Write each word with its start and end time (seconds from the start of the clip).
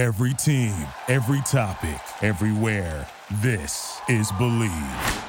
Every 0.00 0.32
team, 0.32 0.74
every 1.08 1.42
topic, 1.42 2.00
everywhere. 2.22 3.06
This 3.42 4.00
is 4.08 4.32
Bleav. 4.32 5.24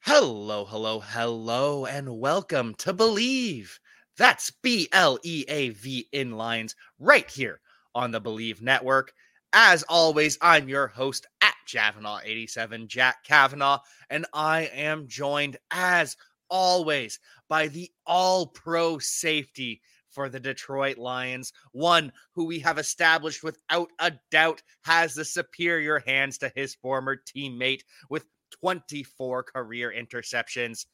Hello, 0.00 0.64
hello, 0.64 1.00
hello, 1.00 1.84
and 1.84 2.18
welcome 2.18 2.74
to 2.76 2.94
Bleav. 2.94 3.68
That's 4.16 4.50
B 4.62 4.88
L 4.92 5.18
E 5.22 5.44
A 5.46 5.68
V 5.68 6.08
in 6.10 6.38
Lions 6.38 6.74
right 6.98 7.30
here 7.30 7.60
on 7.94 8.12
the 8.12 8.22
Bleav 8.22 8.62
Network. 8.62 9.12
As 9.52 9.82
always, 9.90 10.38
I'm 10.40 10.70
your 10.70 10.86
host 10.86 11.26
at 11.42 11.52
Javanaugh87, 11.68 12.86
Jack 12.86 13.24
Kavanaugh, 13.24 13.80
and 14.08 14.24
I 14.32 14.70
am 14.72 15.06
joined 15.06 15.58
as 15.70 16.16
always 16.48 17.18
by 17.48 17.68
the 17.68 17.90
all 18.06 18.46
pro 18.46 18.98
safety 18.98 19.80
for 20.14 20.28
the 20.28 20.40
Detroit 20.40 20.96
Lions, 20.96 21.52
one 21.72 22.12
who 22.34 22.44
we 22.44 22.60
have 22.60 22.78
established 22.78 23.42
without 23.42 23.90
a 23.98 24.12
doubt 24.30 24.62
has 24.84 25.14
the 25.14 25.24
superior 25.24 25.98
hands 26.06 26.38
to 26.38 26.52
his 26.54 26.74
former 26.76 27.16
teammate 27.16 27.82
with 28.08 28.24
24 28.60 29.42
career 29.42 29.92
interceptions. 29.96 30.86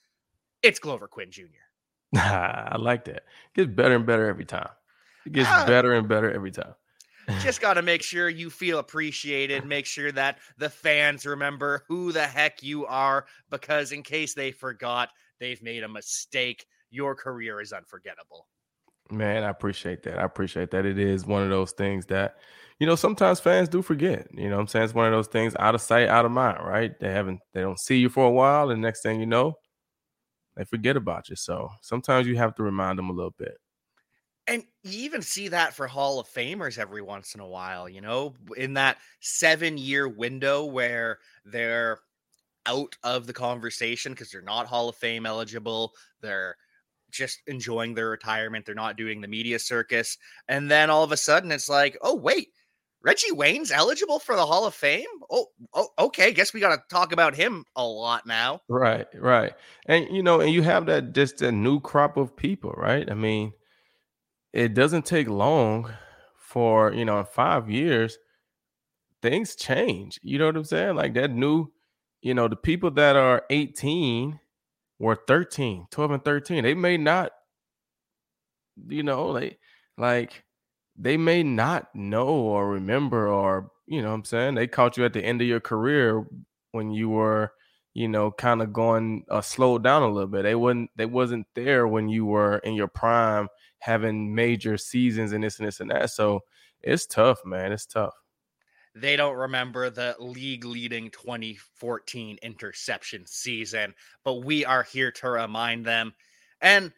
It's 0.63 0.79
Glover 0.79 1.07
Quin 1.07 1.31
Jr. 1.31 1.45
I 2.17 2.77
like 2.79 3.05
that. 3.05 3.17
It 3.17 3.25
gets 3.55 3.71
better 3.71 3.95
and 3.95 4.07
better 4.07 4.27
every 4.27 4.45
time. 4.45 4.71
It 5.27 5.33
gets 5.33 5.49
ah, 5.51 5.65
better 5.67 5.93
and 5.93 6.09
better 6.09 6.31
every 6.33 6.51
time. 6.51 6.75
just 7.43 7.61
got 7.61 7.75
to 7.75 7.83
make 7.83 8.03
sure 8.03 8.29
you 8.29 8.51
feel 8.51 8.79
appreciated. 8.79 9.65
Make 9.71 9.87
sure 9.87 10.11
that 10.13 10.39
the 10.59 10.71
fans 10.71 11.27
remember 11.27 11.85
who 11.89 12.11
the 12.11 12.27
heck 12.27 12.63
you 12.63 12.87
are, 12.87 13.27
because 13.51 13.93
in 13.93 14.03
case 14.03 14.35
they 14.35 14.51
forgot, 14.51 15.11
they've 15.41 15.63
made 15.63 15.83
a 15.83 15.89
mistake. 15.89 16.67
Your 16.91 17.15
career 17.15 17.61
is 17.61 17.73
unforgettable. 17.73 18.47
Man, 19.11 19.43
I 19.43 19.49
appreciate 19.49 20.03
that. 20.05 20.19
I 20.19 20.25
appreciate 20.25 20.71
that. 20.71 20.87
It 20.87 20.99
is 20.99 21.27
one 21.27 21.43
of 21.43 21.51
those 21.51 21.73
things 21.73 22.07
that, 22.07 22.37
you 22.79 22.87
know, 22.87 22.95
sometimes 22.95 23.41
fans 23.41 23.69
do 23.69 23.83
forget. 23.83 24.29
You 24.33 24.49
know 24.49 24.61
I'm 24.61 24.69
saying? 24.69 24.85
It's 24.85 24.95
one 24.95 25.07
of 25.07 25.13
those 25.13 25.27
things 25.27 25.57
out 25.59 25.75
of 25.75 25.81
sight, 25.81 26.09
out 26.09 26.25
of 26.25 26.31
mind, 26.31 26.59
right? 26.65 26.93
They 27.01 27.11
haven't, 27.11 27.41
they 27.53 27.61
don't 27.61 27.81
see 27.81 27.99
you 27.99 28.09
for 28.09 28.25
a 28.25 28.31
while. 28.31 28.71
And 28.71 28.81
next 28.81 29.03
thing 29.03 29.19
you 29.19 29.27
know, 29.27 29.55
they 30.57 30.65
forget 30.65 30.97
about 30.97 31.29
you. 31.29 31.37
So 31.37 31.71
sometimes 31.83 32.27
you 32.27 32.37
have 32.37 32.55
to 32.57 32.63
remind 32.63 32.99
them 32.99 33.11
a 33.11 33.13
little 33.13 33.35
bit. 33.37 33.57
And 34.47 34.65
you 34.83 35.05
even 35.05 35.23
see 35.23 35.49
that 35.49 35.75
for 35.75 35.87
Hall 35.87 36.19
of 36.19 36.29
Famers 36.29 36.79
every 36.79 37.03
once 37.03 37.35
in 37.35 37.41
a 37.41 37.47
while, 37.47 37.89
you 37.89 38.01
know, 38.01 38.35
in 38.57 38.75
that 38.75 38.99
seven 39.21 39.79
year 39.79 40.09
window 40.09 40.65
where 40.65 41.19
they're 41.45 42.01
out 42.67 42.97
of 43.03 43.27
the 43.27 43.33
conversation 43.33 44.13
because 44.13 44.31
they're 44.31 44.43
not 44.43 44.67
Hall 44.67 44.89
of 44.89 44.97
Fame 44.97 45.27
eligible. 45.27 45.93
They're 46.21 46.57
just 47.11 47.41
enjoying 47.47 47.95
their 47.95 48.11
retirement. 48.11 48.67
They're 48.67 48.75
not 48.75 48.97
doing 48.97 49.21
the 49.21 49.29
media 49.29 49.59
circus. 49.59 50.19
And 50.49 50.71
then 50.71 50.91
all 50.91 51.03
of 51.03 51.13
a 51.13 51.17
sudden 51.17 51.53
it's 51.53 51.69
like, 51.69 51.99
oh, 52.03 52.15
wait, 52.15 52.49
Reggie 53.03 53.33
Wayne's 53.33 53.71
eligible 53.71 54.19
for 54.19 54.37
the 54.37 54.47
Hall 54.47 54.67
of 54.67 54.75
Fame? 54.75 55.07
Oh, 55.31 55.47
oh 55.73 55.89
okay. 55.99 56.33
Guess 56.33 56.53
we 56.53 56.61
got 56.61 56.77
to 56.77 56.83
talk 56.91 57.13
about 57.13 57.35
him 57.35 57.65
a 57.75 57.85
lot 57.85 58.27
now. 58.27 58.61
Right, 58.69 59.07
right. 59.15 59.55
And, 59.87 60.15
you 60.15 60.23
know, 60.23 60.41
and 60.41 60.53
you 60.53 60.63
have 60.63 60.87
that 60.87 61.13
just 61.15 61.43
a 61.43 61.51
new 61.51 61.81
crop 61.81 62.17
of 62.17 62.37
people, 62.37 62.75
right? 62.77 63.11
I 63.11 63.15
mean, 63.15 63.53
it 64.53 64.75
doesn't 64.75 65.07
take 65.07 65.29
long 65.29 65.91
for, 66.39 66.93
you 66.93 67.05
know, 67.05 67.25
five 67.25 67.71
years, 67.71 68.19
things 69.23 69.57
change. 69.57 70.21
You 70.23 70.39
know 70.39 70.47
what 70.47 70.57
I'm 70.57 70.65
saying? 70.65 70.97
Like 70.97 71.15
that 71.15 71.31
new, 71.31 71.73
you 72.23 72.35
know, 72.35 72.49
the 72.49 72.57
people 72.57 72.91
that 72.93 73.17
are 73.17 73.45
18 73.51 74.39
were 74.99 75.19
13, 75.27 75.87
12 75.91 76.11
and 76.11 76.25
13. 76.25 76.65
They 76.65 76.75
may 76.75 76.97
not, 76.97 77.33
you 78.89 79.03
know, 79.03 79.27
like 79.27 79.59
like 79.97 80.45
they 80.97 81.17
may 81.17 81.43
not 81.43 81.95
know 81.95 82.29
or 82.29 82.69
remember 82.69 83.29
or 83.29 83.71
you 83.87 84.03
know 84.03 84.13
I'm 84.13 84.25
saying? 84.25 84.55
They 84.55 84.67
caught 84.67 84.97
you 84.97 85.05
at 85.05 85.13
the 85.13 85.25
end 85.25 85.41
of 85.41 85.49
your 85.49 85.61
career 85.61 86.25
when 86.73 86.91
you 86.93 87.09
were 87.09 87.53
you 87.95 88.07
know 88.09 88.31
kind 88.31 88.63
of 88.63 88.73
going 88.73 89.25
uh, 89.31 89.41
slowed 89.41 89.83
down 89.83 90.03
a 90.03 90.09
little 90.09 90.29
bit. 90.29 90.43
They 90.43 90.55
wasn't 90.55 90.91
they 90.97 91.07
wasn't 91.07 91.47
there 91.55 91.89
when 91.89 92.09
you 92.09 92.27
were 92.27 92.59
in 92.59 92.75
your 92.75 92.89
prime 92.89 93.49
having 93.81 94.35
major 94.35 94.77
seasons 94.77 95.33
and 95.33 95.43
this 95.43 95.59
and 95.59 95.67
this 95.67 95.81
and 95.81 95.91
that. 95.91 96.11
So 96.11 96.41
it's 96.83 97.07
tough 97.07 97.45
man. 97.45 97.73
It's 97.73 97.87
tough 97.87 98.15
they 98.95 99.17
don't 99.17 99.37
remember 99.37 99.91
the 99.91 100.17
league 100.19 100.65
leading 100.65 101.11
2014 101.11 102.39
interception 102.43 103.25
season, 103.27 103.95
but 104.25 104.45
we 104.45 104.65
are 104.65 104.83
here 104.83 105.13
to 105.13 105.31
remind 105.31 105.85
them. 105.85 106.13
And 106.61 106.93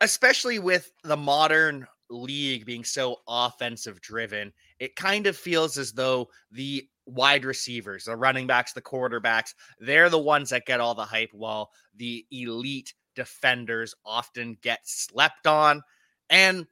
especially 0.00 0.58
with 0.58 0.92
the 1.02 1.16
modern 1.16 1.86
league 2.10 2.66
being 2.66 2.84
so 2.84 3.16
offensive 3.26 4.00
driven, 4.00 4.52
it 4.78 4.96
kind 4.96 5.26
of 5.26 5.36
feels 5.36 5.78
as 5.78 5.92
though 5.92 6.28
the 6.52 6.86
wide 7.06 7.44
receivers, 7.44 8.04
the 8.04 8.16
running 8.16 8.46
backs, 8.46 8.72
the 8.72 8.82
quarterbacks, 8.82 9.54
they're 9.80 10.10
the 10.10 10.18
ones 10.18 10.50
that 10.50 10.66
get 10.66 10.80
all 10.80 10.94
the 10.94 11.04
hype 11.04 11.32
while 11.32 11.70
the 11.96 12.24
elite 12.30 12.94
defenders 13.14 13.94
often 14.04 14.56
get 14.62 14.80
slept 14.84 15.46
on. 15.46 15.82
And 16.30 16.66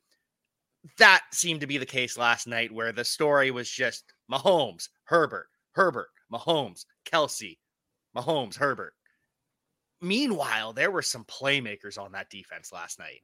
that 0.98 1.22
seemed 1.32 1.60
to 1.60 1.66
be 1.66 1.78
the 1.78 1.86
case 1.86 2.18
last 2.18 2.46
night 2.46 2.72
where 2.72 2.92
the 2.92 3.04
story 3.04 3.50
was 3.50 3.70
just 3.70 4.12
Mahomes, 4.32 4.88
Herbert, 5.04 5.48
Herbert, 5.72 6.08
Mahomes, 6.32 6.86
Kelce, 7.04 7.58
Mahomes, 8.16 8.56
Herbert. 8.56 8.94
Meanwhile, 10.00 10.72
there 10.72 10.90
were 10.90 11.02
some 11.02 11.24
playmakers 11.24 11.98
on 11.98 12.12
that 12.12 12.30
defense 12.30 12.72
last 12.72 12.98
night. 12.98 13.20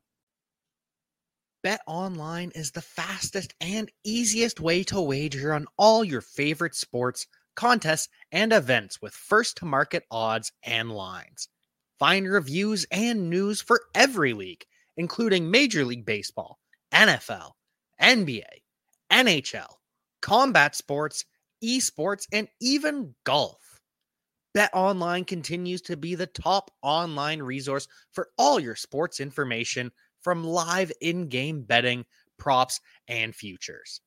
Bet 1.63 1.81
online 1.87 2.53
is 2.55 2.71
the 2.71 2.83
fastest 2.83 3.55
and 3.61 3.91
easiest 4.05 4.61
way 4.61 4.85
to 4.85 5.01
wager 5.01 5.55
on 5.55 5.67
all 5.77 6.05
your 6.05 6.21
favorite 6.21 6.75
sports, 6.75 7.27
contests, 7.57 8.09
and 8.31 8.53
events 8.53 9.03
with 9.03 9.15
first 9.15 9.57
to 9.57 9.65
market 9.65 10.05
odds 10.11 10.53
and 10.63 10.93
lines. 10.93 11.49
Find 11.99 12.31
reviews 12.31 12.87
and 12.93 13.29
news 13.29 13.61
for 13.61 13.81
every 13.95 14.35
league, 14.35 14.65
including 14.97 15.51
Major 15.51 15.85
League 15.85 16.05
Baseball, 16.05 16.61
NFL, 16.93 17.53
NBA, 18.01 18.45
NHL 19.11 19.78
combat 20.29 20.77
sports, 20.77 21.25
esports, 21.65 22.27
and 22.33 22.47
even 22.61 23.15
golf. 23.25 23.81
Bet 24.53 24.69
Online 24.75 25.25
continues 25.25 25.81
to 25.81 25.97
be 25.97 26.15
the 26.15 26.27
top 26.27 26.71
online 26.83 27.41
resource 27.41 27.89
for 28.13 28.29
all 28.37 28.61
your 28.61 28.77
sports 28.77 29.21
information 29.21 29.91
from 30.21 30.45
live 30.45 30.93
in 31.01 31.29
game 31.29 31.63
betting, 31.63 32.05
props, 32.37 32.79
and 33.09 33.35
futures. 33.35 34.03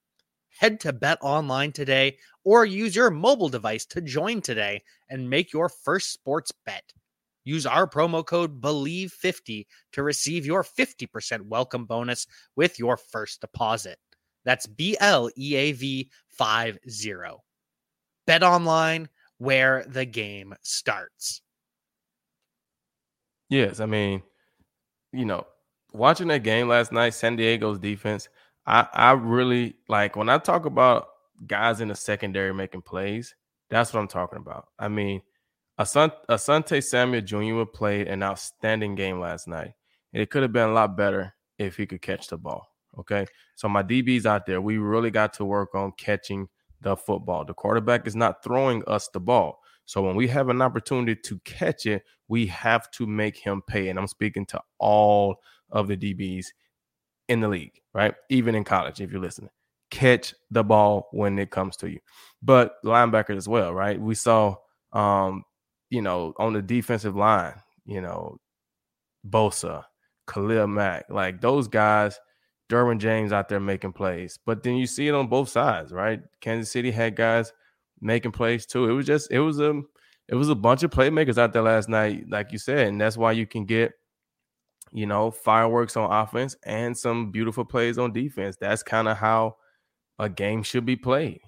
Head 0.59 0.79
to 0.81 0.93
Bet 0.93 1.17
Online 1.23 1.71
today 1.71 2.19
or 2.43 2.65
use 2.65 2.95
your 2.95 3.09
mobile 3.09 3.49
device 3.49 3.88
to 3.88 3.99
join 3.99 4.41
today 4.41 4.83
and 5.09 5.27
make 5.27 5.51
your 5.51 5.69
first 5.69 6.11
sports 6.13 6.51
bet. 6.67 6.93
Use 7.45 7.65
our 7.65 7.88
promo 7.88 8.23
code 8.23 8.61
BELIEVE50 8.61 9.65
to 9.93 10.03
receive 10.03 10.45
your 10.45 10.63
50% 10.63 11.47
welcome 11.47 11.85
bonus 11.85 12.27
with 12.55 12.77
your 12.77 12.95
first 12.95 13.41
deposit. 13.41 13.97
That's 14.46 14.68
B 14.68 14.97
L 15.00 15.29
E 15.38 15.56
A 15.56 15.72
V 15.72 16.09
50. 16.29 17.13
Bet 18.25 18.44
online 18.44 19.09
where 19.38 19.84
the 19.88 20.06
game 20.06 20.53
starts. 20.62 21.41
Yes, 23.50 23.80
I 23.80 23.85
mean, 23.85 24.24
you 25.12 25.25
know, 25.25 25.46
watching 25.94 26.28
that 26.30 26.44
game 26.44 26.68
last 26.68 26.91
night, 26.91 27.13
San 27.13 27.35
Diego's 27.35 27.80
defense, 27.80 28.30
I, 28.66 28.88
I 28.94 29.12
really 29.12 29.75
like 29.90 30.16
when 30.16 30.30
I 30.30 30.38
talk 30.38 30.66
about 30.66 31.07
guys 31.47 31.81
in 31.81 31.88
the 31.88 31.96
secondary 31.96 32.53
making 32.53 32.84
plays, 32.84 33.35
that's 33.69 33.94
what 33.94 34.00
I'm 34.00 34.07
talking 34.07 34.40
about. 34.40 34.68
I 34.78 34.88
mean, 34.88 35.22
Asante, 35.80 36.84
Samuel 36.84 37.22
Jr. 37.22 37.66
played 37.66 38.07
an 38.07 38.22
outstanding 38.22 38.96
game 38.96 39.19
last 39.19 39.47
night. 39.47 39.74
It 40.13 40.30
could 40.30 40.44
have 40.44 40.53
been 40.53 40.69
a 40.69 40.74
lot 40.74 40.96
better 40.96 41.34
if 41.57 41.78
he 41.78 41.85
could 41.85 42.01
catch 42.01 42.28
the 42.28 42.38
ball. 42.38 42.70
Okay. 42.99 43.25
So 43.55 43.69
my 43.69 43.83
DBs 43.83 44.25
out 44.25 44.45
there, 44.45 44.61
we 44.61 44.77
really 44.77 45.11
got 45.11 45.33
to 45.33 45.45
work 45.45 45.75
on 45.75 45.93
catching 45.97 46.47
the 46.81 46.95
football. 46.95 47.45
The 47.45 47.53
quarterback 47.53 48.07
is 48.07 48.15
not 48.15 48.43
throwing 48.43 48.83
us 48.88 49.07
the 49.09 49.19
ball. 49.19 49.59
So 49.85 50.01
when 50.01 50.15
we 50.15 50.27
have 50.27 50.49
an 50.49 50.61
opportunity 50.61 51.19
to 51.25 51.39
catch 51.39 51.85
it, 51.85 52.03
we 52.27 52.47
have 52.47 52.89
to 52.91 53.05
make 53.05 53.38
him 53.38 53.61
pay. 53.67 53.89
And 53.89 53.99
I'm 53.99 54.07
speaking 54.07 54.45
to 54.47 54.61
all 54.79 55.38
of 55.69 55.88
the 55.88 55.97
DBs 55.97 56.47
in 57.27 57.39
the 57.41 57.47
league, 57.47 57.79
right? 57.93 58.13
Even 58.29 58.55
in 58.55 58.63
college, 58.63 59.01
if 59.01 59.11
you're 59.11 59.21
listening. 59.21 59.49
Catch 59.89 60.33
the 60.49 60.63
ball 60.63 61.09
when 61.11 61.38
it 61.39 61.51
comes 61.51 61.75
to 61.77 61.89
you. 61.89 61.99
But 62.41 62.75
linebackers 62.85 63.38
as 63.38 63.47
well, 63.47 63.73
right? 63.73 63.99
We 63.99 64.15
saw 64.15 64.55
um, 64.93 65.43
you 65.91 66.01
know, 66.01 66.33
on 66.38 66.53
the 66.53 66.61
defensive 66.61 67.15
line, 67.15 67.53
you 67.85 68.01
know, 68.01 68.38
Bosa, 69.29 69.83
Khalil 70.27 70.67
Mack, 70.67 71.05
like 71.09 71.41
those 71.41 71.67
guys 71.67 72.17
Derwin 72.71 73.00
James 73.00 73.33
out 73.33 73.50
there 73.50 73.59
making 73.59 73.94
plays. 73.94 74.39
But 74.45 74.63
then 74.63 74.75
you 74.75 74.88
see 74.88 75.07
it 75.07 75.15
on 75.15 75.27
both 75.27 75.50
sides, 75.50 75.91
right? 75.91 76.21
Kansas 76.39 76.71
City 76.71 76.91
had 76.91 77.15
guys 77.15 77.51
making 78.00 78.31
plays 78.31 78.65
too. 78.65 78.89
It 78.89 78.94
was 78.94 79.06
just 79.06 79.31
it 79.31 79.39
was 79.39 79.59
a 79.59 79.81
it 80.27 80.35
was 80.35 80.50
a 80.50 80.56
bunch 80.56 80.83
of 80.83 80.91
playmakers 80.91 81.38
out 81.38 81.51
there 81.53 81.62
last 81.62 81.89
night, 81.89 82.25
like 82.29 82.51
you 82.51 82.57
said, 82.57 82.88
and 82.88 83.01
that's 83.01 83.18
why 83.18 83.33
you 83.33 83.45
can 83.45 83.65
get 83.65 83.94
you 84.91 85.06
know, 85.06 85.31
fireworks 85.31 85.95
on 85.95 86.12
offense 86.12 86.56
and 86.63 86.97
some 86.97 87.31
beautiful 87.31 87.65
plays 87.65 87.97
on 87.97 88.12
defense. 88.12 88.57
That's 88.59 88.83
kind 88.83 89.07
of 89.07 89.17
how 89.17 89.56
a 90.19 90.29
game 90.29 90.63
should 90.63 90.85
be 90.85 90.95
played. 90.95 91.39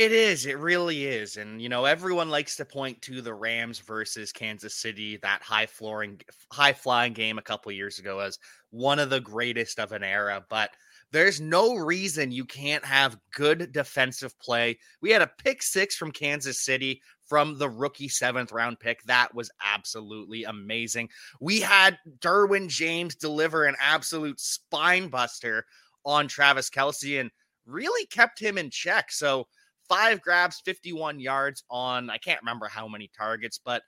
It 0.00 0.12
is. 0.12 0.46
It 0.46 0.58
really 0.58 1.04
is. 1.04 1.36
And 1.36 1.60
you 1.60 1.68
know, 1.68 1.84
everyone 1.84 2.30
likes 2.30 2.56
to 2.56 2.64
point 2.64 3.02
to 3.02 3.20
the 3.20 3.34
Rams 3.34 3.80
versus 3.80 4.32
Kansas 4.32 4.74
City, 4.74 5.18
that 5.18 5.42
high 5.42 5.66
flooring, 5.66 6.20
high 6.50 6.72
flying 6.72 7.12
game 7.12 7.36
a 7.36 7.42
couple 7.42 7.70
years 7.70 7.98
ago, 7.98 8.18
as 8.20 8.38
one 8.70 8.98
of 8.98 9.10
the 9.10 9.20
greatest 9.20 9.78
of 9.78 9.92
an 9.92 10.02
era. 10.02 10.42
But 10.48 10.70
there's 11.12 11.38
no 11.40 11.74
reason 11.74 12.32
you 12.32 12.46
can't 12.46 12.84
have 12.84 13.18
good 13.34 13.72
defensive 13.72 14.38
play. 14.40 14.78
We 15.02 15.10
had 15.10 15.20
a 15.20 15.30
pick 15.44 15.62
six 15.62 15.96
from 15.96 16.12
Kansas 16.12 16.64
City 16.64 17.02
from 17.26 17.58
the 17.58 17.68
rookie 17.68 18.08
seventh 18.08 18.52
round 18.52 18.80
pick. 18.80 19.02
That 19.02 19.34
was 19.34 19.50
absolutely 19.62 20.44
amazing. 20.44 21.10
We 21.42 21.60
had 21.60 21.98
Derwin 22.20 22.68
James 22.68 23.16
deliver 23.16 23.66
an 23.66 23.76
absolute 23.78 24.40
spine 24.40 25.08
buster 25.08 25.66
on 26.06 26.26
Travis 26.26 26.70
Kelce 26.70 27.20
and 27.20 27.30
really 27.66 28.06
kept 28.06 28.40
him 28.40 28.58
in 28.58 28.70
check. 28.70 29.12
So, 29.12 29.46
five 29.90 30.22
grabs, 30.22 30.62
51 30.64 31.18
yards 31.18 31.64
on, 31.68 32.08
I 32.10 32.16
can't 32.16 32.40
remember 32.40 32.68
how 32.68 32.86
many 32.86 33.10
targets, 33.14 33.60
but 33.62 33.82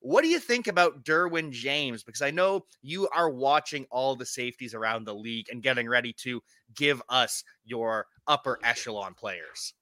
what 0.00 0.22
do 0.22 0.28
you 0.28 0.38
think 0.38 0.66
about 0.66 1.02
Derwin 1.02 1.50
James? 1.50 2.04
Because 2.04 2.20
I 2.20 2.30
know 2.30 2.66
you 2.82 3.08
are 3.08 3.30
watching 3.30 3.86
all 3.90 4.14
the 4.14 4.26
safeties 4.26 4.74
around 4.74 5.04
the 5.04 5.14
league 5.14 5.46
and 5.50 5.62
getting 5.62 5.88
ready 5.88 6.14
to 6.18 6.42
give 6.74 7.02
us 7.08 7.42
your 7.64 8.06
upper 8.26 8.58
echelon 8.62 9.14
players. 9.14 9.72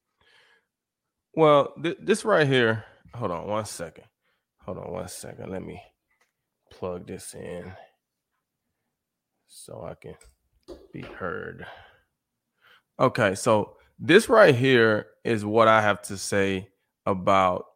Well, 1.35 1.75
th- 1.83 1.99
this 2.01 2.25
right 2.25 2.47
here, 2.47 2.85
hold 3.13 3.33
on 3.33 3.49
one 3.49 3.65
second. 3.65 4.05
Hold 4.65 4.79
on 4.79 4.93
one 4.93 5.09
second. 5.09 5.51
Let 5.51 5.65
me 5.65 5.83
plug 6.71 7.09
this 7.09 7.35
in 7.35 7.73
so 9.49 9.83
I 9.85 9.95
can 9.95 10.15
be 10.93 11.03
heard. 11.03 11.67
Okay, 13.01 13.35
so 13.35 13.77
this 13.99 14.29
right 14.29 14.55
here 14.55 15.07
is 15.25 15.45
what 15.45 15.69
I 15.69 15.81
have 15.83 16.03
to 16.03 16.17
say 16.17 16.69
about 17.07 17.67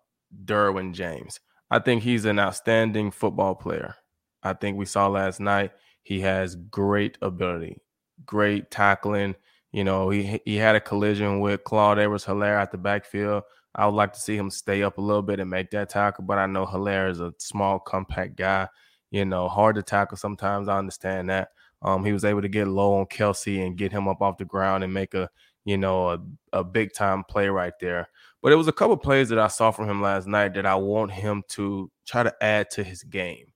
Derwin 0.45 0.93
James. 0.93 1.41
I 1.71 1.79
think 1.79 2.03
he's 2.03 2.25
an 2.25 2.39
outstanding 2.39 3.11
football 3.11 3.55
player. 3.55 3.95
I 4.43 4.55
think 4.55 4.77
we 4.77 4.87
saw 4.87 5.09
last 5.09 5.41
night 5.41 5.73
he 6.03 6.21
has 6.21 6.55
great 6.55 7.19
ability, 7.21 7.83
great 8.25 8.71
tackling. 8.71 9.35
You 9.73 9.85
know, 9.85 10.09
he 10.09 10.41
he 10.45 10.57
had 10.57 10.77
a 10.77 10.81
collision 10.81 11.41
with 11.41 11.65
Clyde 11.65 11.99
Edwards 11.99 12.25
Helaire 12.25 12.61
at 12.61 12.73
the 12.73 12.79
backfield. 12.79 13.43
I 13.75 13.87
would 13.87 13.95
like 13.95 14.15
to 14.15 14.21
see 14.21 14.37
him 14.37 14.51
stay 14.51 14.83
up 14.83 14.99
a 14.99 15.03
little 15.03 15.23
bit 15.23 15.41
and 15.41 15.51
make 15.51 15.71
that 15.71 15.91
tackle, 15.91 16.25
but 16.25 16.39
I 16.39 16.47
know 16.47 16.65
Helaire 16.65 17.11
is 17.11 17.21
a 17.21 17.35
small, 17.39 17.79
compact 17.79 18.37
guy. 18.37 18.69
You 19.11 19.25
know, 19.25 19.49
hard 19.49 19.77
to 19.77 19.83
tackle 19.83 20.17
sometimes. 20.17 20.69
I 20.69 20.79
understand 20.79 21.31
that. 21.31 21.51
Um, 21.83 22.05
he 22.05 22.13
was 22.13 22.25
able 22.25 22.43
to 22.43 22.49
get 22.49 22.67
low 22.67 22.95
on 22.95 23.07
Kelce 23.07 23.65
and 23.65 23.77
get 23.77 23.93
him 23.93 24.09
up 24.09 24.21
off 24.21 24.39
the 24.39 24.45
ground 24.45 24.83
and 24.83 24.93
make 24.93 25.15
a 25.15 25.31
you 25.69 25.77
know 25.77 26.09
a, 26.09 26.19
a 26.55 26.65
big 26.65 26.95
time 26.95 27.25
play 27.25 27.49
right 27.49 27.75
there. 27.79 28.09
But 28.43 28.53
it 28.53 28.57
was 28.57 28.69
a 28.69 28.73
couple 28.73 28.97
plays 28.97 29.29
that 29.29 29.39
I 29.39 29.49
saw 29.49 29.71
from 29.71 29.89
him 29.89 30.01
last 30.01 30.27
night 30.27 30.55
that 30.55 30.65
I 30.65 30.77
want 30.77 31.13
him 31.13 31.43
to 31.51 31.91
try 32.07 32.23
to 32.23 32.35
add 32.41 32.71
to 32.71 32.83
his 32.83 33.03
game. 33.03 33.53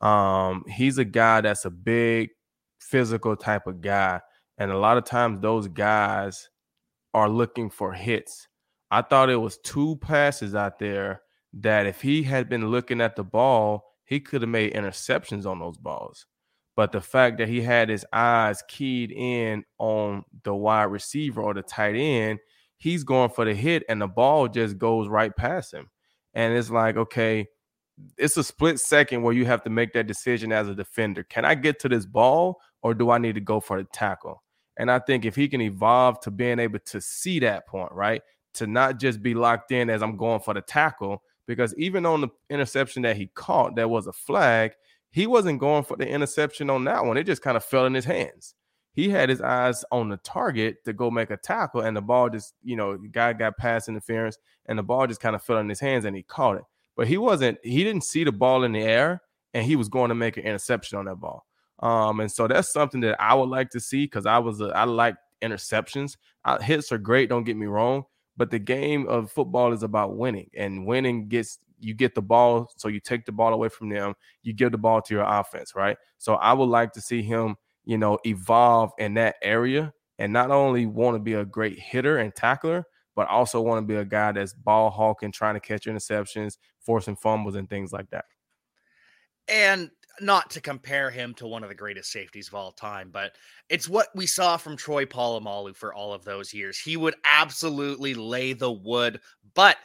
Um, 0.00 0.64
he's 0.66 0.98
a 0.98 1.04
guy 1.04 1.40
that's 1.40 1.64
a 1.64 1.70
big 1.70 2.30
physical 2.80 3.36
type 3.36 3.68
of 3.68 3.80
guy. 3.80 4.20
And 4.58 4.72
a 4.72 4.78
lot 4.78 4.98
of 4.98 5.04
times 5.04 5.38
those 5.38 5.68
guys 5.68 6.50
are 7.14 7.28
looking 7.28 7.70
for 7.70 7.92
hits. 7.92 8.48
I 8.90 9.02
thought 9.02 9.30
it 9.30 9.36
was 9.36 9.58
two 9.58 9.96
passes 9.96 10.56
out 10.56 10.80
there 10.80 11.22
that 11.60 11.86
if 11.86 12.00
he 12.00 12.24
had 12.24 12.48
been 12.48 12.70
looking 12.72 13.00
at 13.00 13.14
the 13.14 13.22
ball, 13.22 13.84
he 14.04 14.18
could 14.18 14.42
have 14.42 14.48
made 14.48 14.74
interceptions 14.74 15.46
on 15.46 15.60
those 15.60 15.78
balls. 15.78 16.26
But 16.74 16.92
the 16.92 17.00
fact 17.00 17.38
that 17.38 17.48
he 17.48 17.60
had 17.60 17.88
his 17.88 18.06
eyes 18.12 18.62
keyed 18.66 19.12
in 19.12 19.64
on 19.78 20.24
the 20.42 20.54
wide 20.54 20.84
receiver 20.84 21.42
or 21.42 21.52
the 21.52 21.62
tight 21.62 21.94
end, 21.96 22.38
he's 22.78 23.04
going 23.04 23.30
for 23.30 23.44
the 23.44 23.54
hit 23.54 23.84
and 23.88 24.00
the 24.00 24.08
ball 24.08 24.48
just 24.48 24.78
goes 24.78 25.08
right 25.08 25.34
past 25.36 25.74
him. 25.74 25.90
And 26.34 26.54
it's 26.56 26.70
like, 26.70 26.96
okay, 26.96 27.46
it's 28.16 28.36
a 28.36 28.44
split 28.44 28.80
second 28.80 29.22
where 29.22 29.34
you 29.34 29.44
have 29.44 29.62
to 29.64 29.70
make 29.70 29.92
that 29.92 30.06
decision 30.06 30.50
as 30.50 30.68
a 30.68 30.74
defender. 30.74 31.24
Can 31.24 31.44
I 31.44 31.54
get 31.54 31.78
to 31.80 31.88
this 31.88 32.06
ball 32.06 32.58
or 32.82 32.94
do 32.94 33.10
I 33.10 33.18
need 33.18 33.34
to 33.34 33.40
go 33.40 33.60
for 33.60 33.78
the 33.78 33.88
tackle? 33.92 34.42
And 34.78 34.90
I 34.90 34.98
think 34.98 35.24
if 35.24 35.36
he 35.36 35.48
can 35.48 35.60
evolve 35.60 36.20
to 36.20 36.30
being 36.30 36.58
able 36.58 36.78
to 36.86 37.00
see 37.00 37.38
that 37.40 37.66
point, 37.66 37.92
right? 37.92 38.22
To 38.54 38.66
not 38.66 38.98
just 38.98 39.22
be 39.22 39.34
locked 39.34 39.72
in 39.72 39.90
as 39.90 40.02
I'm 40.02 40.16
going 40.16 40.40
for 40.40 40.54
the 40.54 40.62
tackle, 40.62 41.22
because 41.46 41.74
even 41.76 42.06
on 42.06 42.22
the 42.22 42.28
interception 42.48 43.02
that 43.02 43.16
he 43.16 43.26
caught, 43.34 43.76
that 43.76 43.90
was 43.90 44.06
a 44.06 44.12
flag, 44.12 44.72
he 45.12 45.26
wasn't 45.26 45.60
going 45.60 45.84
for 45.84 45.96
the 45.96 46.08
interception 46.08 46.68
on 46.70 46.84
that 46.84 47.04
one. 47.04 47.16
It 47.16 47.24
just 47.24 47.42
kind 47.42 47.56
of 47.56 47.64
fell 47.64 47.86
in 47.86 47.94
his 47.94 48.04
hands 48.04 48.54
he 48.94 49.08
had 49.08 49.28
his 49.28 49.40
eyes 49.40 49.84
on 49.90 50.08
the 50.08 50.18
target 50.18 50.84
to 50.84 50.92
go 50.92 51.10
make 51.10 51.30
a 51.30 51.36
tackle, 51.36 51.80
and 51.80 51.96
the 51.96 52.02
ball 52.02 52.28
just, 52.28 52.54
you 52.62 52.76
know, 52.76 52.98
guy 52.98 53.32
got 53.32 53.56
pass 53.56 53.88
interference, 53.88 54.38
and 54.66 54.78
the 54.78 54.82
ball 54.82 55.06
just 55.06 55.20
kind 55.20 55.34
of 55.34 55.42
fell 55.42 55.58
in 55.58 55.68
his 55.68 55.80
hands, 55.80 56.04
and 56.04 56.14
he 56.14 56.22
caught 56.22 56.56
it. 56.56 56.64
But 56.94 57.06
he 57.08 57.16
wasn't, 57.16 57.58
he 57.62 57.84
didn't 57.84 58.04
see 58.04 58.22
the 58.24 58.32
ball 58.32 58.64
in 58.64 58.72
the 58.72 58.82
air, 58.82 59.22
and 59.54 59.64
he 59.64 59.76
was 59.76 59.88
going 59.88 60.10
to 60.10 60.14
make 60.14 60.36
an 60.36 60.44
interception 60.44 60.98
on 60.98 61.06
that 61.06 61.16
ball. 61.16 61.46
Um, 61.78 62.20
and 62.20 62.30
so 62.30 62.46
that's 62.46 62.72
something 62.72 63.00
that 63.00 63.20
I 63.20 63.34
would 63.34 63.48
like 63.48 63.70
to 63.70 63.80
see 63.80 64.04
because 64.04 64.26
I 64.26 64.38
was, 64.38 64.60
a, 64.60 64.66
I 64.66 64.84
like 64.84 65.16
interceptions. 65.40 66.16
I, 66.44 66.62
hits 66.62 66.92
are 66.92 66.98
great, 66.98 67.30
don't 67.30 67.44
get 67.44 67.56
me 67.56 67.66
wrong, 67.66 68.04
but 68.36 68.50
the 68.50 68.58
game 68.58 69.08
of 69.08 69.32
football 69.32 69.72
is 69.72 69.82
about 69.82 70.16
winning, 70.16 70.50
and 70.54 70.86
winning 70.86 71.28
gets 71.28 71.58
you 71.82 71.94
get 71.94 72.14
the 72.14 72.22
ball, 72.22 72.70
so 72.76 72.88
you 72.88 73.00
take 73.00 73.24
the 73.24 73.32
ball 73.32 73.52
away 73.52 73.68
from 73.68 73.88
them, 73.88 74.14
you 74.42 74.52
give 74.52 74.72
the 74.72 74.78
ball 74.78 75.02
to 75.02 75.14
your 75.14 75.24
offense, 75.24 75.74
right? 75.74 75.96
So 76.18 76.34
I 76.34 76.52
would 76.52 76.68
like 76.68 76.92
to 76.92 77.00
see 77.00 77.22
him 77.22 77.56
you 77.84 77.98
know, 77.98 78.18
evolve 78.24 78.92
in 78.98 79.14
that 79.14 79.36
area 79.42 79.92
and 80.18 80.32
not 80.32 80.50
only 80.50 80.86
want 80.86 81.14
to 81.16 81.18
be 81.18 81.34
a 81.34 81.44
great 81.44 81.78
hitter 81.78 82.18
and 82.18 82.34
tackler, 82.34 82.84
but 83.14 83.28
also 83.28 83.60
want 83.60 83.82
to 83.82 83.86
be 83.86 83.98
a 83.98 84.04
guy 84.04 84.32
that's 84.32 84.54
ball 84.54 84.90
hawking, 84.90 85.32
trying 85.32 85.54
to 85.54 85.60
catch 85.60 85.86
interceptions, 85.86 86.56
forcing 86.80 87.16
fumbles, 87.16 87.56
and 87.56 87.68
things 87.68 87.92
like 87.92 88.08
that. 88.10 88.24
And 89.48 89.90
not 90.20 90.50
to 90.50 90.60
compare 90.60 91.10
him 91.10 91.34
to 91.34 91.46
one 91.46 91.62
of 91.62 91.68
the 91.68 91.74
greatest 91.74 92.12
safeties 92.12 92.48
of 92.48 92.54
all 92.54 92.72
time, 92.72 93.10
but 93.10 93.32
it's 93.68 93.88
what 93.88 94.08
we 94.14 94.26
saw 94.26 94.56
from 94.56 94.76
Troy 94.76 95.04
Polamalu 95.04 95.74
for 95.74 95.92
all 95.92 96.12
of 96.12 96.24
those 96.24 96.54
years. 96.54 96.78
He 96.78 96.96
would 96.96 97.16
absolutely 97.24 98.14
lay 98.14 98.52
the 98.52 98.70
wood, 98.70 99.20
but 99.54 99.78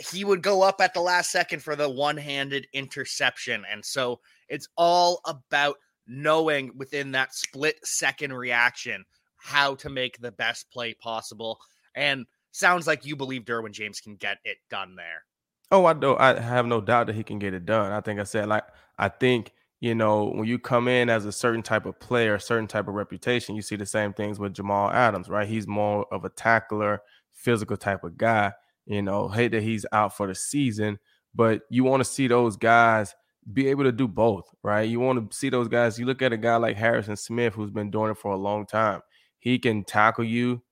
he 0.00 0.24
would 0.24 0.42
go 0.42 0.62
up 0.62 0.80
at 0.80 0.94
the 0.94 1.00
last 1.00 1.30
second 1.30 1.62
for 1.62 1.76
the 1.76 1.88
one 1.88 2.16
handed 2.16 2.66
interception. 2.72 3.64
And 3.70 3.84
so 3.84 4.20
it's 4.48 4.68
all 4.76 5.20
about 5.26 5.76
knowing 6.06 6.72
within 6.76 7.12
that 7.12 7.34
split 7.34 7.78
second 7.84 8.32
reaction 8.32 9.04
how 9.36 9.74
to 9.76 9.88
make 9.88 10.18
the 10.18 10.32
best 10.32 10.70
play 10.70 10.94
possible. 10.94 11.60
And 11.94 12.26
sounds 12.52 12.86
like 12.86 13.04
you 13.04 13.14
believe 13.14 13.44
Derwin 13.44 13.72
James 13.72 14.00
can 14.00 14.16
get 14.16 14.38
it 14.44 14.58
done 14.70 14.96
there. 14.96 15.24
Oh, 15.70 15.86
I 15.86 15.92
do. 15.92 16.16
I 16.16 16.38
have 16.40 16.66
no 16.66 16.80
doubt 16.80 17.06
that 17.06 17.16
he 17.16 17.22
can 17.22 17.38
get 17.38 17.54
it 17.54 17.64
done. 17.64 17.92
I 17.92 18.00
think 18.00 18.18
I 18.18 18.24
said 18.24 18.48
like 18.48 18.64
I 18.98 19.08
think 19.08 19.52
you 19.80 19.94
know 19.94 20.24
when 20.24 20.46
you 20.46 20.58
come 20.58 20.88
in 20.88 21.08
as 21.08 21.26
a 21.26 21.32
certain 21.32 21.62
type 21.62 21.86
of 21.86 22.00
player, 22.00 22.34
a 22.34 22.40
certain 22.40 22.66
type 22.66 22.88
of 22.88 22.94
reputation, 22.94 23.54
you 23.54 23.62
see 23.62 23.76
the 23.76 23.86
same 23.86 24.12
things 24.12 24.38
with 24.38 24.54
Jamal 24.54 24.90
Adams, 24.90 25.28
right? 25.28 25.46
He's 25.46 25.68
more 25.68 26.06
of 26.12 26.24
a 26.24 26.30
tackler, 26.30 27.02
physical 27.30 27.76
type 27.76 28.02
of 28.02 28.18
guy. 28.18 28.52
You 28.86 29.02
know, 29.02 29.28
hate 29.28 29.52
that 29.52 29.62
he's 29.62 29.86
out 29.92 30.16
for 30.16 30.26
the 30.26 30.34
season, 30.34 30.98
but 31.34 31.62
you 31.70 31.84
want 31.84 32.00
to 32.00 32.10
see 32.10 32.26
those 32.26 32.56
guys 32.56 33.14
be 33.52 33.68
able 33.68 33.84
to 33.84 33.92
do 33.92 34.08
both, 34.08 34.52
right? 34.62 34.88
You 34.88 35.00
want 35.00 35.30
to 35.30 35.36
see 35.36 35.48
those 35.48 35.68
guys. 35.68 35.98
You 35.98 36.06
look 36.06 36.22
at 36.22 36.32
a 36.32 36.36
guy 36.36 36.56
like 36.56 36.76
Harrison 36.76 37.16
Smith, 37.16 37.54
who's 37.54 37.70
been 37.70 37.90
doing 37.90 38.10
it 38.10 38.18
for 38.18 38.32
a 38.32 38.36
long 38.36 38.66
time. 38.66 39.00
He 39.38 39.58
can 39.58 39.84
tackle 39.84 40.24
you, 40.24 40.62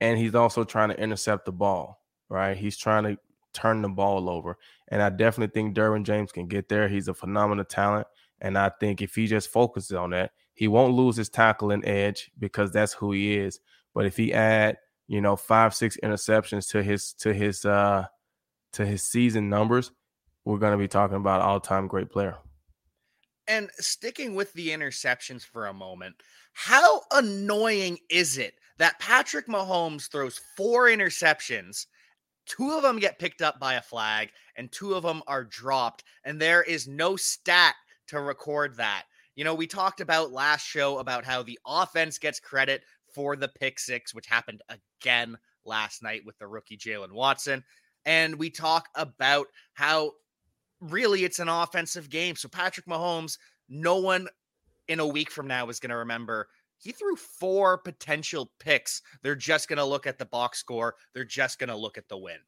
and 0.00 0.18
he's 0.18 0.34
also 0.34 0.64
trying 0.64 0.90
to 0.90 1.00
intercept 1.00 1.46
the 1.46 1.52
ball, 1.52 2.00
right? 2.28 2.56
He's 2.56 2.76
trying 2.76 3.04
to 3.04 3.18
turn 3.54 3.82
the 3.82 3.88
ball 3.88 4.28
over. 4.28 4.58
And 4.88 5.02
I 5.02 5.08
definitely 5.10 5.52
think 5.52 5.76
Derwin 5.76 6.04
James 6.04 6.32
can 6.32 6.46
get 6.46 6.68
there. 6.68 6.88
He's 6.88 7.08
a 7.08 7.14
phenomenal 7.14 7.64
talent. 7.64 8.06
And 8.40 8.56
I 8.56 8.70
think 8.80 9.02
if 9.02 9.14
he 9.14 9.26
just 9.26 9.50
focuses 9.50 9.92
on 9.92 10.10
that, 10.10 10.32
he 10.54 10.68
won't 10.68 10.94
lose 10.94 11.16
his 11.16 11.28
tackling 11.28 11.84
edge 11.84 12.30
because 12.38 12.70
that's 12.70 12.92
who 12.92 13.12
he 13.12 13.36
is. 13.36 13.60
But 13.94 14.06
if 14.06 14.16
he 14.16 14.32
add, 14.32 14.76
you 15.08 15.20
know, 15.20 15.34
five, 15.34 15.74
six 15.74 15.96
interceptions 16.02 16.70
to 16.70 16.82
his 16.82 17.14
to 17.14 17.32
his 17.34 17.64
uh 17.64 18.06
to 18.74 18.86
his 18.86 19.02
season 19.02 19.48
numbers, 19.48 19.90
we're 20.44 20.58
going 20.58 20.72
to 20.72 20.78
be 20.78 20.88
talking 20.88 21.16
about 21.16 21.40
all 21.40 21.58
time 21.58 21.88
great 21.88 22.10
player. 22.10 22.36
And 23.48 23.70
sticking 23.78 24.34
with 24.34 24.52
the 24.52 24.68
interceptions 24.68 25.42
for 25.42 25.66
a 25.66 25.72
moment, 25.72 26.16
how 26.52 27.02
annoying 27.12 27.98
is 28.10 28.36
it 28.36 28.54
that 28.76 28.98
Patrick 29.00 29.46
Mahomes 29.46 30.10
throws 30.10 30.40
four 30.56 30.86
interceptions? 30.86 31.86
Two 32.44 32.72
of 32.72 32.82
them 32.82 32.98
get 32.98 33.18
picked 33.18 33.40
up 33.40 33.58
by 33.58 33.74
a 33.74 33.82
flag, 33.82 34.30
and 34.56 34.70
two 34.70 34.94
of 34.94 35.02
them 35.02 35.22
are 35.26 35.44
dropped, 35.44 36.04
and 36.24 36.40
there 36.40 36.62
is 36.62 36.86
no 36.86 37.16
stat 37.16 37.74
to 38.08 38.20
record 38.20 38.76
that. 38.76 39.04
You 39.34 39.44
know, 39.44 39.54
we 39.54 39.66
talked 39.66 40.00
about 40.00 40.32
last 40.32 40.66
show 40.66 40.98
about 40.98 41.24
how 41.24 41.42
the 41.42 41.58
offense 41.66 42.18
gets 42.18 42.40
credit 42.40 42.82
for 43.18 43.34
the 43.34 43.48
pick 43.48 43.80
six, 43.80 44.14
which 44.14 44.28
happened 44.28 44.62
again 44.68 45.36
last 45.64 46.04
night 46.04 46.22
with 46.24 46.38
the 46.38 46.46
rookie 46.46 46.76
Jaylen 46.76 47.10
Watson. 47.10 47.64
And 48.06 48.36
we 48.36 48.48
talk 48.48 48.88
about 48.94 49.48
how 49.74 50.12
really 50.80 51.24
it's 51.24 51.40
an 51.40 51.48
offensive 51.48 52.10
game. 52.10 52.36
So 52.36 52.48
Patrick 52.48 52.86
Mahomes, 52.86 53.36
no 53.68 53.96
one 53.96 54.28
in 54.86 55.00
a 55.00 55.06
week 55.06 55.32
from 55.32 55.48
now 55.48 55.68
is 55.68 55.80
going 55.80 55.90
to 55.90 55.96
remember 55.96 56.46
he 56.76 56.92
threw 56.92 57.16
four 57.16 57.78
potential 57.78 58.52
picks. 58.60 59.02
They're 59.24 59.34
just 59.34 59.68
going 59.68 59.78
to 59.78 59.84
look 59.84 60.06
at 60.06 60.16
the 60.16 60.26
box 60.26 60.60
score. 60.60 60.94
They're 61.12 61.24
just 61.24 61.58
going 61.58 61.70
to 61.70 61.76
look 61.76 61.98
at 61.98 62.08
the 62.08 62.16
win. 62.16 62.38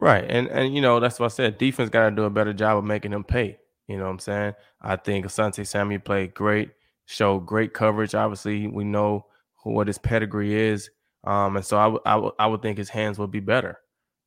Right. 0.00 0.24
And 0.26 0.48
and 0.48 0.74
you 0.74 0.80
know, 0.80 1.00
that's 1.00 1.20
what 1.20 1.26
I 1.26 1.34
said. 1.34 1.58
Defense 1.58 1.90
got 1.90 2.08
to 2.08 2.16
do 2.16 2.24
a 2.24 2.30
better 2.30 2.54
job 2.54 2.78
of 2.78 2.84
making 2.84 3.12
him 3.12 3.24
pay. 3.24 3.58
You 3.88 3.98
know 3.98 4.04
what 4.04 4.10
I'm 4.10 4.18
saying? 4.20 4.54
I 4.80 4.96
think 4.96 5.26
Asante 5.26 5.66
Samuel 5.66 6.00
played 6.00 6.32
great, 6.32 6.70
showed 7.04 7.40
great 7.40 7.74
coverage. 7.74 8.14
Obviously, 8.14 8.68
we 8.68 8.84
know 8.84 9.26
what 9.74 9.86
his 9.86 9.98
pedigree 9.98 10.54
is. 10.54 10.90
Um, 11.24 11.56
and 11.56 11.64
so 11.64 11.76
I, 11.76 11.84
w- 11.84 12.02
I, 12.06 12.12
w- 12.12 12.34
I 12.38 12.46
would 12.46 12.62
think 12.62 12.78
his 12.78 12.88
hands 12.88 13.18
would 13.18 13.30
be 13.30 13.40
better. 13.40 13.78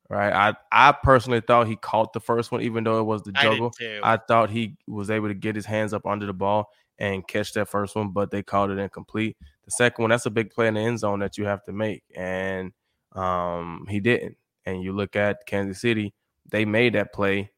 Right. 0.08 0.32
I, 0.32 0.54
I 0.72 0.92
personally 0.92 1.40
thought 1.40 1.68
he 1.68 1.76
caught 1.76 2.12
the 2.12 2.20
first 2.20 2.50
one, 2.50 2.62
even 2.62 2.82
though 2.82 2.98
it 2.98 3.04
was 3.04 3.22
the 3.22 3.30
juggle. 3.32 3.70
I, 4.02 4.14
I 4.14 4.16
thought 4.16 4.50
he 4.50 4.76
was 4.88 5.08
able 5.08 5.28
to 5.28 5.34
get 5.34 5.54
his 5.54 5.66
hands 5.66 5.94
up 5.94 6.04
under 6.04 6.26
the 6.26 6.32
ball 6.32 6.68
and 6.98 7.26
catch 7.28 7.52
that 7.52 7.68
first 7.68 7.94
one, 7.94 8.10
but 8.10 8.32
they 8.32 8.42
called 8.42 8.70
it 8.72 8.78
incomplete. 8.78 9.36
The 9.66 9.70
second 9.70 10.02
one, 10.02 10.10
that's 10.10 10.26
a 10.26 10.30
big 10.30 10.50
play 10.50 10.66
in 10.66 10.74
the 10.74 10.80
end 10.80 10.98
zone 10.98 11.20
that 11.20 11.38
you 11.38 11.44
have 11.44 11.64
to 11.66 11.72
make. 11.72 12.02
And 12.16 12.72
um, 13.12 13.86
he 13.88 14.00
didn't. 14.00 14.36
And 14.66 14.82
you 14.82 14.92
look 14.92 15.14
at 15.14 15.46
Kansas 15.46 15.80
City, 15.80 16.12
they 16.50 16.64
made 16.64 16.94
that 16.94 17.12
play, 17.12 17.52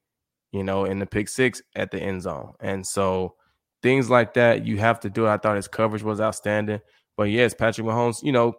you 0.53 0.63
know, 0.63 0.85
in 0.85 0.99
the 0.99 1.07
pick 1.07 1.31
six 1.31 1.63
at 1.75 1.91
the 1.91 2.01
end 2.03 2.21
zone. 2.21 2.53
And 2.61 2.87
so 2.87 3.37
things 3.83 4.11
like 4.11 4.35
that, 4.35 4.67
you 4.67 4.77
have 4.77 5.01
to 5.01 5.11
do 5.11 5.27
it. 5.27 5.31
I 5.31 5.39
thought 5.39 5.57
his 5.57 5.69
coverage 5.69 6.03
was 6.03 6.21
outstanding. 6.21 6.81
But 7.17 7.25
yes, 7.25 7.55
Patrick 7.55 7.87
Mahomes, 7.87 8.23
you 8.23 8.33
know, 8.33 8.55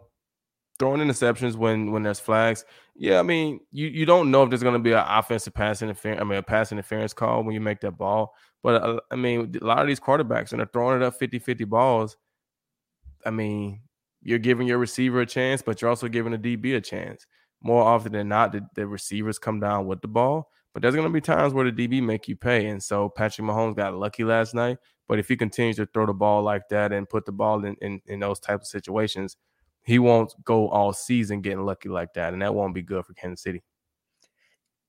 throwing 0.78 1.00
interceptions 1.00 1.56
when 1.56 1.92
when 1.92 2.02
there's 2.02 2.20
flags. 2.20 2.64
Yeah, 2.96 3.18
I 3.18 3.22
mean, 3.22 3.60
you 3.72 3.86
you 3.86 4.06
don't 4.06 4.30
know 4.30 4.42
if 4.44 4.50
there's 4.50 4.62
going 4.62 4.74
to 4.74 4.78
be 4.78 4.92
an 4.92 5.04
offensive 5.06 5.54
pass 5.54 5.82
interference. 5.82 6.20
I 6.20 6.24
mean, 6.24 6.38
a 6.38 6.42
pass 6.42 6.72
interference 6.72 7.12
call 7.12 7.42
when 7.42 7.54
you 7.54 7.60
make 7.60 7.80
that 7.80 7.92
ball. 7.98 8.34
But 8.62 8.82
uh, 8.82 9.00
I 9.10 9.16
mean, 9.16 9.54
a 9.60 9.64
lot 9.64 9.80
of 9.80 9.86
these 9.86 10.00
quarterbacks, 10.00 10.52
and 10.52 10.60
they're 10.60 10.70
throwing 10.72 11.00
it 11.00 11.04
up 11.04 11.18
50-50 11.18 11.68
balls. 11.68 12.16
I 13.26 13.30
mean, 13.30 13.80
you're 14.22 14.38
giving 14.38 14.66
your 14.66 14.78
receiver 14.78 15.20
a 15.20 15.26
chance, 15.26 15.62
but 15.62 15.80
you're 15.80 15.90
also 15.90 16.08
giving 16.08 16.34
a 16.34 16.38
DB 16.38 16.76
a 16.76 16.80
chance. 16.80 17.26
More 17.62 17.82
often 17.82 18.12
than 18.12 18.28
not, 18.28 18.52
the, 18.52 18.66
the 18.74 18.86
receivers 18.86 19.38
come 19.38 19.60
down 19.60 19.86
with 19.86 20.00
the 20.00 20.08
ball. 20.08 20.50
But 20.72 20.82
there's 20.82 20.94
going 20.94 21.06
to 21.06 21.12
be 21.12 21.20
times 21.20 21.54
where 21.54 21.70
the 21.70 21.88
DB 21.88 22.02
make 22.02 22.26
you 22.26 22.36
pay. 22.36 22.66
And 22.66 22.82
so 22.82 23.08
Patrick 23.08 23.46
Mahomes 23.46 23.76
got 23.76 23.94
lucky 23.94 24.24
last 24.24 24.54
night. 24.54 24.78
But 25.08 25.18
if 25.18 25.28
he 25.28 25.36
continues 25.36 25.76
to 25.76 25.86
throw 25.86 26.06
the 26.06 26.14
ball 26.14 26.42
like 26.42 26.68
that 26.70 26.92
and 26.92 27.08
put 27.08 27.26
the 27.26 27.32
ball 27.32 27.64
in, 27.64 27.76
in, 27.80 28.00
in 28.06 28.20
those 28.20 28.40
types 28.40 28.68
of 28.68 28.80
situations, 28.80 29.36
he 29.82 29.98
won't 29.98 30.32
go 30.44 30.68
all 30.68 30.92
season 30.92 31.42
getting 31.42 31.64
lucky 31.64 31.88
like 31.88 32.14
that. 32.14 32.32
And 32.32 32.42
that 32.42 32.54
won't 32.54 32.74
be 32.74 32.82
good 32.82 33.04
for 33.04 33.12
Kansas 33.14 33.42
City. 33.42 33.62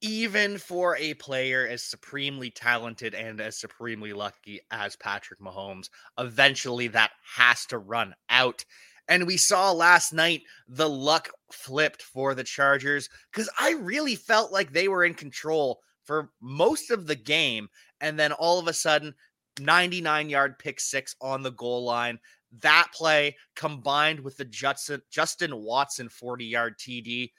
Even 0.01 0.57
for 0.57 0.95
a 0.97 1.13
player 1.15 1.67
as 1.67 1.83
supremely 1.83 2.49
talented 2.49 3.13
and 3.13 3.41
as 3.41 3.57
supremely 3.57 4.13
lucky 4.13 4.59
as 4.71 4.95
Patrick 4.95 5.39
Mahomes, 5.39 5.89
eventually 6.17 6.87
that 6.89 7.11
has 7.35 7.65
to 7.67 7.77
run 7.77 8.15
out. 8.29 8.63
And 9.07 9.27
we 9.27 9.37
saw 9.37 9.71
last 9.71 10.13
night 10.13 10.43
the 10.67 10.89
luck 10.89 11.29
flipped 11.51 12.01
for 12.01 12.33
the 12.33 12.43
Chargers 12.43 13.09
because 13.31 13.49
I 13.59 13.73
really 13.73 14.15
felt 14.15 14.51
like 14.51 14.71
they 14.71 14.87
were 14.87 15.03
in 15.03 15.13
control 15.13 15.81
for 16.03 16.29
most 16.41 16.91
of 16.91 17.07
the 17.07 17.15
game. 17.15 17.67
And 17.99 18.17
then 18.19 18.31
all 18.31 18.59
of 18.59 18.67
a 18.67 18.73
sudden, 18.73 19.13
99 19.59 20.29
yard 20.29 20.59
pick 20.59 20.79
six 20.79 21.15
on 21.21 21.41
the 21.41 21.51
goal 21.51 21.83
line. 21.83 22.19
That 22.61 22.87
play 22.93 23.35
combined 23.55 24.19
with 24.19 24.37
the 24.37 24.45
Justin, 24.45 25.01
Justin 25.09 25.55
Watson 25.55 26.09
40 26.09 26.45
yard 26.45 26.77
TD, 26.77 27.31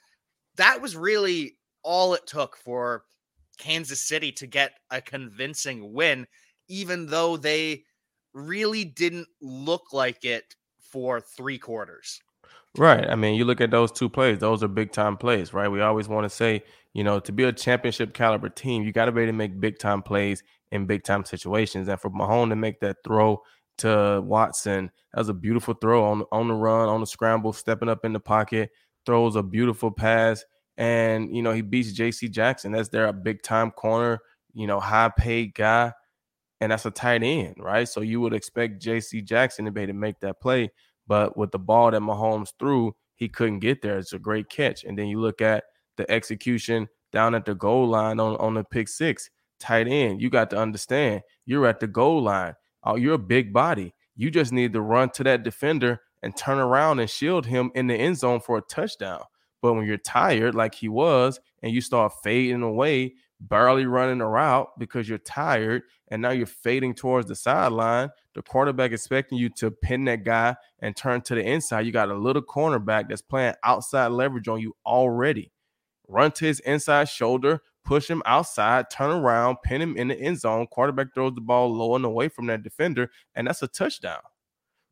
that 0.57 0.81
was 0.81 0.95
really 0.95 1.57
all 1.83 2.13
it 2.13 2.27
took 2.27 2.57
for 2.57 3.03
Kansas 3.57 4.01
City 4.01 4.31
to 4.33 4.47
get 4.47 4.73
a 4.91 5.01
convincing 5.01 5.93
win, 5.93 6.27
even 6.67 7.07
though 7.07 7.37
they 7.37 7.83
really 8.33 8.85
didn't 8.85 9.27
look 9.41 9.93
like 9.93 10.25
it 10.25 10.55
for 10.79 11.19
three 11.19 11.57
quarters. 11.57 12.21
Right. 12.77 13.09
I 13.09 13.15
mean, 13.15 13.35
you 13.35 13.45
look 13.45 13.61
at 13.61 13.71
those 13.71 13.91
two 13.91 14.09
plays, 14.09 14.37
those 14.39 14.61
are 14.61 14.67
big 14.67 14.91
time 14.91 15.17
plays, 15.17 15.53
right? 15.53 15.67
We 15.67 15.81
always 15.81 16.07
want 16.07 16.25
to 16.25 16.29
say, 16.29 16.63
you 16.97 17.03
know, 17.03 17.19
to 17.19 17.31
be 17.31 17.43
a 17.43 17.53
championship 17.53 18.15
caliber 18.15 18.49
team, 18.49 18.81
you 18.81 18.91
got 18.91 19.05
to 19.05 19.11
be 19.11 19.21
able 19.21 19.31
to 19.31 19.37
make 19.37 19.59
big 19.59 19.77
time 19.77 20.01
plays 20.01 20.41
in 20.71 20.87
big 20.87 21.03
time 21.03 21.23
situations. 21.23 21.87
And 21.87 22.01
for 22.01 22.09
Mahomes 22.09 22.49
to 22.49 22.55
make 22.55 22.79
that 22.79 22.97
throw 23.03 23.43
to 23.77 24.19
Watson, 24.25 24.89
that 25.13 25.19
was 25.19 25.29
a 25.29 25.33
beautiful 25.35 25.75
throw 25.75 26.03
on, 26.03 26.23
on 26.31 26.47
the 26.47 26.55
run, 26.55 26.89
on 26.89 26.99
the 26.99 27.05
scramble, 27.05 27.53
stepping 27.53 27.87
up 27.87 28.03
in 28.03 28.13
the 28.13 28.19
pocket, 28.19 28.71
throws 29.05 29.35
a 29.35 29.43
beautiful 29.43 29.91
pass. 29.91 30.43
And, 30.77 31.35
you 31.35 31.43
know, 31.43 31.53
he 31.53 31.61
beats 31.61 31.93
JC 31.93 32.31
Jackson. 32.31 32.71
That's 32.71 32.89
their 32.89 33.13
big 33.13 33.43
time 33.43 33.69
corner, 33.69 34.19
you 34.55 34.65
know, 34.65 34.79
high 34.79 35.11
paid 35.15 35.53
guy 35.53 35.93
and 36.59 36.71
that's 36.71 36.87
a 36.87 36.91
tight 36.91 37.21
end, 37.21 37.55
right? 37.59 37.87
So 37.87 38.01
you 38.01 38.19
would 38.21 38.33
expect 38.33 38.81
J.C. 38.81 39.21
Jackson 39.21 39.65
to 39.65 39.71
be 39.71 39.81
able 39.81 39.93
to 39.93 39.99
make 39.99 40.19
that 40.21 40.41
play, 40.41 40.71
but 41.05 41.37
with 41.37 41.51
the 41.51 41.59
ball 41.59 41.91
that 41.91 42.01
Mahomes 42.01 42.53
threw, 42.59 42.95
he 43.15 43.29
couldn't 43.29 43.59
get 43.59 43.81
there. 43.81 43.97
It's 43.97 44.13
a 44.13 44.19
great 44.19 44.49
catch, 44.49 44.83
and 44.83 44.97
then 44.97 45.07
you 45.07 45.19
look 45.19 45.41
at 45.41 45.63
the 45.97 46.09
execution 46.09 46.87
down 47.11 47.35
at 47.35 47.45
the 47.45 47.55
goal 47.55 47.87
line 47.87 48.19
on 48.19 48.35
on 48.37 48.53
the 48.53 48.63
pick 48.63 48.87
six, 48.87 49.29
tight 49.59 49.87
end. 49.87 50.21
You 50.21 50.29
got 50.29 50.49
to 50.51 50.57
understand 50.57 51.21
you're 51.45 51.67
at 51.67 51.79
the 51.79 51.87
goal 51.87 52.21
line. 52.21 52.53
Oh, 52.83 52.95
you're 52.95 53.15
a 53.15 53.19
big 53.19 53.53
body. 53.53 53.93
You 54.15 54.31
just 54.31 54.51
need 54.51 54.73
to 54.73 54.81
run 54.81 55.09
to 55.11 55.23
that 55.25 55.43
defender 55.43 56.01
and 56.23 56.35
turn 56.35 56.57
around 56.57 56.99
and 56.99 57.09
shield 57.09 57.45
him 57.45 57.71
in 57.75 57.87
the 57.87 57.95
end 57.95 58.17
zone 58.17 58.39
for 58.39 58.57
a 58.57 58.61
touchdown. 58.61 59.23
But 59.61 59.73
when 59.73 59.85
you're 59.85 59.97
tired, 59.97 60.55
like 60.55 60.75
he 60.75 60.87
was, 60.87 61.39
and 61.61 61.71
you 61.71 61.81
start 61.81 62.13
fading 62.23 62.61
away, 62.61 63.15
barely 63.39 63.85
running 63.85 64.21
a 64.21 64.27
route 64.27 64.69
because 64.77 65.07
you're 65.07 65.17
tired 65.19 65.83
and 66.09 66.21
now 66.21 66.31
you're 66.31 66.45
fading 66.45 66.93
towards 66.93 67.27
the 67.27 67.35
sideline. 67.35 68.09
The 68.33 68.41
quarterback 68.41 68.91
expecting 68.91 69.37
you 69.37 69.49
to 69.57 69.71
pin 69.71 70.05
that 70.05 70.23
guy 70.23 70.55
and 70.79 70.95
turn 70.95 71.21
to 71.21 71.35
the 71.35 71.43
inside. 71.43 71.85
You 71.85 71.91
got 71.91 72.09
a 72.09 72.15
little 72.15 72.41
cornerback 72.41 73.09
that's 73.09 73.21
playing 73.21 73.55
outside 73.63 74.07
leverage 74.07 74.47
on 74.47 74.59
you 74.59 74.75
already. 74.85 75.51
Run 76.07 76.31
to 76.31 76.45
his 76.45 76.59
inside 76.61 77.09
shoulder, 77.09 77.61
push 77.83 78.09
him 78.09 78.21
outside, 78.25 78.89
turn 78.89 79.11
around, 79.11 79.57
pin 79.63 79.81
him 79.81 79.97
in 79.97 80.07
the 80.07 80.19
end 80.19 80.39
zone. 80.39 80.67
Quarterback 80.67 81.13
throws 81.13 81.33
the 81.35 81.41
ball 81.41 81.73
low 81.73 81.95
and 81.95 82.05
away 82.05 82.29
from 82.29 82.47
that 82.47 82.63
defender, 82.63 83.09
and 83.35 83.47
that's 83.47 83.61
a 83.61 83.67
touchdown. 83.67 84.21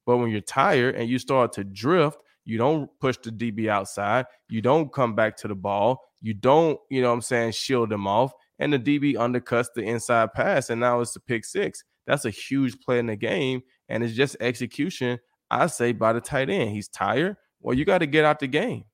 But 0.06 0.18
when 0.18 0.30
you're 0.30 0.42
tired 0.42 0.96
and 0.96 1.10
you 1.10 1.20
start 1.20 1.54
to 1.54 1.64
drift, 1.64 2.22
you 2.46 2.58
don't 2.58 2.90
push 3.00 3.18
the 3.18 3.32
DB 3.32 3.68
outside. 3.68 4.28
You 4.50 4.62
don't 4.62 4.94
come 4.94 5.16
back 5.16 5.36
to 5.38 5.48
the 5.48 5.56
ball. 5.56 6.02
You 6.22 6.34
don't, 6.34 6.80
you 6.90 7.02
know 7.02 7.10
what 7.10 7.16
I'm 7.16 7.22
saying, 7.22 7.54
shield 7.54 7.90
them 7.90 8.08
off. 8.08 8.32
And 8.60 8.72
the 8.72 8.80
DB 8.80 9.16
undercuts 9.16 9.68
the 9.76 9.82
inside 9.82 10.34
pass. 10.34 10.70
And 10.70 10.80
now 10.80 11.02
it's 11.02 11.16
a 11.16 11.20
pick 11.20 11.44
six. 11.44 11.84
That's 12.06 12.26
a 12.26 12.30
huge 12.30 12.80
play 12.80 13.00
in 13.00 13.08
the 13.08 13.16
game. 13.16 13.64
And 13.90 14.04
it's 14.04 14.14
just 14.14 14.38
execution, 14.40 15.20
I 15.50 15.68
say, 15.68 15.92
by 15.92 16.14
the 16.14 16.22
tight 16.22 16.50
end. 16.50 16.70
He's 16.70 16.88
tired. 16.88 17.38
Well, 17.60 17.76
you 17.76 17.84
got 17.84 17.98
to 18.00 18.06
get 18.06 18.26
out 18.26 18.40
the 18.40 18.48
game. 18.48 18.86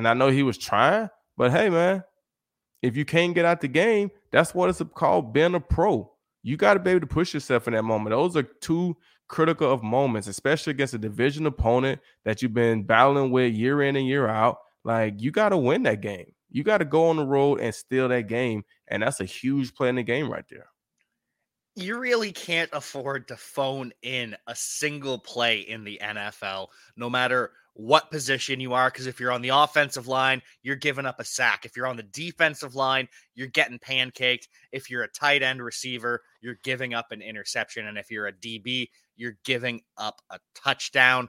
And 0.00 0.08
I 0.08 0.14
know 0.14 0.28
he 0.30 0.42
was 0.42 0.56
trying, 0.56 1.10
but 1.36 1.50
hey, 1.50 1.68
man, 1.68 2.02
if 2.80 2.96
you 2.96 3.04
can't 3.04 3.34
get 3.34 3.44
out 3.44 3.60
the 3.60 3.68
game, 3.68 4.10
that's 4.32 4.54
what 4.54 4.70
it's 4.70 4.80
called 4.94 5.34
being 5.34 5.54
a 5.54 5.60
pro. 5.60 6.10
You 6.42 6.56
got 6.56 6.72
to 6.72 6.80
be 6.80 6.92
able 6.92 7.00
to 7.00 7.06
push 7.06 7.34
yourself 7.34 7.68
in 7.68 7.74
that 7.74 7.82
moment. 7.82 8.14
Those 8.14 8.34
are 8.34 8.42
two 8.42 8.96
critical 9.28 9.70
of 9.70 9.82
moments, 9.82 10.26
especially 10.26 10.70
against 10.70 10.94
a 10.94 10.98
division 10.98 11.44
opponent 11.44 12.00
that 12.24 12.40
you've 12.40 12.54
been 12.54 12.82
battling 12.84 13.30
with 13.30 13.52
year 13.52 13.82
in 13.82 13.94
and 13.94 14.06
year 14.06 14.26
out. 14.26 14.60
Like 14.84 15.20
you 15.20 15.32
got 15.32 15.50
to 15.50 15.58
win 15.58 15.82
that 15.82 16.00
game. 16.00 16.32
You 16.48 16.64
got 16.64 16.78
to 16.78 16.86
go 16.86 17.08
on 17.08 17.16
the 17.16 17.26
road 17.26 17.60
and 17.60 17.74
steal 17.74 18.08
that 18.08 18.26
game, 18.26 18.64
and 18.88 19.02
that's 19.02 19.20
a 19.20 19.26
huge 19.26 19.74
play 19.74 19.90
in 19.90 19.96
the 19.96 20.02
game 20.02 20.32
right 20.32 20.46
there. 20.48 20.70
You 21.76 21.98
really 21.98 22.32
can't 22.32 22.70
afford 22.72 23.28
to 23.28 23.36
phone 23.36 23.92
in 24.00 24.34
a 24.46 24.56
single 24.56 25.18
play 25.18 25.58
in 25.58 25.84
the 25.84 26.00
NFL, 26.02 26.68
no 26.96 27.10
matter 27.10 27.52
what 27.74 28.10
position 28.10 28.60
you 28.60 28.72
are. 28.72 28.90
Because 28.90 29.06
if 29.06 29.20
you're 29.20 29.32
on 29.32 29.42
the 29.42 29.50
offensive 29.50 30.06
line, 30.06 30.42
you're 30.62 30.76
giving 30.76 31.06
up 31.06 31.20
a 31.20 31.24
sack. 31.24 31.64
If 31.64 31.76
you're 31.76 31.86
on 31.86 31.96
the 31.96 32.02
defensive 32.02 32.74
line, 32.74 33.08
you're 33.34 33.48
getting 33.48 33.78
pancaked. 33.78 34.48
If 34.72 34.90
you're 34.90 35.02
a 35.02 35.08
tight 35.08 35.42
end 35.42 35.62
receiver, 35.62 36.22
you're 36.40 36.58
giving 36.62 36.94
up 36.94 37.06
an 37.10 37.22
interception. 37.22 37.86
And 37.86 37.98
if 37.98 38.10
you're 38.10 38.26
a 38.26 38.32
DB, 38.32 38.88
you're 39.16 39.38
giving 39.44 39.82
up 39.96 40.20
a 40.30 40.38
touchdown. 40.54 41.28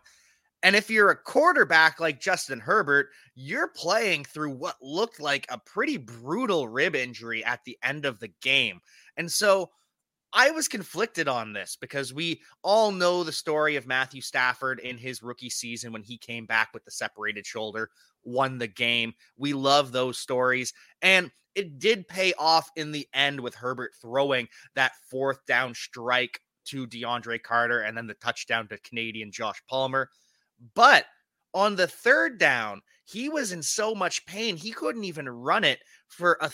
And 0.64 0.76
if 0.76 0.90
you're 0.90 1.10
a 1.10 1.18
quarterback 1.18 2.00
like 2.00 2.22
Justin 2.22 2.60
Herbert, 2.60 3.10
you're 3.34 3.70
playing 3.70 4.26
through 4.26 4.52
what 4.52 4.76
looked 4.82 5.20
like 5.20 5.48
a 5.50 5.58
pretty 5.58 5.98
brutal 5.98 6.68
rib 6.68 6.96
injury 6.96 7.44
at 7.44 7.62
the 7.66 7.78
end 7.84 8.06
of 8.06 8.20
the 8.20 8.32
game. 8.42 8.80
And 9.18 9.32
so 9.32 9.72
I 10.34 10.52
was 10.52 10.68
conflicted 10.68 11.28
on 11.28 11.54
this 11.54 11.78
because 11.80 12.14
we 12.14 12.42
all 12.64 12.92
know 12.92 13.24
the 13.24 13.32
story 13.32 13.76
of 13.76 13.88
Matthew 13.88 14.22
Stafford 14.22 14.80
in 14.80 14.98
his 14.98 15.22
rookie 15.22 15.50
season 15.50 15.92
when 15.92 16.04
he 16.04 16.18
came 16.18 16.46
back 16.46 16.70
with 16.74 16.86
the 16.86 16.92
separated 16.92 17.46
shoulder, 17.46 17.90
won 18.24 18.58
the 18.58 18.68
game. 18.68 19.14
We 19.38 19.54
love 19.54 19.92
those 19.92 20.18
stories. 20.18 20.74
And 21.02 21.32
it 21.56 21.80
did 21.80 22.08
pay 22.08 22.34
off 22.40 22.70
in 22.78 22.92
the 22.92 23.08
end 23.14 23.42
with 23.42 23.56
Herbert 23.56 23.92
throwing 24.02 24.48
that 24.76 24.94
fourth 25.10 25.46
down 25.46 25.74
strike 25.74 26.40
to 26.66 26.88
DeAndre 26.88 27.42
Carter 27.42 27.82
and 27.82 27.98
then 27.98 28.08
the 28.08 28.14
touchdown 28.16 28.68
to 28.70 28.78
Canadian 28.78 29.32
Josh 29.32 29.62
Palmer. 29.70 30.10
But 30.76 31.06
on 31.54 31.76
the 31.76 31.88
third 31.88 32.38
down, 32.38 32.82
he 33.04 33.28
was 33.28 33.52
in 33.52 33.62
so 33.62 33.94
much 33.94 34.26
pain, 34.26 34.56
he 34.56 34.72
couldn't 34.72 35.04
even 35.04 35.28
run 35.28 35.66
it 35.66 35.80
for 36.08 36.38
a 36.40 36.50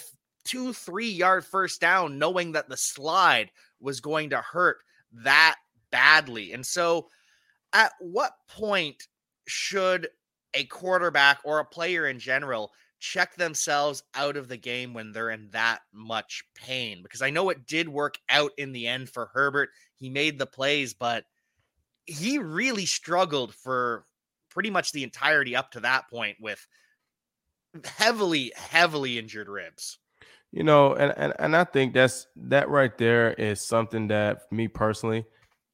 two, 0.48 0.74
three 0.74 1.10
yard 1.10 1.46
first 1.46 1.81
down, 1.81 2.17
knowing 2.17 2.53
that 2.53 2.69
the 2.69 2.77
slide 2.77 3.51
was 3.79 4.00
going 4.00 4.31
to 4.31 4.41
hurt 4.41 4.77
that 5.12 5.57
badly. 5.91 6.53
And 6.53 6.65
so, 6.65 7.07
at 7.74 7.91
what 8.00 8.34
point 8.48 9.07
should 9.48 10.07
a 10.53 10.63
quarterback 10.65 11.39
or 11.43 11.60
a 11.60 11.65
player 11.65 12.07
in 12.07 12.19
general 12.19 12.72
check 13.00 13.36
themselves 13.36 14.01
out 14.15 14.38
of 14.38 14.48
the 14.48 14.57
game 14.57 14.93
when 14.93 15.12
they're 15.12 15.29
in 15.29 15.50
that 15.51 15.81
much 15.93 16.43
pain? 16.55 17.01
Because 17.03 17.22
I 17.22 17.29
know 17.29 17.50
it 17.50 17.67
did 17.67 17.89
work 17.89 18.17
out 18.29 18.51
in 18.57 18.72
the 18.72 18.88
end 18.88 19.10
for 19.10 19.29
Herbert. 19.34 19.69
He 19.96 20.10
made 20.10 20.39
the 20.39 20.46
plays, 20.46 20.93
but 20.93 21.25
he 22.05 22.38
really 22.39 22.86
struggled 22.86 23.53
for 23.53 24.05
pretty 24.50 24.69
much 24.69 24.91
the 24.91 25.03
entirety 25.03 25.55
up 25.55 25.72
to 25.72 25.81
that 25.81 26.10
point 26.10 26.38
with 26.39 26.65
heavily, 27.86 28.51
heavily 28.55 29.19
injured 29.19 29.50
ribs. 29.50 30.00
You 30.57 30.63
know, 30.63 30.95
and, 30.95 31.13
and 31.17 31.33
and 31.37 31.55
I 31.55 31.65
think 31.65 31.93
that's 31.93 32.25
that 32.35 32.67
right 32.67 32.97
there 32.97 33.33
is 33.33 33.61
something 33.61 34.07
that 34.07 34.51
me 34.51 34.67
personally, 34.67 35.23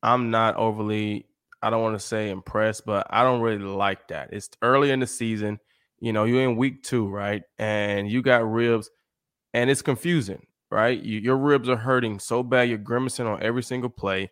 I'm 0.04 0.30
not 0.30 0.58
overly, 0.58 1.26
I 1.62 1.70
don't 1.70 1.82
want 1.82 1.98
to 1.98 2.06
say 2.06 2.30
impressed, 2.30 2.86
but 2.86 3.08
I 3.10 3.24
don't 3.24 3.40
really 3.40 3.64
like 3.64 4.10
that. 4.10 4.34
It's 4.34 4.50
early 4.62 4.92
in 4.92 5.00
the 5.00 5.08
season, 5.08 5.62
you 6.02 6.12
know, 6.12 6.26
you're 6.26 6.44
in 6.44 6.58
week 6.58 6.84
two, 6.84 7.08
right? 7.08 7.44
And 7.58 8.12
you 8.12 8.22
got 8.22 8.52
ribs, 8.52 8.90
and 9.54 9.70
it's 9.70 9.82
confusing, 9.82 10.46
right? 10.70 11.02
You, 11.02 11.18
your 11.22 11.38
ribs 11.38 11.70
are 11.70 11.78
hurting 11.78 12.20
so 12.20 12.44
bad, 12.44 12.68
you're 12.68 12.78
grimacing 12.78 13.26
on 13.26 13.42
every 13.42 13.64
single 13.64 13.90
play. 13.90 14.32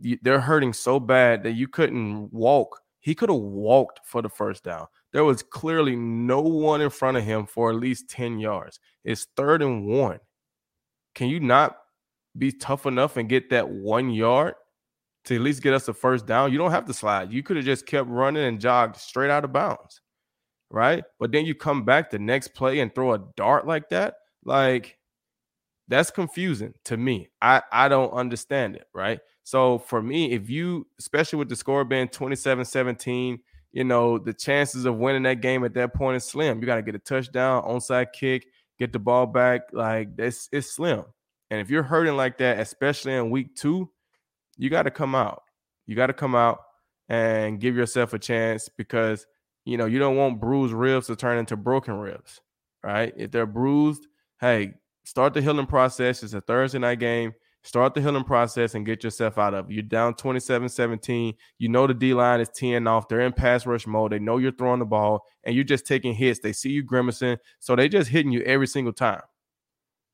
You, 0.00 0.18
they're 0.22 0.38
hurting 0.38 0.72
so 0.72 1.00
bad 1.00 1.42
that 1.42 1.54
you 1.54 1.66
couldn't 1.66 2.32
walk. 2.32 2.80
He 3.04 3.14
could 3.14 3.28
have 3.28 3.38
walked 3.38 4.00
for 4.06 4.22
the 4.22 4.30
first 4.30 4.64
down. 4.64 4.86
There 5.12 5.24
was 5.24 5.42
clearly 5.42 5.94
no 5.94 6.40
one 6.40 6.80
in 6.80 6.88
front 6.88 7.18
of 7.18 7.22
him 7.22 7.44
for 7.44 7.68
at 7.68 7.76
least 7.76 8.08
10 8.08 8.38
yards. 8.38 8.80
It's 9.04 9.26
third 9.36 9.60
and 9.60 9.84
one. 9.84 10.20
Can 11.14 11.28
you 11.28 11.38
not 11.38 11.76
be 12.38 12.50
tough 12.50 12.86
enough 12.86 13.18
and 13.18 13.28
get 13.28 13.50
that 13.50 13.68
one 13.68 14.08
yard 14.08 14.54
to 15.26 15.34
at 15.34 15.42
least 15.42 15.62
get 15.62 15.74
us 15.74 15.86
a 15.86 15.92
first 15.92 16.24
down? 16.24 16.50
You 16.50 16.56
don't 16.56 16.70
have 16.70 16.86
to 16.86 16.94
slide. 16.94 17.30
You 17.30 17.42
could 17.42 17.56
have 17.56 17.66
just 17.66 17.84
kept 17.84 18.08
running 18.08 18.42
and 18.42 18.58
jogged 18.58 18.96
straight 18.96 19.30
out 19.30 19.44
of 19.44 19.52
bounds, 19.52 20.00
right? 20.70 21.04
But 21.20 21.30
then 21.30 21.44
you 21.44 21.54
come 21.54 21.84
back 21.84 22.10
the 22.10 22.18
next 22.18 22.54
play 22.54 22.80
and 22.80 22.94
throw 22.94 23.12
a 23.12 23.22
dart 23.36 23.66
like 23.66 23.90
that. 23.90 24.14
Like, 24.46 24.96
that's 25.88 26.10
confusing 26.10 26.72
to 26.86 26.96
me. 26.96 27.28
I, 27.42 27.60
I 27.70 27.88
don't 27.90 28.14
understand 28.14 28.76
it, 28.76 28.86
right? 28.94 29.20
So 29.44 29.78
for 29.78 30.02
me, 30.02 30.32
if 30.32 30.50
you, 30.50 30.86
especially 30.98 31.38
with 31.38 31.48
the 31.48 31.56
score 31.56 31.84
being 31.84 32.08
27 32.08 32.64
17, 32.64 33.38
you 33.72 33.84
know, 33.84 34.18
the 34.18 34.32
chances 34.32 34.84
of 34.86 34.96
winning 34.96 35.24
that 35.24 35.40
game 35.40 35.64
at 35.64 35.74
that 35.74 35.94
point 35.94 36.16
is 36.16 36.24
slim. 36.24 36.60
You 36.60 36.66
got 36.66 36.76
to 36.76 36.82
get 36.82 36.94
a 36.94 36.98
touchdown, 36.98 37.62
onside 37.64 38.12
kick, 38.12 38.46
get 38.78 38.92
the 38.92 38.98
ball 38.98 39.26
back. 39.26 39.62
Like 39.72 40.16
this, 40.16 40.48
it's 40.50 40.70
slim. 40.70 41.04
And 41.50 41.60
if 41.60 41.70
you're 41.70 41.82
hurting 41.82 42.16
like 42.16 42.38
that, 42.38 42.58
especially 42.58 43.14
in 43.14 43.30
week 43.30 43.54
two, 43.54 43.90
you 44.56 44.70
got 44.70 44.84
to 44.84 44.90
come 44.90 45.14
out. 45.14 45.42
You 45.86 45.94
got 45.94 46.06
to 46.06 46.12
come 46.12 46.34
out 46.34 46.60
and 47.08 47.60
give 47.60 47.76
yourself 47.76 48.14
a 48.14 48.18
chance 48.18 48.68
because 48.68 49.26
you 49.66 49.76
know 49.76 49.86
you 49.86 49.98
don't 49.98 50.16
want 50.16 50.40
bruised 50.40 50.72
ribs 50.72 51.08
to 51.08 51.16
turn 51.16 51.36
into 51.36 51.56
broken 51.56 51.94
ribs, 51.94 52.40
right? 52.82 53.12
If 53.16 53.30
they're 53.30 53.44
bruised, 53.44 54.06
hey, 54.40 54.74
start 55.04 55.34
the 55.34 55.42
healing 55.42 55.66
process. 55.66 56.22
It's 56.22 56.32
a 56.32 56.40
Thursday 56.40 56.78
night 56.78 57.00
game. 57.00 57.34
Start 57.64 57.94
the 57.94 58.02
healing 58.02 58.24
process 58.24 58.74
and 58.74 58.84
get 58.84 59.02
yourself 59.02 59.38
out 59.38 59.54
of 59.54 59.70
it. 59.70 59.72
You're 59.72 59.82
down 59.82 60.14
27 60.14 60.68
17. 60.68 61.34
You 61.58 61.68
know 61.70 61.86
the 61.86 61.94
D 61.94 62.12
line 62.12 62.40
is 62.40 62.50
10 62.50 62.86
off. 62.86 63.08
They're 63.08 63.22
in 63.22 63.32
pass 63.32 63.64
rush 63.64 63.86
mode. 63.86 64.12
They 64.12 64.18
know 64.18 64.36
you're 64.36 64.52
throwing 64.52 64.80
the 64.80 64.84
ball 64.84 65.24
and 65.44 65.54
you're 65.54 65.64
just 65.64 65.86
taking 65.86 66.12
hits. 66.12 66.40
They 66.40 66.52
see 66.52 66.68
you 66.68 66.82
grimacing. 66.82 67.38
So 67.60 67.74
they 67.74 67.88
just 67.88 68.10
hitting 68.10 68.32
you 68.32 68.42
every 68.42 68.66
single 68.66 68.92
time. 68.92 69.22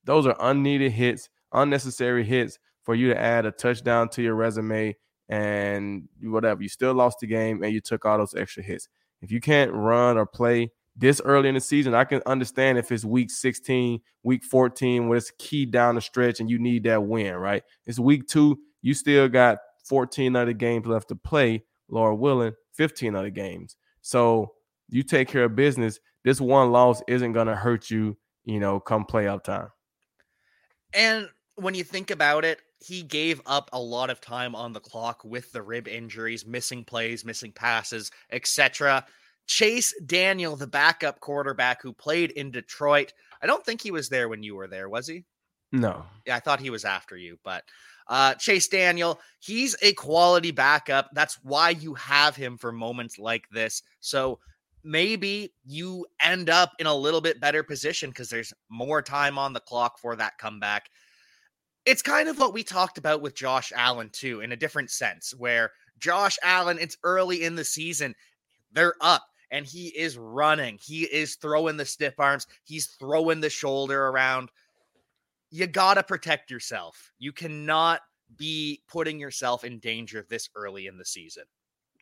Those 0.05 0.27
are 0.27 0.37
unneeded 0.39 0.93
hits, 0.93 1.29
unnecessary 1.53 2.25
hits 2.25 2.57
for 2.85 2.95
you 2.95 3.09
to 3.09 3.21
add 3.21 3.47
a 3.47 3.51
touchdown 3.51 4.09
to 4.11 4.23
your 4.23 4.37
resume 4.37 4.97
and 5.29 6.09
whatever. 6.23 6.63
You 6.63 6.69
still 6.69 6.95
lost 6.95 7.19
the 7.21 7.27
game 7.27 7.65
and 7.65 7.73
you 7.73 7.81
took 7.81 8.05
all 8.05 8.19
those 8.19 8.35
extra 8.37 8.63
hits. 8.63 8.89
If 9.23 9.33
you 9.33 9.41
can't 9.41 9.73
run 9.73 10.17
or 10.17 10.25
play 10.25 10.71
this 11.01 11.21
early 11.25 11.49
in 11.49 11.55
the 11.55 11.61
season, 11.61 11.95
I 11.95 12.05
can 12.05 12.21
understand 12.27 12.77
if 12.77 12.93
it's 12.93 13.05
week 13.05 13.31
16, 13.31 14.01
week 14.23 14.45
14, 14.45 15.09
when 15.09 15.17
it's 15.17 15.33
key 15.39 15.65
down 15.65 15.95
the 15.95 16.01
stretch 16.01 16.41
and 16.41 16.51
you 16.51 16.59
need 16.59 16.85
that 16.85 17.03
win, 17.03 17.35
right? 17.35 17.63
It's 17.87 17.99
week 17.99 18.29
two, 18.29 18.59
you 18.83 18.93
still 18.93 19.29
got 19.29 19.59
14 19.87 20.37
other 20.37 20.53
games 20.53 20.87
left 20.87 21.09
to 21.09 21.17
play, 21.17 21.65
Lord 21.89 22.19
willing, 22.19 22.53
15 22.75 23.15
other 23.17 23.31
games. 23.31 23.77
So 24.03 24.53
you 24.91 25.03
take 25.03 25.29
care 25.29 25.45
of 25.45 25.57
business. 25.57 25.99
This 26.23 26.39
one 26.39 26.71
loss 26.71 27.03
isn't 27.09 27.33
going 27.33 27.47
to 27.47 27.57
hurt 27.57 27.91
you, 27.91 28.19
you 28.45 28.61
know, 28.61 28.79
come 28.79 29.07
playoff 29.07 29.43
time. 29.43 29.69
And 30.93 31.31
when 31.57 31.75
you 31.75 31.83
think 31.83 32.11
about 32.11 32.45
it, 32.45 32.61
he 32.79 33.03
gave 33.03 33.41
up 33.47 33.71
a 33.73 33.81
lot 33.81 34.11
of 34.11 34.21
time 34.21 34.55
on 34.55 34.73
the 34.75 34.81
clock 34.81 35.25
with 35.25 35.51
the 35.53 35.63
rib 35.63 35.89
injuries, 35.89 36.47
missing 36.47 36.85
plays, 36.85 37.25
missing 37.25 37.53
passes, 37.53 38.11
etc. 38.31 39.07
Chase 39.51 39.93
Daniel, 40.07 40.55
the 40.55 40.69
backup 40.69 41.19
quarterback 41.19 41.83
who 41.83 41.93
played 41.93 42.31
in 42.31 42.53
Detroit. 42.53 43.13
I 43.43 43.49
don't 43.49 43.67
think 43.67 43.83
he 43.83 43.91
was 43.91 44.09
there 44.09 44.29
when 44.29 44.45
you 44.45 44.55
were 44.55 44.69
there, 44.69 44.89
was 44.89 45.09
he? 45.09 45.25
No. 45.73 46.05
Yeah, 46.25 46.37
I 46.37 46.39
thought 46.39 46.61
he 46.61 46.71
was 46.71 46.85
after 46.85 47.17
you, 47.17 47.37
but 47.43 47.65
uh, 48.07 48.35
Chase 48.35 48.69
Daniel, 48.69 49.19
he's 49.41 49.75
a 49.83 49.93
quality 49.95 50.53
backup. 50.53 51.11
That's 51.15 51.37
why 51.43 51.71
you 51.71 51.95
have 51.95 52.37
him 52.37 52.59
for 52.59 52.71
moments 52.71 53.19
like 53.19 53.49
this. 53.51 53.83
So 53.99 54.39
maybe 54.85 55.53
you 55.67 56.07
end 56.23 56.49
up 56.49 56.71
in 56.79 56.87
a 56.87 56.95
little 56.95 57.21
bit 57.21 57.41
better 57.41 57.65
position 57.65 58.11
because 58.11 58.31
there's 58.31 58.55
more 58.69 59.03
time 59.03 59.37
on 59.37 59.53
the 59.53 59.59
clock 59.59 59.99
for 59.99 60.15
that 60.15 60.39
comeback. 60.39 60.89
It's 61.85 62.03
kind 62.03 62.29
of 62.29 62.39
what 62.39 62.55
we 62.55 62.63
talked 62.63 62.99
about 62.99 63.21
with 63.21 63.35
Josh 63.35 63.73
Allen, 63.75 64.11
too, 64.13 64.43
in 64.43 64.53
a 64.53 64.57
different 64.57 64.93
sense, 64.93 65.35
where 65.37 65.73
Josh 65.99 66.39
Allen, 66.45 66.79
it's 66.81 66.99
early 67.03 67.43
in 67.43 67.57
the 67.57 67.65
season. 67.65 68.15
They're 68.71 68.95
up 69.01 69.25
and 69.51 69.67
he 69.67 69.89
is 69.89 70.17
running. 70.17 70.79
He 70.81 71.03
is 71.03 71.37
throwing 71.37 71.77
the 71.77 71.85
stiff 71.85 72.15
arms. 72.19 72.47
He's 72.65 72.87
throwing 72.99 73.41
the 73.41 73.51
shoulder 73.51 74.09
around. 74.09 74.51
You 75.51 75.67
got 75.67 75.95
to 75.95 76.03
protect 76.03 76.51
yourself. 76.51 77.13
You 77.19 77.33
cannot 77.33 78.01
be 78.37 78.83
putting 78.89 79.19
yourself 79.19 79.65
in 79.65 79.79
danger 79.79 80.25
this 80.29 80.49
early 80.55 80.87
in 80.87 80.97
the 80.97 81.05
season. 81.05 81.45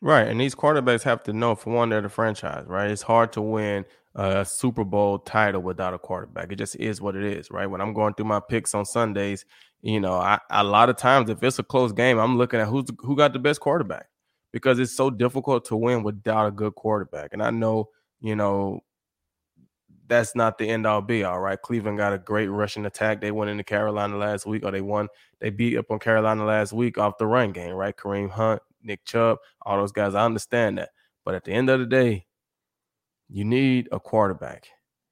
Right. 0.01 0.27
And 0.27 0.39
these 0.39 0.55
quarterbacks 0.55 1.03
have 1.03 1.23
to 1.23 1.33
know 1.33 1.55
for 1.55 1.73
one, 1.73 1.89
they're 1.89 2.01
the 2.01 2.09
franchise, 2.09 2.65
right? 2.67 2.89
It's 2.89 3.01
hard 3.01 3.33
to 3.33 3.41
win 3.41 3.85
a 4.15 4.45
Super 4.45 4.83
Bowl 4.83 5.19
title 5.19 5.61
without 5.61 5.93
a 5.93 5.99
quarterback. 5.99 6.51
It 6.51 6.55
just 6.55 6.75
is 6.77 7.01
what 7.01 7.15
it 7.15 7.23
is, 7.23 7.51
right? 7.51 7.67
When 7.67 7.81
I'm 7.81 7.93
going 7.93 8.13
through 8.13 8.25
my 8.25 8.39
picks 8.39 8.73
on 8.73 8.85
Sundays, 8.85 9.45
you 9.81 9.99
know, 9.99 10.13
I, 10.13 10.39
a 10.51 10.63
lot 10.63 10.89
of 10.89 10.97
times 10.97 11.29
if 11.29 11.43
it's 11.43 11.59
a 11.59 11.63
close 11.63 11.91
game, 11.91 12.17
I'm 12.17 12.37
looking 12.37 12.59
at 12.59 12.67
who's 12.67 12.85
who 12.99 13.15
got 13.15 13.33
the 13.33 13.39
best 13.39 13.59
quarterback 13.59 14.07
because 14.51 14.79
it's 14.79 14.95
so 14.95 15.09
difficult 15.09 15.65
to 15.65 15.75
win 15.75 16.03
without 16.03 16.47
a 16.47 16.51
good 16.51 16.75
quarterback. 16.75 17.33
And 17.33 17.43
I 17.43 17.49
know, 17.51 17.89
you 18.21 18.35
know, 18.35 18.81
that's 20.07 20.35
not 20.35 20.57
the 20.57 20.67
end 20.67 20.87
all 20.87 21.01
be 21.01 21.23
all, 21.23 21.39
right? 21.39 21.61
Cleveland 21.61 21.97
got 21.97 22.13
a 22.13 22.17
great 22.17 22.47
rushing 22.47 22.85
attack. 22.85 23.21
They 23.21 23.31
went 23.31 23.51
into 23.51 23.63
Carolina 23.63 24.17
last 24.17 24.45
week, 24.45 24.65
or 24.65 24.71
they 24.71 24.81
won, 24.81 25.07
they 25.39 25.51
beat 25.51 25.77
up 25.77 25.91
on 25.91 25.99
Carolina 25.99 26.43
last 26.45 26.73
week 26.73 26.97
off 26.97 27.19
the 27.19 27.27
run 27.27 27.51
game, 27.51 27.73
right? 27.73 27.95
Kareem 27.95 28.31
Hunt, 28.31 28.61
Nick 28.81 29.05
Chubb, 29.05 29.37
all 29.61 29.77
those 29.77 29.91
guys. 29.91 30.15
I 30.15 30.25
understand 30.25 30.79
that. 30.79 30.89
But 31.23 31.35
at 31.35 31.43
the 31.43 31.51
end 31.51 31.69
of 31.69 31.79
the 31.79 31.85
day, 31.85 32.25
you 33.29 33.45
need 33.45 33.87
a 33.91 33.99
quarterback 33.99 34.67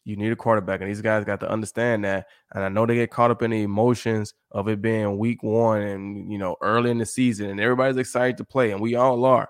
you 0.08 0.16
need 0.16 0.32
a 0.32 0.38
quarterback, 0.38 0.80
and 0.80 0.90
these 0.90 1.02
guys 1.02 1.26
got 1.26 1.42
to 1.42 1.52
understand 1.52 2.06
that. 2.06 2.28
And 2.54 2.64
I 2.64 2.70
know 2.70 2.86
they 2.86 2.96
get 2.96 3.12
caught 3.12 3.30
up 3.30 3.42
in 3.42 3.52
the 3.52 3.64
emotions 3.64 4.34
of 4.52 4.70
it 4.70 4.82
being 4.82 5.18
week 5.18 5.44
one 5.44 5.82
and 5.82 6.32
you 6.32 6.38
know 6.38 6.56
early 6.62 6.92
in 6.92 6.98
the 6.98 7.06
season, 7.06 7.50
and 7.50 7.60
everybody's 7.60 7.98
excited 7.98 8.38
to 8.38 8.46
play, 8.46 8.72
and 8.72 8.80
we 8.80 8.96
all 8.96 9.26
are. 9.26 9.50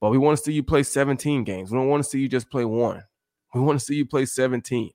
But 0.00 0.10
we 0.10 0.18
want 0.18 0.38
to 0.38 0.44
see 0.44 0.52
you 0.52 0.62
play 0.62 0.84
17 0.84 1.42
games. 1.42 1.72
We 1.72 1.78
don't 1.78 1.88
want 1.88 2.04
to 2.04 2.08
see 2.08 2.20
you 2.20 2.28
just 2.28 2.50
play 2.50 2.64
one. 2.64 3.02
We 3.52 3.60
want 3.60 3.80
to 3.80 3.84
see 3.84 3.96
you 3.96 4.06
play 4.06 4.26
17. 4.26 4.90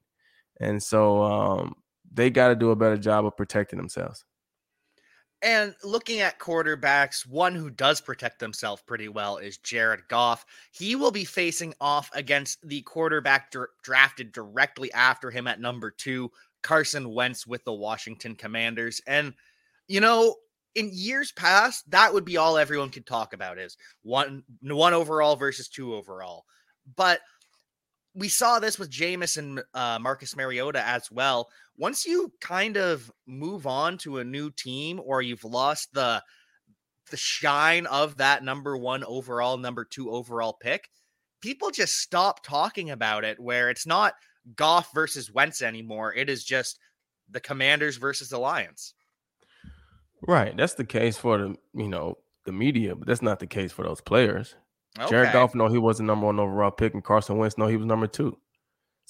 And 0.62 0.82
so 0.82 1.24
um, 1.24 1.76
they 2.14 2.30
got 2.30 2.50
to 2.50 2.56
do 2.56 2.70
a 2.70 2.76
better 2.76 2.98
job 2.98 3.26
of 3.26 3.36
protecting 3.36 3.80
themselves. 3.80 4.24
And 5.44 5.74
looking 5.84 6.20
at 6.20 6.40
quarterbacks, 6.40 7.26
one 7.28 7.56
who 7.56 7.72
does 7.72 8.00
protect 8.00 8.40
themselves 8.40 8.84
pretty 8.86 9.08
well 9.08 9.38
is 9.38 9.58
Jared 9.58 10.08
Goff. 10.08 10.46
He 10.72 10.96
will 10.96 11.10
be 11.10 11.26
facing 11.26 11.74
off 11.82 12.12
against 12.14 12.60
the 12.68 12.82
quarterback 12.84 13.52
dr- 13.52 13.70
drafted 13.84 14.32
directly 14.32 14.94
after 14.94 15.32
him 15.32 15.48
at 15.48 15.60
number 15.60 15.90
two, 15.90 16.32
Carson 16.62 17.12
Wentz 17.14 17.48
with 17.48 17.64
the 17.66 17.74
Washington 17.74 18.36
Commanders. 18.36 19.02
And, 19.08 19.34
you 19.88 20.00
know, 20.00 20.36
in 20.76 20.92
years 20.94 21.32
past, 21.32 21.90
that 21.90 22.14
would 22.14 22.24
be 22.24 22.38
all 22.38 22.58
everyone 22.58 22.92
could 22.92 23.08
talk 23.08 23.34
about 23.34 23.58
is 23.58 23.78
one 24.04 24.44
one 24.62 24.94
overall 24.94 25.36
versus 25.36 25.68
two 25.68 25.96
overall. 25.96 26.46
But 26.96 27.20
we 28.14 28.28
saw 28.28 28.60
this 28.60 28.78
with 28.78 28.90
Jameis 28.90 29.38
and 29.38 29.62
uh, 29.74 29.98
Marcus 30.00 30.36
Mariota 30.36 30.86
as 30.86 31.10
well. 31.12 31.50
Once 31.82 32.06
you 32.06 32.32
kind 32.40 32.78
of 32.78 33.12
move 33.26 33.66
on 33.66 33.98
to 33.98 34.20
a 34.20 34.24
new 34.24 34.52
team, 34.52 35.02
or 35.04 35.24
you've 35.24 35.44
lost 35.44 35.92
the 35.96 36.22
the 37.10 37.18
shine 37.18 37.88
of 37.88 38.16
that 38.18 38.44
number 38.44 38.78
one 38.78 39.04
overall, 39.04 39.58
number 39.58 39.84
two 39.84 40.12
overall 40.12 40.54
pick, 40.62 40.88
people 41.42 41.72
just 41.72 41.98
stop 41.98 42.46
talking 42.46 42.92
about 42.92 43.24
it. 43.24 43.40
Where 43.40 43.72
it's 43.72 43.88
not 43.88 44.14
Goff 44.56 44.94
versus 44.94 45.34
Wentz 45.34 45.64
anymore; 45.64 46.14
it 46.14 46.30
is 46.30 46.44
just 46.44 46.78
the 47.32 47.40
Commanders 47.40 47.98
versus 47.98 48.30
the 48.30 48.38
Lions. 48.38 48.94
Right, 50.28 50.56
that's 50.56 50.76
the 50.76 50.86
case 50.86 51.18
for 51.18 51.40
the 51.40 51.56
you 51.74 51.88
know 51.88 52.20
the 52.46 52.52
media, 52.52 52.96
but 52.96 53.08
that's 53.08 53.24
not 53.24 53.40
the 53.40 53.48
case 53.48 53.72
for 53.72 53.86
those 53.86 54.02
players. 54.02 54.54
Okay. 55.00 55.10
Jared 55.10 55.34
Goff 55.34 55.56
know 55.56 55.68
he 55.68 55.80
was 55.80 55.98
the 55.98 56.04
number 56.04 56.28
one 56.28 56.40
overall 56.40 56.70
pick, 56.70 56.94
and 56.94 57.04
Carson 57.04 57.38
Wentz 57.38 57.58
know 57.58 57.66
he 57.66 57.78
was 57.78 57.88
number 57.88 58.06
two. 58.06 58.38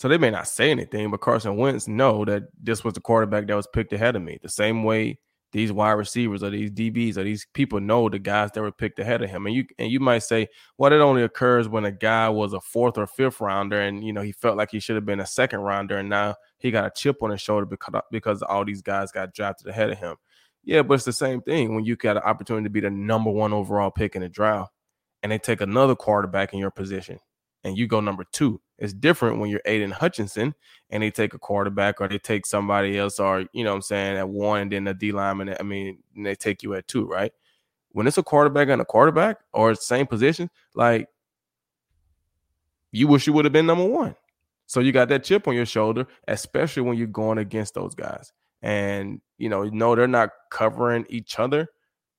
So 0.01 0.07
they 0.07 0.17
may 0.17 0.31
not 0.31 0.47
say 0.47 0.71
anything, 0.71 1.11
but 1.11 1.21
Carson 1.21 1.57
Wentz 1.57 1.87
know 1.87 2.25
that 2.25 2.45
this 2.59 2.83
was 2.83 2.95
the 2.95 3.01
quarterback 3.01 3.45
that 3.45 3.55
was 3.55 3.67
picked 3.67 3.93
ahead 3.93 4.15
of 4.15 4.23
me. 4.23 4.39
The 4.41 4.49
same 4.49 4.83
way 4.83 5.19
these 5.51 5.71
wide 5.71 5.91
receivers 5.91 6.41
or 6.41 6.49
these 6.49 6.71
DBs 6.71 7.17
or 7.17 7.23
these 7.23 7.45
people 7.53 7.79
know 7.79 8.09
the 8.09 8.17
guys 8.17 8.49
that 8.53 8.61
were 8.63 8.71
picked 8.71 8.97
ahead 8.97 9.21
of 9.21 9.29
him. 9.29 9.45
And 9.45 9.53
you 9.53 9.63
and 9.77 9.91
you 9.91 9.99
might 9.99 10.23
say, 10.23 10.47
well, 10.79 10.91
it 10.91 10.97
only 10.97 11.21
occurs 11.21 11.69
when 11.69 11.85
a 11.85 11.91
guy 11.91 12.29
was 12.29 12.53
a 12.53 12.61
fourth 12.61 12.97
or 12.97 13.05
fifth 13.05 13.39
rounder 13.41 13.79
and 13.79 14.03
you 14.03 14.11
know 14.11 14.21
he 14.21 14.31
felt 14.31 14.57
like 14.57 14.71
he 14.71 14.79
should 14.79 14.95
have 14.95 15.05
been 15.05 15.19
a 15.19 15.25
second 15.27 15.59
rounder 15.59 15.99
and 15.99 16.09
now 16.09 16.33
he 16.57 16.71
got 16.71 16.87
a 16.87 16.91
chip 16.99 17.21
on 17.21 17.29
his 17.29 17.39
shoulder 17.39 17.67
because 17.67 18.01
because 18.09 18.41
all 18.41 18.65
these 18.65 18.81
guys 18.81 19.11
got 19.11 19.35
drafted 19.35 19.67
ahead 19.67 19.91
of 19.91 19.99
him. 19.99 20.15
Yeah, 20.63 20.81
but 20.81 20.95
it's 20.95 21.05
the 21.05 21.13
same 21.13 21.41
thing 21.43 21.75
when 21.75 21.85
you 21.85 21.95
got 21.95 22.17
an 22.17 22.23
opportunity 22.23 22.63
to 22.63 22.71
be 22.71 22.79
the 22.79 22.89
number 22.89 23.29
one 23.29 23.53
overall 23.53 23.91
pick 23.91 24.15
in 24.15 24.23
the 24.23 24.29
draft 24.29 24.73
and 25.21 25.31
they 25.31 25.37
take 25.37 25.61
another 25.61 25.93
quarterback 25.93 26.53
in 26.53 26.59
your 26.59 26.71
position 26.71 27.19
and 27.63 27.77
you 27.77 27.87
go 27.87 27.99
number 27.99 28.23
two. 28.31 28.61
It's 28.77 28.93
different 28.93 29.39
when 29.39 29.49
you're 29.49 29.61
Aidan 29.65 29.91
Hutchinson 29.91 30.55
and 30.89 31.03
they 31.03 31.11
take 31.11 31.33
a 31.33 31.39
quarterback 31.39 32.01
or 32.01 32.07
they 32.07 32.17
take 32.17 32.45
somebody 32.47 32.97
else 32.97 33.19
or, 33.19 33.45
you 33.53 33.63
know 33.63 33.71
what 33.71 33.75
I'm 33.75 33.81
saying, 33.83 34.17
at 34.17 34.27
one 34.27 34.61
and 34.61 34.71
then 34.71 34.87
a 34.87 34.93
D 34.93 35.11
lineman. 35.11 35.55
I 35.59 35.63
mean, 35.63 35.99
they 36.15 36.33
take 36.33 36.63
you 36.63 36.73
at 36.73 36.87
two, 36.87 37.05
right? 37.05 37.31
When 37.89 38.07
it's 38.07 38.17
a 38.17 38.23
quarterback 38.23 38.69
and 38.69 38.81
a 38.81 38.85
quarterback 38.85 39.37
or 39.53 39.75
same 39.75 40.07
position, 40.07 40.49
like 40.73 41.07
you 42.91 43.07
wish 43.07 43.27
you 43.27 43.33
would 43.33 43.45
have 43.45 43.53
been 43.53 43.67
number 43.67 43.85
one. 43.85 44.15
So 44.65 44.79
you 44.79 44.91
got 44.91 45.09
that 45.09 45.23
chip 45.23 45.47
on 45.47 45.53
your 45.53 45.65
shoulder, 45.65 46.07
especially 46.27 46.83
when 46.83 46.97
you're 46.97 47.07
going 47.07 47.37
against 47.37 47.75
those 47.75 47.93
guys. 47.93 48.31
And, 48.63 49.21
you 49.37 49.49
know, 49.49 49.65
no, 49.65 49.95
they're 49.95 50.07
not 50.07 50.29
covering 50.49 51.05
each 51.09 51.37
other, 51.37 51.67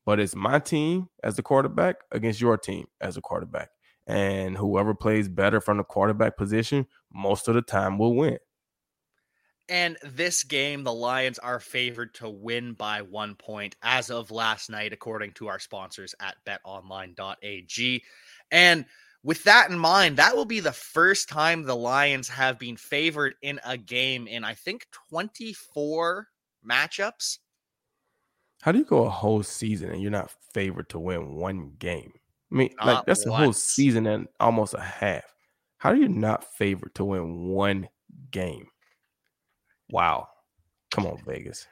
but 0.05 0.20
it's 0.20 0.37
my 0.37 0.59
team 0.61 1.09
as 1.24 1.35
the 1.37 1.42
quarterback 1.42 1.96
against 2.12 2.40
your 2.40 2.57
team 2.57 2.87
as 3.00 3.16
a 3.16 3.20
quarterback 3.20 3.70
and 4.07 4.57
whoever 4.57 4.95
plays 4.95 5.29
better 5.29 5.61
from 5.61 5.79
the 5.79 5.85
quarterback 5.85 6.37
position 6.37 6.87
most 7.12 7.49
of 7.49 7.55
the 7.55 7.62
time 7.62 7.99
will 7.99 8.15
win. 8.15 8.38
And 9.69 9.97
this 10.03 10.45
game, 10.45 10.85
the 10.85 10.93
Lions 10.93 11.38
are 11.38 11.61
favored 11.61 12.15
to 12.15 12.29
win 12.29 12.75
by 12.75 13.03
one 13.03 13.37
point 13.37 13.77
as 13.83 14.11
of 14.11 14.31
last 14.31 14.69
night, 14.69 14.93
according 14.93 15.33
to 15.33 15.49
our 15.49 15.59
sponsors 15.59 16.15
at 16.21 16.37
betonline.ag. 16.45 18.05
And 18.51 18.85
with 19.23 19.45
that 19.45 19.71
in 19.71 19.79
mind, 19.79 20.17
that 20.17 20.37
will 20.37 20.45
be 20.45 20.61
the 20.61 20.73
first 20.73 21.29
time 21.29 21.62
the 21.62 21.77
Lions 21.77 22.29
have 22.29 22.59
been 22.59 22.77
favored 22.77 23.35
in 23.41 23.61
a 23.65 23.79
game 23.79 24.27
in, 24.27 24.43
I 24.45 24.55
think, 24.55 24.87
24 25.11 26.27
matchups. 26.69 27.38
How 28.62 28.73
do 28.73 28.79
you 28.79 28.85
go 28.85 29.05
a 29.05 29.11
whole 29.11 29.43
season 29.43 29.91
and 29.91 30.03
you're 30.03 30.11
not 30.11 30.33
favored 30.53 30.88
to 30.91 30.99
win 30.99 31.37
one 31.37 31.73
game? 31.79 32.12
I 32.53 32.55
mean, 32.55 32.71
Not 32.79 32.87
like 32.87 33.07
that's 33.07 33.25
a 33.25 33.33
whole 33.33 33.53
season 33.55 34.07
and 34.07 34.29
almost 34.38 34.75
a 34.75 34.81
half. 34.81 35.25
How 35.79 35.93
do 35.93 36.01
you 36.01 36.09
not 36.09 36.45
favor 36.45 36.91
to 36.95 37.05
win 37.05 37.49
one 37.49 37.88
game? 38.31 38.67
Wow. 39.91 40.29
Come 40.91 41.07
on, 41.07 41.19
Vegas. 41.27 41.67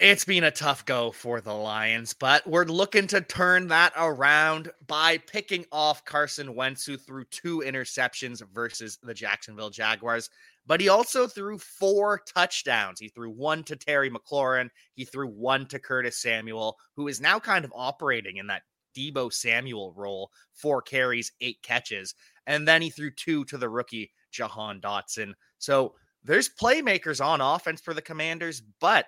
It's 0.00 0.24
been 0.24 0.44
a 0.44 0.50
tough 0.50 0.84
go 0.86 1.12
for 1.12 1.40
the 1.40 1.52
Lions, 1.52 2.14
but 2.14 2.44
we're 2.46 2.64
looking 2.64 3.06
to 3.08 3.20
turn 3.20 3.68
that 3.68 3.92
around 3.96 4.70
by 4.86 5.18
picking 5.18 5.66
off 5.70 6.04
Carson 6.04 6.54
Wentz, 6.54 6.84
who 6.84 6.96
threw 6.96 7.24
two 7.26 7.62
interceptions 7.64 8.42
versus 8.52 8.98
the 9.02 9.14
Jacksonville 9.14 9.70
Jaguars. 9.70 10.30
But 10.66 10.80
he 10.80 10.88
also 10.88 11.28
threw 11.28 11.58
four 11.58 12.22
touchdowns. 12.26 12.98
He 12.98 13.08
threw 13.08 13.30
one 13.30 13.62
to 13.64 13.76
Terry 13.76 14.10
McLaurin. 14.10 14.68
He 14.94 15.04
threw 15.04 15.28
one 15.28 15.66
to 15.66 15.78
Curtis 15.78 16.18
Samuel, 16.20 16.76
who 16.96 17.06
is 17.06 17.20
now 17.20 17.38
kind 17.38 17.64
of 17.64 17.72
operating 17.74 18.38
in 18.38 18.48
that 18.48 18.62
Deebo 18.94 19.32
Samuel 19.32 19.92
role, 19.96 20.30
four 20.52 20.82
carries, 20.82 21.32
eight 21.40 21.62
catches. 21.62 22.14
And 22.46 22.66
then 22.66 22.82
he 22.82 22.90
threw 22.90 23.10
two 23.10 23.44
to 23.46 23.58
the 23.58 23.68
rookie, 23.68 24.12
Jahan 24.30 24.80
Dotson. 24.80 25.32
So 25.58 25.94
there's 26.22 26.48
playmakers 26.48 27.24
on 27.24 27.40
offense 27.40 27.80
for 27.80 27.94
the 27.94 28.02
Commanders, 28.02 28.62
but 28.80 29.06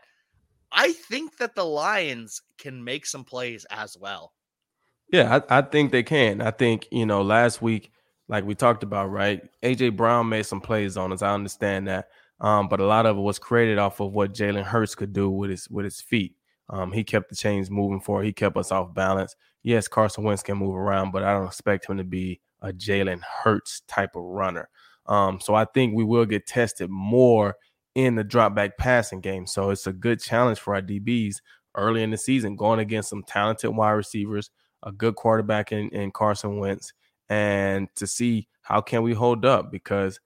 I 0.72 0.92
think 0.92 1.36
that 1.38 1.54
the 1.54 1.64
Lions 1.64 2.42
can 2.58 2.82
make 2.82 3.06
some 3.06 3.24
plays 3.24 3.64
as 3.70 3.96
well. 3.98 4.32
Yeah, 5.12 5.40
I, 5.48 5.58
I 5.58 5.62
think 5.62 5.92
they 5.92 6.02
can. 6.02 6.40
I 6.40 6.50
think, 6.50 6.88
you 6.90 7.06
know, 7.06 7.22
last 7.22 7.62
week, 7.62 7.92
like 8.28 8.44
we 8.44 8.54
talked 8.54 8.82
about, 8.82 9.10
right? 9.10 9.42
AJ 9.62 9.96
Brown 9.96 10.28
made 10.28 10.46
some 10.46 10.60
plays 10.60 10.96
on 10.96 11.12
us. 11.12 11.22
I 11.22 11.32
understand 11.32 11.86
that. 11.86 12.08
Um, 12.40 12.68
but 12.68 12.80
a 12.80 12.86
lot 12.86 13.06
of 13.06 13.16
it 13.16 13.20
was 13.20 13.38
created 13.38 13.78
off 13.78 14.00
of 14.00 14.12
what 14.12 14.34
Jalen 14.34 14.64
Hurts 14.64 14.94
could 14.94 15.12
do 15.12 15.30
with 15.30 15.50
his 15.50 15.70
with 15.70 15.84
his 15.84 16.00
feet. 16.00 16.35
Um, 16.68 16.92
he 16.92 17.04
kept 17.04 17.28
the 17.28 17.36
chains 17.36 17.70
moving 17.70 18.00
forward. 18.00 18.24
He 18.24 18.32
kept 18.32 18.56
us 18.56 18.72
off 18.72 18.92
balance. 18.94 19.36
Yes, 19.62 19.88
Carson 19.88 20.24
Wentz 20.24 20.42
can 20.42 20.58
move 20.58 20.74
around, 20.74 21.12
but 21.12 21.22
I 21.22 21.32
don't 21.32 21.46
expect 21.46 21.88
him 21.88 21.96
to 21.98 22.04
be 22.04 22.40
a 22.60 22.72
Jalen 22.72 23.20
Hurts 23.22 23.82
type 23.86 24.16
of 24.16 24.22
runner. 24.22 24.68
Um, 25.06 25.40
so 25.40 25.54
I 25.54 25.64
think 25.66 25.94
we 25.94 26.04
will 26.04 26.24
get 26.24 26.46
tested 26.46 26.90
more 26.90 27.56
in 27.94 28.14
the 28.14 28.24
drop 28.24 28.54
back 28.54 28.76
passing 28.76 29.20
game. 29.20 29.46
So 29.46 29.70
it's 29.70 29.86
a 29.86 29.92
good 29.92 30.20
challenge 30.20 30.58
for 30.58 30.74
our 30.74 30.82
DBs 30.82 31.36
early 31.76 32.02
in 32.02 32.10
the 32.10 32.18
season, 32.18 32.56
going 32.56 32.80
against 32.80 33.10
some 33.10 33.22
talented 33.22 33.74
wide 33.74 33.92
receivers, 33.92 34.50
a 34.82 34.92
good 34.92 35.14
quarterback 35.14 35.72
in, 35.72 35.88
in 35.90 36.10
Carson 36.10 36.58
Wentz, 36.58 36.92
and 37.28 37.88
to 37.96 38.06
see 38.06 38.48
how 38.62 38.80
can 38.80 39.02
we 39.02 39.12
hold 39.12 39.44
up 39.44 39.70
because 39.70 40.20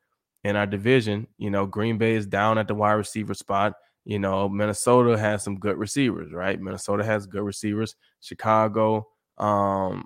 in 0.44 0.56
our 0.56 0.66
division, 0.66 1.26
you 1.38 1.50
know, 1.50 1.66
Green 1.66 1.98
Bay 1.98 2.14
is 2.14 2.26
down 2.26 2.58
at 2.58 2.66
the 2.66 2.74
wide 2.74 2.92
receiver 2.92 3.34
spot. 3.34 3.74
You 4.10 4.18
know, 4.18 4.48
Minnesota 4.48 5.16
has 5.16 5.44
some 5.44 5.54
good 5.54 5.78
receivers, 5.78 6.32
right? 6.32 6.60
Minnesota 6.60 7.04
has 7.04 7.28
good 7.28 7.44
receivers. 7.44 7.94
Chicago, 8.20 9.06
um, 9.38 10.04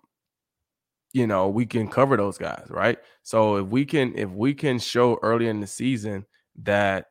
you 1.14 1.26
know, 1.26 1.48
we 1.48 1.64
can 1.64 1.88
cover 1.88 2.14
those 2.18 2.36
guys, 2.36 2.66
right? 2.68 2.98
So 3.22 3.56
if 3.56 3.68
we 3.68 3.86
can, 3.86 4.14
if 4.14 4.28
we 4.28 4.52
can 4.52 4.78
show 4.78 5.18
early 5.22 5.48
in 5.48 5.60
the 5.60 5.66
season 5.66 6.26
that 6.64 7.06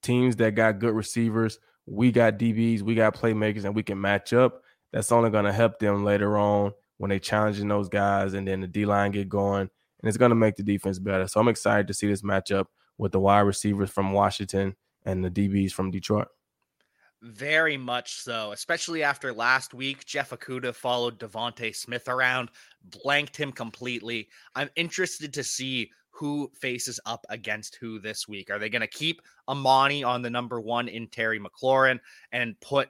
teams 0.00 0.36
that 0.36 0.54
got 0.54 0.78
good 0.78 0.94
receivers, 0.94 1.58
we 1.86 2.12
got 2.12 2.38
DBs, 2.38 2.82
we 2.82 2.94
got 2.94 3.16
playmakers, 3.16 3.64
and 3.64 3.74
we 3.74 3.82
can 3.82 4.00
match 4.00 4.32
up, 4.32 4.62
that's 4.92 5.10
only 5.10 5.30
going 5.30 5.44
to 5.44 5.52
help 5.52 5.80
them 5.80 6.04
later 6.04 6.38
on 6.38 6.70
when 6.98 7.08
they 7.08 7.18
challenging 7.18 7.66
those 7.66 7.88
guys, 7.88 8.34
and 8.34 8.46
then 8.46 8.60
the 8.60 8.68
D 8.68 8.86
line 8.86 9.10
get 9.10 9.28
going, 9.28 9.62
and 9.62 10.08
it's 10.08 10.18
going 10.18 10.30
to 10.30 10.36
make 10.36 10.54
the 10.54 10.62
defense 10.62 11.00
better. 11.00 11.26
So 11.26 11.40
I'm 11.40 11.48
excited 11.48 11.88
to 11.88 11.94
see 11.94 12.06
this 12.06 12.22
matchup 12.22 12.66
with 12.96 13.10
the 13.10 13.18
wide 13.18 13.40
receivers 13.40 13.90
from 13.90 14.12
Washington 14.12 14.76
and 15.04 15.24
the 15.24 15.30
DBs 15.30 15.72
from 15.72 15.90
Detroit. 15.90 16.28
Very 17.22 17.78
much 17.78 18.16
so, 18.16 18.52
especially 18.52 19.02
after 19.02 19.32
last 19.32 19.72
week. 19.72 20.04
Jeff 20.04 20.30
Okudah 20.30 20.74
followed 20.74 21.18
DeVonta 21.18 21.74
Smith 21.74 22.08
around, 22.08 22.50
blanked 23.02 23.36
him 23.36 23.50
completely. 23.50 24.28
I'm 24.54 24.68
interested 24.76 25.32
to 25.34 25.44
see 25.44 25.90
who 26.10 26.50
faces 26.60 27.00
up 27.06 27.24
against 27.28 27.76
who 27.76 27.98
this 27.98 28.28
week. 28.28 28.50
Are 28.50 28.58
they 28.58 28.68
going 28.68 28.82
to 28.82 28.86
keep 28.86 29.20
Amani 29.48 30.04
on 30.04 30.22
the 30.22 30.30
number 30.30 30.60
one 30.60 30.86
in 30.88 31.08
Terry 31.08 31.40
McLaurin 31.40 31.98
and 32.30 32.60
put 32.60 32.88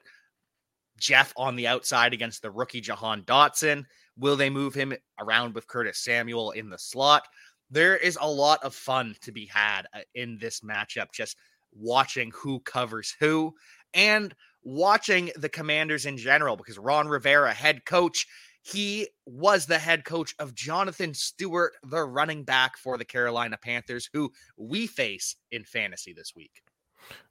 Jeff 0.99 1.33
on 1.37 1.57
the 1.57 1.67
outside 1.67 2.13
against 2.13 2.43
the 2.43 2.51
rookie 2.51 2.81
Jahan 2.81 3.23
Dotson? 3.23 3.87
Will 4.19 4.37
they 4.37 4.51
move 4.51 4.75
him 4.75 4.93
around 5.19 5.55
with 5.55 5.67
Curtis 5.67 5.99
Samuel 5.99 6.51
in 6.51 6.69
the 6.69 6.79
slot? 6.79 7.27
There 7.71 7.97
is 7.97 8.19
a 8.21 8.31
lot 8.31 8.63
of 8.63 8.75
fun 8.75 9.17
to 9.23 9.33
be 9.33 9.47
had 9.47 9.83
uh, 9.95 10.01
in 10.15 10.39
this 10.39 10.61
matchup, 10.61 11.13
just 11.13 11.37
watching 11.75 12.33
who 12.35 12.61
covers 12.61 13.15
who 13.21 13.55
and 13.93 14.35
watching 14.63 15.31
the 15.37 15.49
commanders 15.49 16.07
in 16.07 16.17
general 16.17 16.57
because 16.57 16.79
Ron 16.79 17.09
Rivera, 17.09 17.53
head 17.53 17.85
coach, 17.85 18.27
he 18.63 19.09
was 19.27 19.67
the 19.67 19.79
head 19.79 20.05
coach 20.05 20.35
of 20.39 20.55
Jonathan 20.55 21.13
Stewart, 21.13 21.75
the 21.85 22.03
running 22.03 22.45
back 22.45 22.79
for 22.79 22.97
the 22.97 23.05
Carolina 23.05 23.59
Panthers, 23.63 24.09
who 24.13 24.33
we 24.57 24.87
face 24.87 25.37
in 25.53 25.65
fantasy 25.65 26.15
this 26.15 26.33
week. 26.35 26.63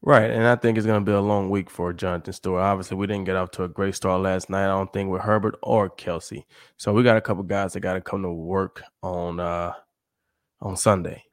Right. 0.03 0.29
And 0.29 0.45
I 0.45 0.55
think 0.55 0.77
it's 0.77 0.85
going 0.85 1.03
to 1.03 1.11
be 1.11 1.15
a 1.15 1.21
long 1.21 1.49
week 1.49 1.71
for 1.71 1.91
Jonathan 1.91 2.33
Stewart. 2.33 2.61
Obviously, 2.61 2.97
we 2.97 3.07
didn't 3.07 3.23
get 3.23 3.35
off 3.35 3.49
to 3.51 3.63
a 3.63 3.67
great 3.67 3.95
start 3.95 4.21
last 4.21 4.49
night. 4.49 4.65
I 4.65 4.67
don't 4.67 4.93
think 4.93 5.09
with 5.09 5.23
Herbert 5.23 5.55
or 5.63 5.89
Kelce. 5.89 6.43
So 6.77 6.93
we 6.93 7.01
got 7.01 7.17
a 7.17 7.21
couple 7.21 7.41
guys 7.41 7.73
that 7.73 7.79
got 7.79 7.93
to 7.93 8.01
come 8.01 8.21
to 8.21 8.31
work 8.31 8.83
on 9.01 9.39
uh 9.39 9.73
on 10.61 10.77
Sunday. 10.77 11.23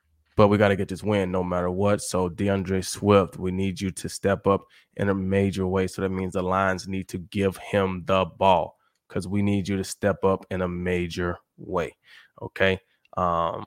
But 0.40 0.48
we 0.48 0.56
got 0.56 0.68
to 0.68 0.76
get 0.76 0.88
this 0.88 1.02
win 1.02 1.30
no 1.30 1.44
matter 1.44 1.70
what. 1.70 2.00
So 2.00 2.30
D'Andre 2.30 2.80
Swift, 2.80 3.36
we 3.36 3.50
need 3.50 3.78
you 3.78 3.90
to 3.90 4.08
step 4.08 4.46
up 4.46 4.64
in 4.96 5.10
a 5.10 5.14
major 5.14 5.66
way. 5.66 5.86
So 5.86 6.00
that 6.00 6.08
means 6.08 6.32
the 6.32 6.40
Lions 6.40 6.88
need 6.88 7.08
to 7.08 7.18
give 7.18 7.58
him 7.58 8.04
the 8.06 8.24
ball 8.24 8.78
because 9.06 9.28
we 9.28 9.42
need 9.42 9.68
you 9.68 9.76
to 9.76 9.84
step 9.84 10.24
up 10.24 10.46
in 10.50 10.62
a 10.62 10.66
major 10.66 11.36
way. 11.58 11.94
Okay. 12.40 12.80
Um, 13.18 13.66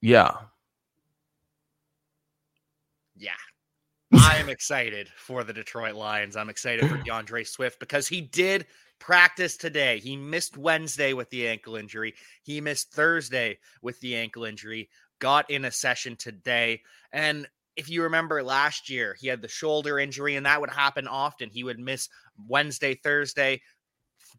yeah. 0.00 0.30
Yeah. 3.16 3.32
I 4.14 4.36
am 4.36 4.48
excited 4.48 5.08
for 5.16 5.42
the 5.42 5.52
Detroit 5.52 5.96
Lions. 5.96 6.36
I'm 6.36 6.50
excited 6.50 6.88
for 6.88 6.98
D'Andre 6.98 7.42
Swift 7.42 7.80
because 7.80 8.06
he 8.06 8.20
did 8.20 8.66
practice 8.98 9.56
today. 9.56 9.98
He 9.98 10.16
missed 10.16 10.56
Wednesday 10.56 11.12
with 11.12 11.28
the 11.30 11.48
ankle 11.48 11.76
injury. 11.76 12.14
He 12.42 12.60
missed 12.60 12.92
Thursday 12.92 13.58
with 13.82 13.98
the 14.00 14.14
ankle 14.16 14.44
injury. 14.44 14.88
Got 15.18 15.50
in 15.50 15.64
a 15.64 15.70
session 15.70 16.16
today. 16.16 16.82
And 17.12 17.48
if 17.76 17.90
you 17.90 18.02
remember 18.02 18.42
last 18.42 18.88
year, 18.88 19.16
he 19.18 19.28
had 19.28 19.42
the 19.42 19.48
shoulder 19.48 19.98
injury, 19.98 20.36
and 20.36 20.46
that 20.46 20.60
would 20.60 20.70
happen 20.70 21.06
often. 21.06 21.50
He 21.50 21.64
would 21.64 21.78
miss 21.78 22.08
Wednesday, 22.48 22.94
Thursday, 22.94 23.60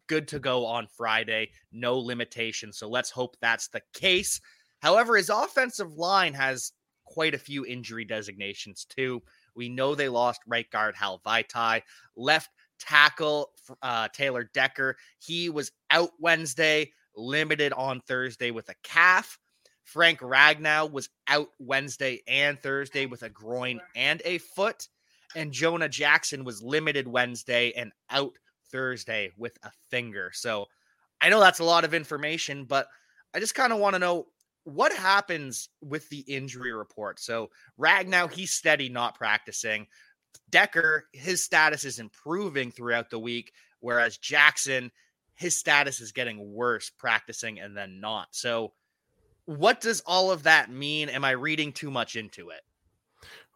good 0.08 0.26
to 0.28 0.38
go 0.38 0.66
on 0.66 0.88
Friday, 0.96 1.50
no 1.72 1.98
limitation. 1.98 2.72
So 2.72 2.88
let's 2.88 3.10
hope 3.10 3.36
that's 3.40 3.68
the 3.68 3.82
case. 3.92 4.40
However, 4.80 5.16
his 5.16 5.30
offensive 5.30 5.92
line 5.94 6.34
has 6.34 6.72
quite 7.04 7.34
a 7.34 7.38
few 7.38 7.64
injury 7.64 8.04
designations 8.04 8.84
too. 8.84 9.22
We 9.54 9.68
know 9.68 9.94
they 9.94 10.08
lost 10.08 10.40
right 10.46 10.68
guard 10.70 10.94
Hal 10.96 11.20
Vaitai, 11.24 11.82
left 12.16 12.50
tackle 12.78 13.50
uh, 13.82 14.08
Taylor 14.12 14.50
Decker. 14.54 14.96
He 15.18 15.50
was 15.50 15.72
out 15.90 16.10
Wednesday, 16.18 16.92
limited 17.16 17.72
on 17.72 18.00
Thursday 18.00 18.50
with 18.50 18.68
a 18.68 18.74
calf. 18.82 19.38
Frank 19.88 20.20
Ragnow 20.20 20.92
was 20.92 21.08
out 21.28 21.48
Wednesday 21.58 22.20
and 22.28 22.60
Thursday 22.62 23.06
with 23.06 23.22
a 23.22 23.30
groin 23.30 23.80
and 23.96 24.20
a 24.26 24.36
foot. 24.36 24.86
And 25.34 25.50
Jonah 25.50 25.88
Jackson 25.88 26.44
was 26.44 26.62
limited 26.62 27.08
Wednesday 27.08 27.72
and 27.72 27.92
out 28.10 28.34
Thursday 28.70 29.30
with 29.38 29.56
a 29.62 29.70
finger. 29.90 30.30
So 30.34 30.66
I 31.22 31.30
know 31.30 31.40
that's 31.40 31.60
a 31.60 31.64
lot 31.64 31.84
of 31.84 31.94
information, 31.94 32.64
but 32.64 32.86
I 33.34 33.40
just 33.40 33.54
kind 33.54 33.72
of 33.72 33.78
want 33.78 33.94
to 33.94 33.98
know 33.98 34.26
what 34.64 34.92
happens 34.92 35.70
with 35.80 36.06
the 36.10 36.20
injury 36.20 36.74
report. 36.74 37.18
So 37.18 37.48
Ragnow, 37.80 38.30
he's 38.30 38.52
steady, 38.52 38.90
not 38.90 39.14
practicing. 39.14 39.86
Decker, 40.50 41.08
his 41.14 41.42
status 41.42 41.86
is 41.86 41.98
improving 41.98 42.72
throughout 42.72 43.08
the 43.08 43.18
week, 43.18 43.52
whereas 43.80 44.18
Jackson, 44.18 44.90
his 45.34 45.56
status 45.56 46.02
is 46.02 46.12
getting 46.12 46.52
worse 46.52 46.90
practicing 46.90 47.58
and 47.58 47.74
then 47.74 48.00
not. 48.00 48.28
So 48.32 48.74
what 49.48 49.80
does 49.80 50.02
all 50.04 50.30
of 50.30 50.42
that 50.42 50.70
mean? 50.70 51.08
Am 51.08 51.24
I 51.24 51.30
reading 51.30 51.72
too 51.72 51.90
much 51.90 52.16
into 52.16 52.50
it? 52.50 52.60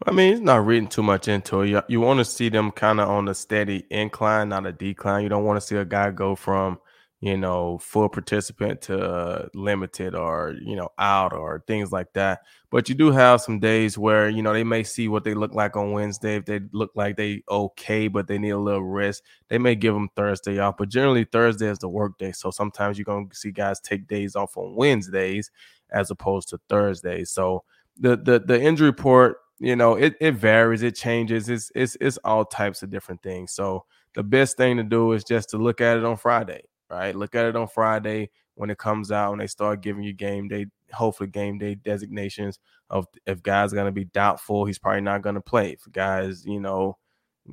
I 0.07 0.11
mean, 0.11 0.33
it's 0.33 0.41
not 0.41 0.65
reading 0.65 0.89
too 0.89 1.03
much 1.03 1.29
into 1.29 1.61
it. 1.61 1.69
You, 1.69 1.83
you 1.87 2.01
want 2.01 2.19
to 2.19 2.25
see 2.25 2.49
them 2.49 2.71
kind 2.71 2.99
of 2.99 3.11
on 3.11 3.29
a 3.29 3.35
steady 3.35 3.85
incline, 3.91 4.49
not 4.49 4.65
a 4.65 4.73
decline. 4.73 5.23
You 5.23 5.29
don't 5.29 5.45
want 5.45 5.61
to 5.61 5.67
see 5.67 5.77
a 5.77 5.85
guy 5.85 6.11
go 6.11 6.35
from, 6.35 6.79
you 7.21 7.37
know, 7.37 7.77
full 7.77 8.09
participant 8.09 8.81
to 8.83 8.99
uh, 8.99 9.49
limited 9.55 10.15
or, 10.15 10.55
you 10.63 10.77
know, 10.77 10.89
out 10.99 11.35
or 11.35 11.63
things 11.67 11.93
like 11.93 12.11
that. 12.15 12.41
But 12.71 12.89
you 12.89 12.95
do 12.95 13.11
have 13.11 13.43
some 13.43 13.61
days 13.61 13.99
where, 13.99 14.31
you 14.31 14.43
know, 14.43 14.55
they 14.55 14.65
may 14.65 14.85
see 14.85 15.09
what 15.09 15.25
they 15.25 15.35
look 15.35 15.53
like 15.53 15.77
on 15.77 15.93
Wednesday. 15.93 16.37
If 16.37 16.47
they 16.47 16.61
look 16.73 16.93
like 16.95 17.19
they 17.19 17.43
okay, 17.51 18.09
but 18.09 18.27
they 18.27 18.39
need 18.39 18.51
a 18.51 18.59
little 18.59 18.83
rest, 18.83 19.23
they 19.49 19.59
may 19.59 19.75
give 19.75 19.93
them 19.93 20.09
Thursday 20.17 20.59
off. 20.59 20.79
But 20.79 20.89
generally, 20.89 21.25
Thursday 21.25 21.69
is 21.69 21.81
the 21.81 21.89
work 21.91 22.17
day. 22.17 22.33
So 22.33 22.51
sometimes 22.51 22.97
you're 22.97 23.05
going 23.05 23.29
to 23.29 23.37
see 23.37 23.53
guys 23.53 23.79
take 23.79 24.09
days 24.09 24.35
off 24.35 24.57
on 24.57 24.75
Wednesdays 24.75 25.51
as 25.93 26.11
opposed 26.11 26.49
to 26.51 26.59
Thursday. 26.69 27.25
So 27.25 27.65
the 27.99 28.17
the 28.17 28.41
the 28.41 28.61
injury 28.61 28.89
report, 28.89 29.37
you 29.59 29.77
know, 29.77 29.95
it, 29.95 30.15
it 30.21 30.33
varies, 30.33 30.83
it 30.83 30.95
changes, 30.97 31.49
it's 31.49 31.71
it's 31.75 31.97
it's 32.01 32.19
all 32.25 32.45
types 32.45 32.83
of 32.83 32.91
different 32.91 33.23
things. 33.23 33.53
So 33.53 33.85
the 34.15 34.23
best 34.23 34.57
thing 34.57 34.77
to 34.77 34.83
do 34.83 35.13
is 35.13 35.25
just 35.25 35.51
to 35.51 35.59
look 35.59 35.81
at 35.81 35.97
it 35.97 36.05
on 36.05 36.17
Friday, 36.17 36.63
right? 36.91 37.15
Look 37.15 37.35
at 37.35 37.47
it 37.47 37.57
on 37.57 37.69
Friday 37.69 38.31
when 38.55 38.71
it 38.71 38.79
comes 38.79 39.11
out 39.11 39.33
and 39.33 39.41
they 39.41 39.47
start 39.47 39.81
giving 39.81 40.03
you 40.03 40.13
game 40.13 40.49
day, 40.49 40.67
hopefully 40.93 41.29
game 41.29 41.59
day 41.59 41.75
designations 41.75 42.59
of 42.91 43.07
if 43.27 43.43
guys 43.43 43.73
gonna 43.73 43.93
be 43.93 44.05
doubtful, 44.05 44.65
he's 44.65 44.79
probably 44.79 45.01
not 45.01 45.23
gonna 45.23 45.41
play. 45.41 45.73
If 45.73 45.91
guys, 45.91 46.45
you 46.45 46.61
know, 46.61 46.99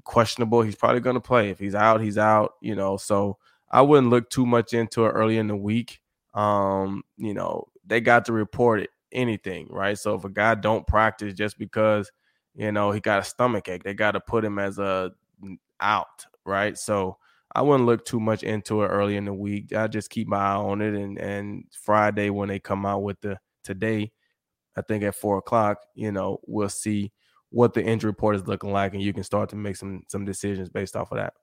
questionable, 0.03 0.61
he's 0.61 0.75
probably 0.75 0.99
gonna 0.99 1.21
play. 1.21 1.49
If 1.49 1.59
he's 1.59 1.75
out, 1.75 2.01
he's 2.01 2.17
out, 2.17 2.53
you 2.61 2.75
know. 2.75 2.97
So 2.97 3.37
I 3.71 3.81
wouldn't 3.81 4.09
look 4.09 4.29
too 4.29 4.45
much 4.45 4.73
into 4.73 5.05
it 5.05 5.09
early 5.11 5.37
in 5.37 5.47
the 5.47 5.55
week. 5.55 5.99
Um, 6.33 7.03
you 7.17 7.33
know, 7.33 7.67
they 7.89 8.01
got 8.01 8.25
to 8.25 8.33
report 8.33 8.81
it 8.81 8.89
anything, 9.11 9.67
right? 9.69 9.97
So 9.97 10.15
if 10.15 10.23
a 10.23 10.29
guy 10.29 10.55
don't 10.55 10.87
practice 10.87 11.33
just 11.33 11.57
because 11.57 12.11
you 12.55 12.71
know 12.71 12.91
he 12.91 12.99
got 12.99 13.19
a 13.19 13.23
stomach 13.23 13.67
ache, 13.67 13.83
they 13.83 13.93
got 13.93 14.11
to 14.11 14.19
put 14.19 14.45
him 14.45 14.59
as 14.59 14.79
a 14.79 15.11
out, 15.81 16.25
right? 16.45 16.77
So 16.77 17.17
I 17.55 17.61
wouldn't 17.63 17.87
look 17.87 18.05
too 18.05 18.19
much 18.19 18.43
into 18.43 18.83
it 18.83 18.87
early 18.87 19.15
in 19.17 19.25
the 19.25 19.33
week. 19.33 19.73
I 19.73 19.87
just 19.87 20.09
keep 20.09 20.27
my 20.27 20.37
eye 20.37 20.55
on 20.55 20.81
it, 20.81 20.93
and 20.93 21.17
and 21.17 21.65
Friday 21.71 22.29
when 22.29 22.49
they 22.49 22.59
come 22.59 22.85
out 22.85 23.03
with 23.03 23.19
the 23.21 23.39
today, 23.63 24.11
I 24.77 24.81
think 24.81 25.03
at 25.03 25.15
four 25.15 25.37
o'clock, 25.37 25.79
you 25.95 26.11
know, 26.11 26.39
we'll 26.47 26.69
see 26.69 27.11
what 27.49 27.73
the 27.73 27.83
injury 27.83 28.11
report 28.11 28.35
is 28.35 28.47
looking 28.47 28.71
like, 28.71 28.93
and 28.93 29.01
you 29.01 29.13
can 29.13 29.23
start 29.23 29.49
to 29.49 29.55
make 29.55 29.75
some 29.75 30.03
some 30.07 30.25
decisions 30.25 30.69
based 30.69 30.95
off 30.95 31.11
of 31.11 31.17
that. 31.17 31.33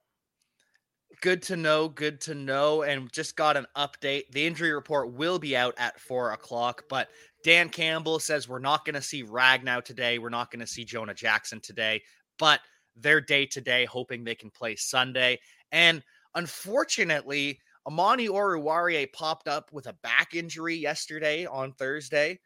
Good 1.21 1.41
to 1.43 1.57
know. 1.57 1.89
Good 1.89 2.21
to 2.21 2.35
know. 2.35 2.83
And 2.83 3.11
just 3.11 3.35
got 3.35 3.57
an 3.57 3.65
update. 3.75 4.29
The 4.31 4.45
injury 4.45 4.71
report 4.71 5.13
will 5.13 5.39
be 5.39 5.57
out 5.57 5.73
at 5.77 5.99
four 5.99 6.31
o'clock, 6.31 6.83
but 6.89 7.09
Dan 7.43 7.69
Campbell 7.69 8.19
says 8.19 8.47
we're 8.47 8.59
not 8.59 8.85
going 8.85 8.95
to 8.95 9.01
see 9.01 9.23
Ragnow 9.23 9.83
today. 9.83 10.19
We're 10.19 10.29
not 10.29 10.51
going 10.51 10.59
to 10.59 10.67
see 10.67 10.85
Jonah 10.85 11.15
Jackson 11.15 11.59
today, 11.59 12.03
but 12.37 12.59
they're 12.95 13.21
day 13.21 13.45
to 13.47 13.61
day, 13.61 13.85
hoping 13.85 14.23
they 14.23 14.35
can 14.35 14.51
play 14.51 14.75
Sunday. 14.75 15.39
And 15.71 16.03
unfortunately, 16.35 17.59
Amani 17.87 18.27
Oruwariye 18.27 19.11
popped 19.13 19.47
up 19.47 19.71
with 19.71 19.87
a 19.87 19.97
back 20.03 20.35
injury 20.35 20.75
yesterday 20.75 21.45
on 21.45 21.73
Thursday. 21.73 22.39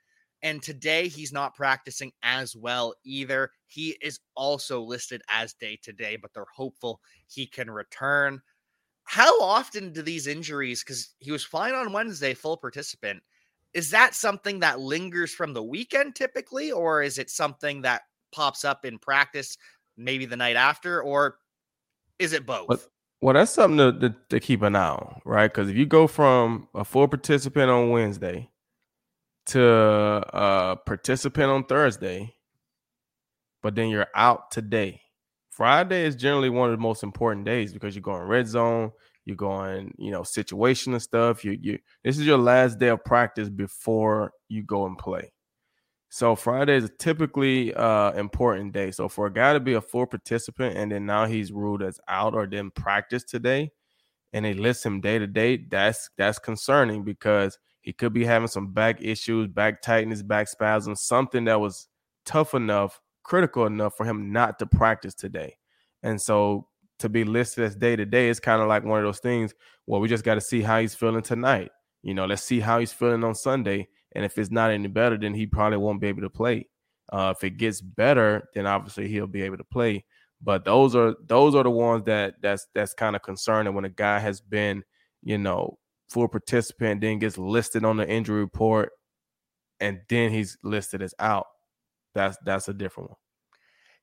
And 0.44 0.62
today 0.64 1.08
he's 1.08 1.32
not 1.32 1.56
practicing 1.56 2.12
as 2.24 2.56
well 2.56 2.96
either. 3.04 3.52
He 3.68 3.98
is 4.02 4.20
also 4.36 4.82
listed 4.82 5.22
as 5.30 5.54
day 5.54 5.78
to 5.84 5.94
day, 5.94 6.16
but 6.16 6.34
they're 6.34 6.46
hopeful 6.56 7.00
he 7.28 7.46
can 7.46 7.70
return 7.70 8.42
how 9.12 9.42
often 9.42 9.92
do 9.92 10.02
these 10.02 10.26
injuries 10.26 10.82
because 10.82 11.10
he 11.20 11.34
was 11.34 11.44
fine 11.44 11.74
on 11.74 11.92
wednesday 11.92 12.34
full 12.34 12.56
participant 12.56 13.22
is 13.74 13.92
that 13.92 14.16
something 14.16 14.62
that 14.62 14.80
lingers 14.80 15.34
from 15.34 15.54
the 15.54 15.62
weekend 15.62 16.16
typically 16.16 16.72
or 16.72 17.04
is 17.04 17.18
it 17.18 17.30
something 17.30 17.82
that 17.82 18.04
pops 18.32 18.64
up 18.64 18.86
in 18.86 18.98
practice 18.98 19.58
maybe 19.98 20.26
the 20.26 20.38
night 20.38 20.56
after 20.56 21.02
or 21.02 21.36
is 22.20 22.32
it 22.32 22.46
both? 22.46 22.70
well, 22.70 22.80
well 23.20 23.34
that's 23.34 23.52
something 23.52 23.78
to, 23.78 23.92
to, 24.00 24.16
to 24.30 24.40
keep 24.40 24.62
an 24.62 24.78
eye 24.78 24.88
on 24.88 25.22
right? 25.26 25.52
Because 25.52 25.70
if 25.70 25.76
you 25.76 25.86
go 25.86 26.08
from 26.08 26.70
a 26.74 26.86
full 26.86 27.10
participant 27.10 27.70
on 27.70 27.90
wednesday 27.90 28.50
to 29.48 29.62
a 29.62 30.78
participant 30.86 31.52
on 31.52 31.66
thursday 31.66 32.34
but 33.62 33.76
then 33.76 33.90
you're 33.90 34.08
out 34.16 34.52
today 34.52 35.01
Friday 35.62 36.06
is 36.06 36.16
generally 36.16 36.50
one 36.50 36.72
of 36.72 36.76
the 36.76 36.82
most 36.82 37.04
important 37.04 37.46
days 37.46 37.72
because 37.72 37.94
you're 37.94 38.02
going 38.02 38.24
red 38.24 38.48
zone, 38.48 38.92
you're 39.26 39.36
going, 39.36 39.94
you 40.00 40.10
know, 40.10 40.22
situational 40.22 41.00
stuff. 41.00 41.46
You 41.46 41.56
you 41.62 41.78
this 42.04 42.18
is 42.18 42.26
your 42.26 42.40
last 42.40 42.80
day 42.80 42.88
of 42.88 43.06
practice 43.06 43.48
before 43.48 44.32
you 44.50 44.64
go 44.64 44.88
and 44.88 44.98
play. 44.98 45.32
So 46.10 46.36
Friday 46.36 46.78
is 46.78 46.90
typically 46.98 47.76
uh 47.76 48.12
important 48.14 48.74
day. 48.74 48.90
So 48.90 49.08
for 49.08 49.28
a 49.28 49.32
guy 49.32 49.54
to 49.54 49.60
be 49.60 49.76
a 49.76 49.82
full 49.82 50.08
participant 50.08 50.78
and 50.78 50.92
then 50.92 51.06
now 51.06 51.28
he's 51.28 51.52
ruled 51.52 51.84
as 51.84 52.00
out 52.08 52.34
or 52.34 52.48
didn't 52.48 52.74
practice 52.74 53.24
today 53.24 53.70
and 54.34 54.44
they 54.44 54.56
list 54.56 54.84
him 54.84 55.00
day 55.00 55.20
to 55.20 55.28
day, 55.28 55.58
that's 55.70 56.10
that's 56.18 56.40
concerning 56.40 57.04
because 57.04 57.60
he 57.82 57.94
could 57.94 58.14
be 58.14 58.26
having 58.26 58.48
some 58.48 58.74
back 58.74 59.00
issues, 59.00 59.48
back 59.48 59.84
tightness, 59.84 60.24
back 60.24 60.48
spasms, 60.48 61.04
something 61.04 61.46
that 61.46 61.62
was 61.62 61.88
tough 62.26 62.56
enough 62.56 63.00
critical 63.24 63.66
enough 63.66 63.96
for 63.96 64.06
him 64.06 64.32
not 64.32 64.60
to 64.60 64.66
practice 64.66 65.14
today. 65.14 65.58
And 66.04 66.22
so 66.22 66.68
to 67.00 67.10
be 67.10 67.24
listed 67.24 67.64
as 67.64 67.76
day 67.76 67.96
to 67.96 68.06
day 68.06 68.30
is 68.30 68.40
kind 68.40 68.62
of 68.62 68.68
like 68.68 68.84
one 68.84 69.00
of 69.00 69.06
those 69.06 69.20
things. 69.20 69.54
Well, 69.88 70.02
we 70.02 70.08
just 70.08 70.24
got 70.24 70.36
to 70.36 70.42
see 70.42 70.62
how 70.62 70.80
he's 70.80 70.96
feeling 70.96 71.22
tonight. 71.22 71.72
You 72.04 72.14
know, 72.14 72.26
let's 72.26 72.44
see 72.44 72.60
how 72.60 72.80
he's 72.80 72.94
feeling 72.94 73.24
on 73.24 73.36
Sunday. 73.36 73.88
And 74.14 74.26
if 74.26 74.38
it's 74.38 74.52
not 74.52 74.72
any 74.72 74.88
better, 74.88 75.18
then 75.18 75.34
he 75.34 75.46
probably 75.46 75.78
won't 75.78 76.02
be 76.02 76.08
able 76.08 76.22
to 76.22 76.30
play. 76.30 76.68
Uh, 77.12 77.34
if 77.36 77.44
it 77.44 77.58
gets 77.58 77.82
better, 77.82 78.50
then 78.54 78.66
obviously 78.66 79.08
he'll 79.08 79.28
be 79.28 79.42
able 79.42 79.58
to 79.58 79.64
play. 79.64 80.06
But 80.42 80.66
those 80.66 80.96
are 80.96 81.16
those 81.28 81.54
are 81.54 81.64
the 81.64 81.70
ones 81.70 82.04
that 82.06 82.36
that's 82.42 82.68
that's 82.74 82.94
kind 82.94 83.16
of 83.16 83.22
concerning 83.22 83.76
when 83.76 83.86
a 83.86 83.90
guy 83.90 84.18
has 84.20 84.42
been, 84.42 84.84
you 85.22 85.38
know, 85.38 85.78
full 86.10 86.28
participant, 86.28 87.02
then 87.02 87.20
gets 87.20 87.38
listed 87.38 87.86
on 87.86 87.98
the 87.98 88.10
injury 88.10 88.40
report, 88.40 88.92
and 89.80 90.00
then 90.10 90.32
he's 90.32 90.58
listed 90.64 91.02
as 91.02 91.14
out 91.20 91.46
that's 92.14 92.38
that's 92.46 92.68
a 92.68 92.74
different 92.74 93.12
one. 93.12 93.18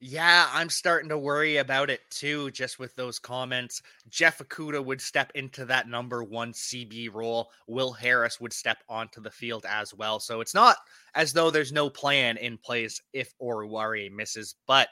Yeah, 0.01 0.49
I'm 0.53 0.71
starting 0.71 1.09
to 1.09 1.19
worry 1.19 1.57
about 1.57 1.91
it 1.91 2.03
too, 2.09 2.53
just 2.53 2.79
with 2.79 2.95
those 2.95 3.19
comments. 3.19 3.83
Jeff 4.09 4.39
Okudah 4.39 4.85
would 4.85 5.01
step 5.01 5.33
into 5.35 5.65
that 5.65 5.89
number 5.89 6.23
one 6.23 6.53
CB 6.53 7.13
role. 7.13 7.51
Will 7.67 7.93
Harris 7.93 8.41
would 8.41 8.53
step 8.53 8.79
onto 8.89 9.21
the 9.21 9.31
field 9.31 9.67
as 9.69 9.93
well. 9.93 10.21
So 10.21 10.41
it's 10.41 10.55
not 10.55 10.77
as 11.15 11.33
though 11.33 11.51
there's 11.51 11.73
no 11.73 11.91
plan 11.91 12.37
in 12.37 12.59
place 12.59 13.01
if 13.13 13.35
Oruwariye 13.43 14.13
misses, 14.13 14.55
but 14.69 14.89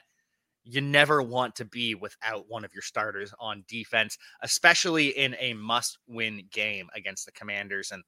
you 0.65 0.81
never 0.81 1.23
want 1.23 1.55
to 1.55 1.65
be 1.65 1.95
without 1.95 2.47
one 2.49 2.65
of 2.65 2.75
your 2.75 2.83
starters 2.83 3.33
on 3.39 3.65
defense, 3.69 4.19
especially 4.43 5.09
in 5.11 5.37
a 5.39 5.55
must 5.55 5.99
win 6.09 6.43
game 6.51 6.89
against 6.97 7.27
the 7.27 7.33
Commanders. 7.33 7.93
And 7.93 8.03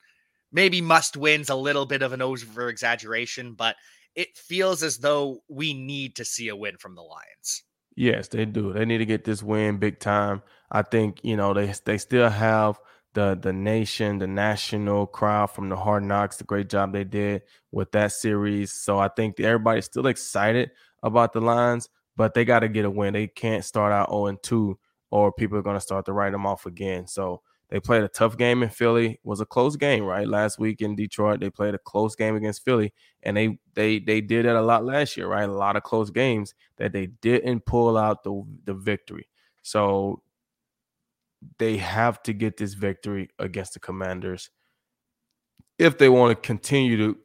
maybe 0.51 0.81
must 0.81 1.17
wins 1.17 1.49
a 1.49 1.55
little 1.55 1.87
bit 1.87 2.03
of 2.03 2.13
an 2.13 2.23
over 2.23 2.69
exaggeration, 2.69 3.55
but 3.55 3.77
it 4.19 4.37
feels 4.37 4.83
as 4.83 4.99
though 4.99 5.45
we 5.49 5.73
need 5.73 6.17
to 6.17 6.25
see 6.25 6.49
a 6.49 6.57
win 6.57 6.77
from 6.77 6.97
the 6.97 7.03
Lions. 7.03 7.63
Yes, 7.95 8.27
they 8.27 8.45
do. 8.47 8.73
They 8.73 8.85
need 8.85 8.99
to 8.99 9.07
get 9.07 9.25
this 9.25 9.45
win 9.45 9.79
big 9.79 10.01
time. 10.01 10.43
I 10.73 10.83
think, 10.83 11.21
you 11.23 11.37
know, 11.37 11.55
they 11.55 11.73
they 11.85 11.99
still 11.99 12.29
have 12.29 12.81
the 13.15 13.39
the 13.41 13.53
nation, 13.53 14.19
the 14.19 14.27
national 14.27 15.07
crowd 15.07 15.53
from 15.53 15.69
the 15.69 15.77
Hard 15.77 16.03
Knocks, 16.03 16.37
the 16.37 16.45
great 16.45 16.69
job 16.69 16.93
they 16.93 17.05
did 17.05 17.43
with 17.71 17.93
that 17.93 18.11
series. 18.11 18.73
So 18.73 18.99
I 18.99 19.07
think 19.07 19.39
everybody's 19.39 19.85
still 19.85 20.09
excited 20.09 20.73
about 21.01 21.33
the 21.33 21.41
Lions, 21.41 21.89
but 22.17 22.35
they 22.35 22.45
got 22.45 22.61
to 22.61 22.69
get 22.69 22.85
a 22.85 22.91
win. 22.91 23.15
They 23.15 23.29
can't 23.29 23.65
start 23.65 23.93
out 23.93 24.11
0 24.11 24.27
and 24.27 24.43
2 24.43 24.77
or 25.13 25.33
people 25.33 25.59
are 25.59 25.63
going 25.63 25.77
to 25.77 25.81
start 25.81 26.07
to 26.07 26.13
write 26.13 26.33
them 26.33 26.45
off 26.45 26.67
again. 26.67 27.07
So 27.07 27.43
They 27.71 27.81
played 27.81 28.03
a 28.03 28.09
tough 28.09 28.37
game 28.39 28.63
in 28.63 28.71
Philly. 28.71 29.21
Was 29.25 29.41
a 29.41 29.47
close 29.47 29.77
game, 29.77 30.05
right? 30.05 30.27
Last 30.27 30.59
week 30.59 30.81
in 30.81 30.97
Detroit, 30.97 31.41
they 31.41 31.51
played 31.51 31.75
a 31.75 31.79
close 31.79 32.15
game 32.15 32.35
against 32.35 32.65
Philly, 32.65 32.95
and 33.23 33.37
they 33.37 33.59
they 33.75 33.99
they 33.99 34.21
did 34.21 34.47
that 34.47 34.57
a 34.57 34.63
lot 34.63 34.85
last 34.85 35.17
year, 35.17 35.29
right? 35.29 35.49
A 35.49 35.53
lot 35.53 35.77
of 35.77 35.83
close 35.83 36.11
games 36.11 36.55
that 36.77 36.93
they 36.93 37.07
didn't 37.07 37.67
pull 37.67 37.99
out 37.99 38.25
the 38.25 38.43
the 38.65 38.75
victory. 38.75 39.29
So 39.63 40.23
they 41.59 41.77
have 41.77 42.23
to 42.23 42.33
get 42.33 42.57
this 42.57 42.75
victory 42.75 43.29
against 43.39 43.75
the 43.75 43.81
Commanders 43.81 44.51
if 45.79 45.97
they 45.97 46.09
want 46.09 46.31
to 46.31 46.47
continue 46.47 46.97
to 46.97 47.19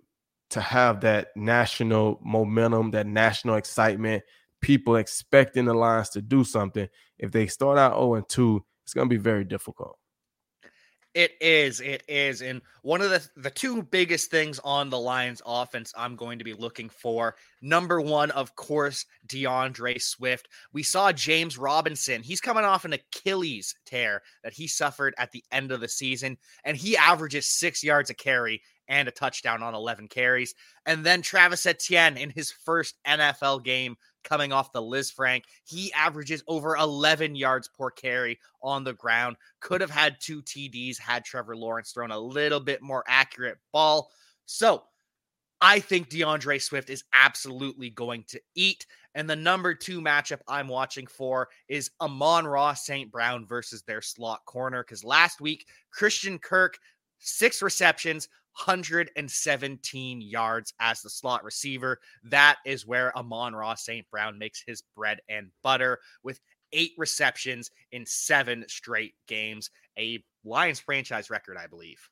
to 0.51 0.61
have 0.61 1.01
that 1.01 1.29
national 1.35 2.19
momentum, 2.23 2.91
that 2.91 3.07
national 3.07 3.55
excitement, 3.55 4.23
people 4.61 4.97
expecting 4.97 5.65
the 5.65 5.73
Lions 5.73 6.09
to 6.09 6.21
do 6.21 6.43
something. 6.43 6.87
If 7.17 7.31
they 7.31 7.47
start 7.47 7.79
out 7.79 7.93
0 7.93 8.15
and 8.15 8.29
2, 8.29 8.63
it's 8.83 8.93
going 8.93 9.09
to 9.09 9.15
be 9.15 9.21
very 9.21 9.45
difficult. 9.45 9.97
It 11.13 11.33
is. 11.39 11.79
It 11.79 12.03
is. 12.07 12.41
And 12.41 12.61
one 12.81 13.01
of 13.01 13.11
the 13.11 13.27
the 13.37 13.51
two 13.51 13.83
biggest 13.83 14.31
things 14.31 14.59
on 14.63 14.89
the 14.89 14.99
Lions 14.99 15.43
offense 15.45 15.93
I'm 15.95 16.15
going 16.15 16.39
to 16.39 16.43
be 16.45 16.53
looking 16.53 16.89
for. 16.89 17.35
Number 17.61 18.01
1, 18.01 18.31
of 18.31 18.55
course, 18.55 19.05
D'Andre 19.27 19.99
Swift. 19.99 20.49
We 20.71 20.81
saw 20.81 21.11
James 21.11 21.57
Robinson. 21.57 22.23
He's 22.23 22.41
coming 22.41 22.65
off 22.65 22.85
an 22.85 22.93
Achilles 22.93 23.75
tear 23.85 24.23
that 24.43 24.53
he 24.53 24.67
suffered 24.67 25.13
at 25.19 25.31
the 25.31 25.43
end 25.51 25.71
of 25.71 25.81
the 25.81 25.87
season 25.87 26.37
and 26.63 26.75
he 26.75 26.97
averages 26.97 27.47
6 27.47 27.83
yards 27.83 28.09
a 28.09 28.15
carry 28.15 28.63
and 28.87 29.07
a 29.07 29.11
touchdown 29.11 29.63
on 29.63 29.75
11 29.75 30.07
carries. 30.07 30.55
And 30.85 31.05
then 31.05 31.21
Travis 31.21 31.65
Etienne 31.65 32.17
in 32.17 32.31
his 32.31 32.51
first 32.51 32.95
NFL 33.07 33.63
game 33.63 33.97
coming 34.23 34.51
off 34.51 34.71
the 34.71 34.81
Lisfranc. 34.81 35.43
He 35.63 35.91
averages 35.93 36.43
over 36.47 36.75
11 36.75 37.35
yards 37.35 37.67
per 37.67 37.89
carry 37.89 38.39
on 38.61 38.83
the 38.83 38.93
ground. 38.93 39.35
Could 39.59 39.81
have 39.81 39.89
had 39.89 40.17
two 40.19 40.41
TDs 40.41 40.97
had 40.99 41.25
Trevor 41.25 41.55
Lawrence 41.55 41.91
thrown 41.91 42.11
a 42.11 42.19
little 42.19 42.59
bit 42.59 42.81
more 42.81 43.03
accurate 43.07 43.57
ball. 43.71 44.09
So 44.45 44.83
I 45.61 45.79
think 45.79 46.09
D'Andre 46.09 46.59
Swift 46.59 46.89
is 46.89 47.05
absolutely 47.13 47.89
going 47.89 48.25
to 48.27 48.41
eat. 48.55 48.85
And 49.15 49.29
the 49.29 49.35
number 49.35 49.73
two 49.73 50.01
matchup 50.01 50.39
I'm 50.47 50.67
watching 50.67 51.07
for 51.07 51.49
is 51.67 51.91
Amon-Ra 52.01 52.73
St. 52.73 53.11
Brown 53.11 53.45
versus 53.45 53.83
their 53.83 54.01
slot 54.01 54.43
corner. 54.45 54.83
Because 54.83 55.03
last 55.03 55.39
week, 55.39 55.67
Christian 55.91 56.39
Kirk, 56.39 56.77
six 57.19 57.61
receptions, 57.61 58.27
117 58.57 60.21
yards 60.21 60.73
as 60.79 61.01
the 61.01 61.09
slot 61.09 61.43
receiver. 61.43 61.99
That 62.23 62.57
is 62.65 62.85
where 62.85 63.17
Amon-Ra 63.17 63.75
St. 63.75 64.09
Brown 64.11 64.37
makes 64.37 64.63
his 64.65 64.83
bread 64.95 65.19
and 65.29 65.49
butter 65.61 65.99
with 66.23 66.39
eight 66.71 66.93
receptions 66.97 67.71
in 67.91 68.05
seven 68.05 68.65
straight 68.67 69.13
games, 69.27 69.69
a 69.97 70.23
Lions 70.43 70.79
franchise 70.79 71.29
record, 71.29 71.57
I 71.57 71.67
believe. 71.67 72.09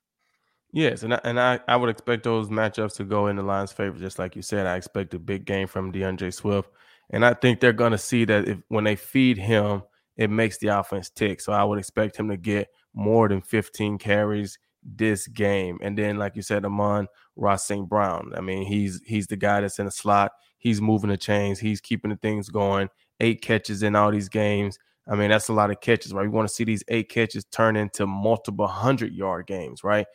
Yes, 0.73 1.04
and 1.04 1.13
I, 1.13 1.19
and 1.25 1.39
I, 1.39 1.60
I 1.67 1.75
would 1.75 1.89
expect 1.89 2.23
those 2.23 2.47
matchups 2.47 2.95
to 2.95 3.04
go 3.04 3.27
in 3.27 3.36
the 3.36 3.43
Lions' 3.43 3.73
favor, 3.73 3.97
just 3.99 4.19
like 4.19 4.36
you 4.38 4.41
said. 4.41 4.67
I 4.67 4.77
expect 4.77 5.13
a 5.13 5.19
big 5.19 5.45
game 5.45 5.67
from 5.67 5.91
D'Andre 5.91 6.32
Swift, 6.32 6.69
and 7.10 7.25
I 7.25 7.34
think 7.34 7.60
they're 7.60 7.73
going 7.73 7.91
to 7.91 7.97
see 7.97 8.23
that 8.25 8.47
if 8.47 8.60
when 8.69 8.86
they 8.86 8.95
feed 8.95 9.38
him, 9.38 9.84
it 10.15 10.30
makes 10.30 10.60
the 10.60 10.67
offense 10.67 11.10
tick. 11.10 11.41
So 11.41 11.51
I 11.51 11.63
would 11.63 11.80
expect 11.80 12.15
him 12.15 12.30
to 12.30 12.38
get 12.38 12.69
more 12.93 13.27
than 13.27 13.41
15 13.41 13.97
carries, 13.97 14.58
this 14.83 15.27
game. 15.27 15.79
And 15.81 15.97
then, 15.97 16.17
like 16.17 16.35
you 16.35 16.41
said, 16.41 16.65
Amon 16.65 17.07
Ross 17.35 17.65
St. 17.65 17.87
Brown. 17.87 18.31
I 18.35 18.41
mean, 18.41 18.65
he's 18.65 19.01
he's 19.05 19.27
the 19.27 19.37
guy 19.37 19.61
that's 19.61 19.79
in 19.79 19.85
the 19.85 19.91
slot. 19.91 20.31
He's 20.57 20.81
moving 20.81 21.09
the 21.09 21.17
chains. 21.17 21.59
He's 21.59 21.81
keeping 21.81 22.11
the 22.11 22.17
things 22.17 22.49
going. 22.49 22.89
Eight 23.19 23.41
catches 23.41 23.83
in 23.83 23.95
all 23.95 24.11
these 24.11 24.29
games. 24.29 24.77
I 25.07 25.15
mean, 25.15 25.29
that's 25.29 25.49
a 25.49 25.53
lot 25.53 25.71
of 25.71 25.81
catches, 25.81 26.13
right? 26.13 26.23
We 26.23 26.29
want 26.29 26.47
to 26.47 26.53
see 26.53 26.63
these 26.63 26.83
eight 26.87 27.09
catches 27.09 27.45
turn 27.45 27.75
into 27.75 28.05
multiple 28.05 28.67
hundred 28.67 29.13
yard 29.13 29.47
games, 29.47 29.83
right? 29.83 30.05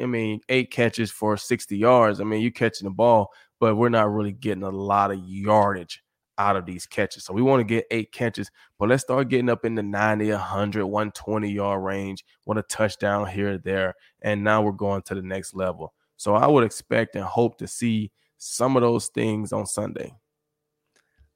I 0.00 0.06
mean, 0.06 0.40
eight 0.48 0.70
catches 0.70 1.10
for 1.10 1.36
60 1.36 1.76
yards. 1.76 2.20
I 2.20 2.24
mean, 2.24 2.40
you're 2.40 2.50
catching 2.50 2.86
the 2.86 2.94
ball, 2.94 3.30
but 3.60 3.76
we're 3.76 3.88
not 3.88 4.10
really 4.10 4.32
getting 4.32 4.62
a 4.62 4.70
lot 4.70 5.10
of 5.10 5.20
yardage 5.24 6.02
out 6.38 6.56
of 6.56 6.64
these 6.64 6.86
catches. 6.86 7.24
So 7.24 7.34
we 7.34 7.42
want 7.42 7.60
to 7.60 7.64
get 7.64 7.86
eight 7.90 8.12
catches, 8.12 8.50
but 8.78 8.88
let's 8.88 9.02
start 9.02 9.28
getting 9.28 9.50
up 9.50 9.64
in 9.64 9.74
the 9.74 9.82
90, 9.82 10.30
100, 10.30 10.86
120 10.86 11.50
yard 11.50 11.84
range, 11.84 12.24
want 12.46 12.58
a 12.58 12.62
touchdown 12.62 13.26
here 13.26 13.54
or 13.54 13.58
there. 13.58 13.94
And 14.22 14.44
now 14.44 14.62
we're 14.62 14.72
going 14.72 15.02
to 15.02 15.14
the 15.14 15.22
next 15.22 15.54
level. 15.54 15.92
So 16.16 16.34
I 16.34 16.46
would 16.46 16.64
expect 16.64 17.16
and 17.16 17.24
hope 17.24 17.58
to 17.58 17.66
see 17.66 18.10
some 18.38 18.76
of 18.76 18.82
those 18.82 19.08
things 19.08 19.52
on 19.52 19.66
Sunday. 19.66 20.14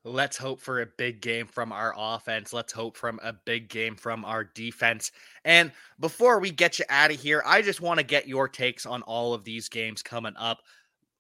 Let's 0.05 0.37
hope 0.37 0.61
for 0.61 0.83
a 0.83 0.87
big 0.87 1.21
game 1.21 1.47
from 1.47 1.71
our 1.71 1.95
offense. 1.97 2.53
Let's 2.53 2.73
hope 2.73 2.97
from 2.97 3.21
a 3.23 3.33
big 3.33 3.69
game 3.69 3.95
from 3.95 4.25
our 4.25 4.43
defense. 4.43 5.13
And 5.45 5.71
before 6.01 6.41
we 6.41 6.51
get 6.51 6.81
you 6.81 6.85
out 6.89 7.13
of 7.13 7.21
here, 7.21 7.41
I 7.47 7.63
just 7.63 7.81
want 7.81 7.99
to 8.01 8.05
get 8.05 8.27
your 8.27 8.49
takes 8.49 8.85
on 8.85 9.03
all 9.03 9.33
of 9.33 9.45
these 9.45 9.69
games 9.69 10.03
coming 10.03 10.35
up. 10.37 10.59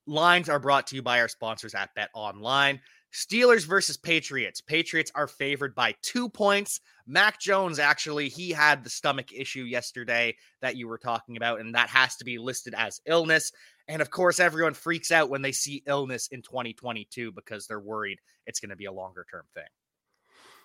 Lines 0.06 0.48
are 0.48 0.58
brought 0.58 0.88
to 0.88 0.96
you 0.96 1.02
by 1.02 1.20
our 1.20 1.28
sponsors 1.28 1.74
at 1.74 1.94
Bet 1.94 2.10
Online. 2.12 2.80
Steelers 3.12 3.66
versus 3.66 3.96
Patriots. 3.96 4.60
Patriots 4.60 5.12
are 5.14 5.26
favored 5.26 5.74
by 5.74 5.94
two 6.02 6.28
points. 6.28 6.80
Mac 7.06 7.38
Jones, 7.38 7.78
actually, 7.78 8.28
he 8.28 8.50
had 8.50 8.82
the 8.82 8.90
stomach 8.90 9.32
issue 9.32 9.64
yesterday 9.64 10.34
that 10.62 10.76
you 10.76 10.88
were 10.88 10.98
talking 10.98 11.36
about, 11.36 11.60
and 11.60 11.74
that 11.74 11.90
has 11.90 12.16
to 12.16 12.24
be 12.24 12.38
listed 12.38 12.74
as 12.76 13.00
illness. 13.06 13.52
And 13.88 14.00
of 14.00 14.10
course, 14.10 14.40
everyone 14.40 14.74
freaks 14.74 15.10
out 15.10 15.28
when 15.28 15.42
they 15.42 15.52
see 15.52 15.82
illness 15.86 16.28
in 16.28 16.40
2022 16.42 17.32
because 17.32 17.66
they're 17.66 17.80
worried 17.80 18.18
it's 18.46 18.60
going 18.60 18.70
to 18.70 18.76
be 18.76 18.86
a 18.86 18.92
longer 18.92 19.26
term 19.30 19.44
thing. 19.54 19.64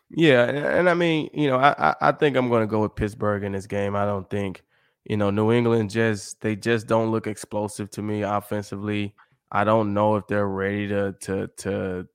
Yeah, 0.09 0.45
and, 0.45 0.89
I 0.89 0.93
mean, 0.93 1.29
you 1.33 1.49
know, 1.49 1.57
I 1.57 1.93
I 1.99 2.11
think 2.13 2.37
I'm 2.37 2.47
going 2.47 2.61
to 2.61 2.71
go 2.71 2.81
with 2.81 2.95
Pittsburgh 2.95 3.43
in 3.43 3.51
this 3.51 3.67
game. 3.67 3.93
I 3.93 4.05
don't 4.05 4.29
think, 4.29 4.63
you 5.03 5.17
know, 5.17 5.31
New 5.31 5.51
England 5.51 5.89
just 5.89 6.39
they 6.39 6.55
just 6.55 6.87
don't 6.87 7.11
look 7.11 7.27
explosive 7.27 7.89
to 7.91 8.01
me 8.01 8.21
offensively. 8.21 9.15
I 9.51 9.65
don't 9.65 9.93
know 9.93 10.15
if 10.15 10.25
they're 10.27 10.47
ready 10.47 10.87
to 10.87 11.13
to 11.21 11.47
to 11.57 12.07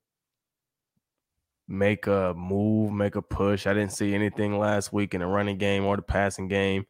make 1.69 2.07
a 2.07 2.35
move, 2.37 2.93
make 2.93 3.17
a 3.17 3.23
push. 3.23 3.67
I 3.67 3.75
didn't 3.75 3.93
see 3.93 4.15
anything 4.15 4.59
last 4.59 4.93
week 4.93 5.15
in 5.15 5.21
the 5.21 5.27
running 5.27 5.59
game 5.59 5.85
or 5.85 5.97
the 5.97 6.03
passing 6.03 6.49
game. 6.49 6.85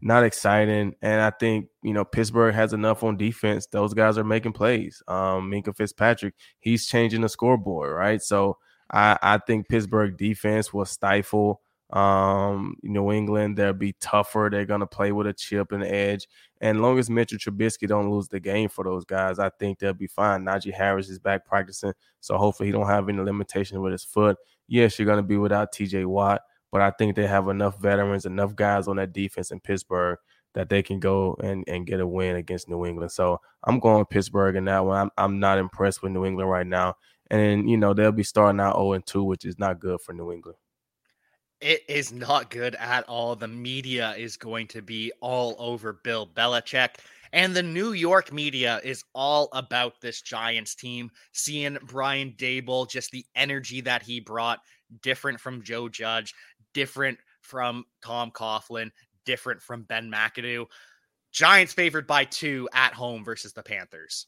Not 0.00 0.24
exciting. 0.24 0.94
And 1.02 1.20
I 1.20 1.30
think, 1.30 1.66
you 1.82 1.92
know, 1.92 2.04
Pittsburgh 2.04 2.54
has 2.54 2.72
enough 2.72 3.02
on 3.02 3.16
defense. 3.16 3.66
Those 3.66 3.94
guys 3.94 4.16
are 4.16 4.24
making 4.24 4.52
plays. 4.52 5.02
Um, 5.08 5.50
Minkah 5.50 5.76
Fitzpatrick, 5.76 6.34
he's 6.60 6.86
changing 6.86 7.22
the 7.22 7.28
scoreboard, 7.28 7.92
right? 7.94 8.22
So 8.22 8.58
I, 8.92 9.18
I 9.20 9.38
think 9.38 9.68
Pittsburgh 9.68 10.16
defense 10.16 10.72
will 10.72 10.84
stifle 10.84 11.60
um, 11.90 12.76
New 12.82 13.10
England. 13.12 13.56
They'll 13.56 13.72
be 13.72 13.94
tougher. 14.00 14.48
They're 14.50 14.66
gonna 14.66 14.86
play 14.86 15.12
with 15.12 15.26
a 15.26 15.32
chip 15.32 15.72
and 15.72 15.82
edge. 15.82 16.28
And 16.60 16.82
long 16.82 16.98
as 16.98 17.08
Mitchell 17.08 17.38
Trubisky 17.38 17.86
don't 17.86 18.10
lose 18.10 18.28
the 18.28 18.40
game 18.40 18.68
for 18.68 18.84
those 18.84 19.04
guys, 19.04 19.38
I 19.38 19.50
think 19.60 19.78
they'll 19.78 19.92
be 19.92 20.08
fine. 20.08 20.44
Najee 20.44 20.74
Harris 20.74 21.08
is 21.08 21.18
back 21.18 21.46
practicing, 21.46 21.92
so 22.20 22.36
hopefully 22.36 22.68
he 22.68 22.72
don't 22.72 22.88
have 22.88 23.08
any 23.08 23.22
limitations 23.22 23.78
with 23.78 23.92
his 23.92 24.04
foot. 24.04 24.36
Yes, 24.66 24.98
you're 24.98 25.06
gonna 25.06 25.22
be 25.22 25.36
without 25.36 25.72
T.J. 25.72 26.04
Watt, 26.04 26.42
but 26.72 26.80
I 26.80 26.90
think 26.90 27.14
they 27.14 27.26
have 27.26 27.48
enough 27.48 27.80
veterans, 27.80 28.26
enough 28.26 28.56
guys 28.56 28.88
on 28.88 28.96
that 28.96 29.12
defense 29.12 29.50
in 29.50 29.60
Pittsburgh 29.60 30.18
that 30.54 30.68
they 30.68 30.82
can 30.82 30.98
go 30.98 31.36
and, 31.42 31.64
and 31.68 31.86
get 31.86 32.00
a 32.00 32.06
win 32.06 32.36
against 32.36 32.68
New 32.68 32.84
England. 32.84 33.12
So 33.12 33.40
I'm 33.64 33.78
going 33.78 34.04
Pittsburgh 34.06 34.56
in 34.56 34.64
that 34.64 34.84
one. 34.84 34.98
I'm, 34.98 35.10
I'm 35.16 35.40
not 35.40 35.58
impressed 35.58 36.02
with 36.02 36.12
New 36.12 36.24
England 36.24 36.50
right 36.50 36.66
now. 36.66 36.94
And, 37.30 37.68
you 37.68 37.76
know, 37.76 37.92
they'll 37.94 38.12
be 38.12 38.24
starting 38.24 38.60
out 38.60 38.76
0 38.76 38.98
2, 39.04 39.22
which 39.22 39.44
is 39.44 39.58
not 39.58 39.78
good 39.78 40.00
for 40.00 40.14
New 40.14 40.32
England. 40.32 40.56
It 41.60 41.82
is 41.88 42.12
not 42.12 42.50
good 42.50 42.76
at 42.76 43.04
all. 43.08 43.34
The 43.34 43.48
media 43.48 44.14
is 44.16 44.36
going 44.36 44.68
to 44.68 44.82
be 44.82 45.12
all 45.20 45.56
over 45.58 45.94
Bill 46.04 46.26
Belichick. 46.26 46.90
And 47.32 47.54
the 47.54 47.62
New 47.62 47.92
York 47.92 48.32
media 48.32 48.80
is 48.84 49.04
all 49.14 49.48
about 49.52 50.00
this 50.00 50.22
Giants 50.22 50.74
team. 50.74 51.10
Seeing 51.32 51.76
Brian 51.82 52.34
Daboll, 52.38 52.88
just 52.88 53.10
the 53.10 53.26
energy 53.34 53.80
that 53.82 54.02
he 54.02 54.20
brought, 54.20 54.60
different 55.02 55.40
from 55.40 55.62
Joe 55.62 55.88
Judge, 55.88 56.32
different 56.74 57.18
from 57.42 57.84
Tom 58.04 58.30
Coughlin, 58.30 58.90
different 59.24 59.60
from 59.60 59.82
Ben 59.82 60.10
McAdoo. 60.10 60.66
Giants 61.32 61.72
favored 61.72 62.06
by 62.06 62.24
two 62.24 62.68
at 62.72 62.94
home 62.94 63.24
versus 63.24 63.52
the 63.52 63.62
Panthers. 63.62 64.26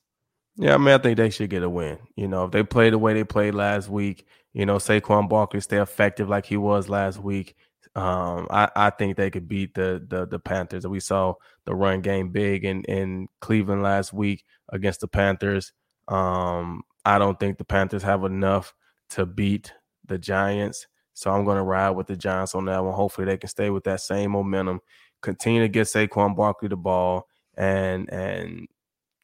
Yeah, 0.57 0.74
I 0.74 0.78
mean, 0.78 0.88
I 0.88 0.98
think 0.98 1.16
they 1.16 1.30
should 1.30 1.51
get 1.51 1.62
a 1.62 1.70
win. 1.70 1.98
You 2.16 2.28
know, 2.28 2.44
if 2.44 2.51
they 2.51 2.62
play 2.62 2.90
the 2.90 2.98
way 2.98 3.14
they 3.14 3.24
played 3.24 3.55
last 3.55 3.88
week, 3.88 4.26
you 4.53 4.66
know, 4.66 4.76
Saquon 4.76 5.28
Barkley 5.28 5.61
stay 5.61 5.78
effective 5.80 6.28
like 6.28 6.44
he 6.46 6.57
was 6.57 6.88
last 6.88 7.18
week. 7.18 7.57
Um, 7.94 8.46
I, 8.51 8.68
I 8.76 8.90
think 8.90 9.16
they 9.16 9.30
could 9.30 9.48
beat 9.48 9.74
the 9.74 10.05
the 10.07 10.26
the 10.26 10.38
Panthers. 10.38 10.86
We 10.86 11.01
saw 11.01 11.34
the 11.64 11.74
run 11.74 12.01
game 12.03 12.30
big 12.30 12.64
in 12.64 12.84
in 12.84 13.28
Cleveland 13.40 13.82
last 13.82 14.12
week 14.12 14.44
against 14.68 15.01
the 15.01 15.09
Panthers. 15.09 15.72
Um, 16.09 16.82
I 17.05 17.18
don't 17.18 17.38
think 17.40 17.59
the 17.59 17.64
Panthers 17.64 18.03
have 18.03 18.24
enough 18.24 18.74
to 19.11 19.26
beat 19.26 19.72
the 20.07 20.18
Giants. 20.18 20.86
So 21.14 21.30
I'm 21.30 21.44
going 21.44 21.57
to 21.57 21.62
ride 21.62 21.90
with 21.90 22.07
the 22.07 22.16
Giants 22.16 22.55
on 22.55 22.64
that 22.66 22.82
one. 22.84 22.94
Hopefully 22.94 23.26
they 23.26 23.36
can 23.38 23.48
stay 23.48 23.70
with 23.70 23.84
that 23.84 24.01
same 24.01 24.30
momentum, 24.32 24.80
continue 25.20 25.61
to 25.62 25.68
get 25.68 25.86
Saquon 25.86 26.36
Barkley 26.36 26.68
the 26.68 26.76
ball, 26.76 27.26
and 27.57 28.09
and 28.12 28.68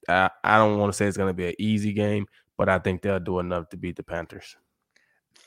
I, 0.08 0.30
I 0.44 0.58
don't 0.58 0.78
want 0.78 0.92
to 0.92 0.96
say 0.96 1.06
it's 1.06 1.16
going 1.16 1.30
to 1.30 1.34
be 1.34 1.48
an 1.48 1.54
easy 1.58 1.92
game, 1.92 2.26
but 2.56 2.68
I 2.68 2.78
think 2.78 3.02
they'll 3.02 3.20
do 3.20 3.38
enough 3.38 3.68
to 3.70 3.76
beat 3.76 3.96
the 3.96 4.02
Panthers. 4.02 4.56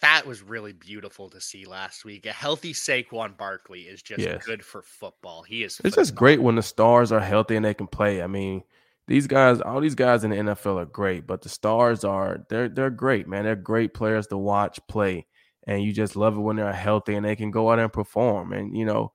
that 0.01 0.25
was 0.25 0.41
really 0.41 0.73
beautiful 0.73 1.29
to 1.29 1.41
see 1.41 1.65
last 1.65 2.05
week. 2.05 2.25
A 2.25 2.31
healthy 2.31 2.73
Saquon 2.73 3.37
Barkley 3.37 3.81
is 3.81 4.01
just 4.01 4.21
yes. 4.21 4.45
good 4.45 4.63
for 4.63 4.81
football. 4.81 5.43
He 5.43 5.63
is. 5.63 5.81
It's 5.83 5.95
just 5.95 6.15
great 6.15 6.41
when 6.41 6.55
the 6.55 6.63
stars 6.63 7.11
are 7.11 7.19
healthy 7.19 7.55
and 7.55 7.65
they 7.65 7.73
can 7.73 7.87
play. 7.87 8.21
I 8.21 8.27
mean, 8.27 8.63
these 9.07 9.27
guys, 9.27 9.59
all 9.61 9.81
these 9.81 9.95
guys 9.95 10.23
in 10.23 10.29
the 10.29 10.37
NFL 10.37 10.81
are 10.81 10.85
great, 10.85 11.25
but 11.25 11.41
the 11.41 11.49
stars 11.49 12.03
are 12.03 12.45
they're 12.49 12.69
they're 12.69 12.91
great, 12.91 13.27
man. 13.27 13.43
They're 13.43 13.55
great 13.55 13.93
players 13.93 14.27
to 14.27 14.37
watch 14.37 14.79
play, 14.87 15.25
and 15.65 15.83
you 15.83 15.91
just 15.91 16.15
love 16.15 16.37
it 16.37 16.41
when 16.41 16.57
they're 16.57 16.71
healthy 16.71 17.15
and 17.15 17.25
they 17.25 17.35
can 17.35 17.49
go 17.49 17.71
out 17.71 17.79
and 17.79 17.91
perform. 17.91 18.53
And 18.53 18.77
you 18.77 18.85
know, 18.85 19.11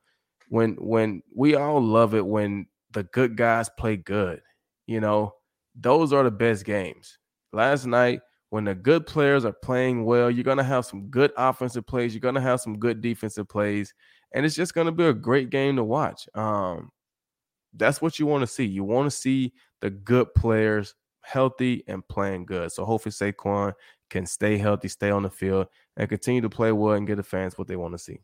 when 0.49 0.73
when 0.81 1.23
we 1.35 1.55
all 1.55 1.81
love 1.81 2.15
it 2.15 2.27
when 2.27 2.67
the 2.93 3.05
good 3.05 3.37
guys 3.37 3.71
play 3.79 3.97
good. 3.97 4.41
You 4.87 5.01
know, 5.01 5.35
those 5.74 6.12
are 6.12 6.22
the 6.22 6.30
best 6.30 6.64
games. 6.64 7.18
Last 7.53 7.87
night 7.87 8.20
when 8.51 8.64
the 8.64 8.74
good 8.74 9.07
players 9.07 9.45
are 9.45 9.53
playing 9.53 10.05
well, 10.05 10.30
you're 10.30 10.45
going 10.45 10.59
to 10.59 10.64
have 10.64 10.87
some 10.87 11.09
good 11.09 11.32
offensive 11.37 11.87
plays. 11.87 12.14
You're 12.14 12.20
going 12.20 12.37
to 12.37 12.41
have 12.41 12.61
some 12.61 12.78
good 12.78 13.01
defensive 13.01 13.49
plays. 13.49 13.93
And 14.32 14.45
it's 14.45 14.55
just 14.55 14.74
going 14.74 14.87
to 14.87 14.93
be 14.93 15.05
a 15.05 15.12
great 15.12 15.51
game 15.51 15.76
to 15.76 15.85
watch. 15.85 16.28
Um, 16.35 16.91
that's 17.72 18.01
what 18.01 18.18
you 18.18 18.26
want 18.26 18.43
to 18.43 18.47
see. 18.47 18.64
You 18.64 18.85
want 18.85 19.11
to 19.11 19.16
see 19.16 19.53
the 19.80 19.91
good 19.91 20.32
players 20.35 20.95
healthy 21.22 21.82
and 21.89 22.07
playing 22.09 22.47
good. 22.47 22.70
So 22.70 22.85
hopefully 22.85 23.12
Saquon 23.12 23.72
can 24.11 24.26
stay 24.26 24.59
healthy, 24.59 24.89
stay 24.89 25.11
on 25.11 25.22
the 25.22 25.30
field, 25.30 25.66
and 25.97 26.09
continue 26.09 26.41
to 26.43 26.51
play 26.51 26.70
well 26.72 26.95
and 26.95 27.07
get 27.07 27.16
the 27.16 27.22
fans 27.22 27.59
what 27.59 27.66
they 27.66 27.76
want 27.76 27.95
to 27.95 27.99
see. 27.99 28.20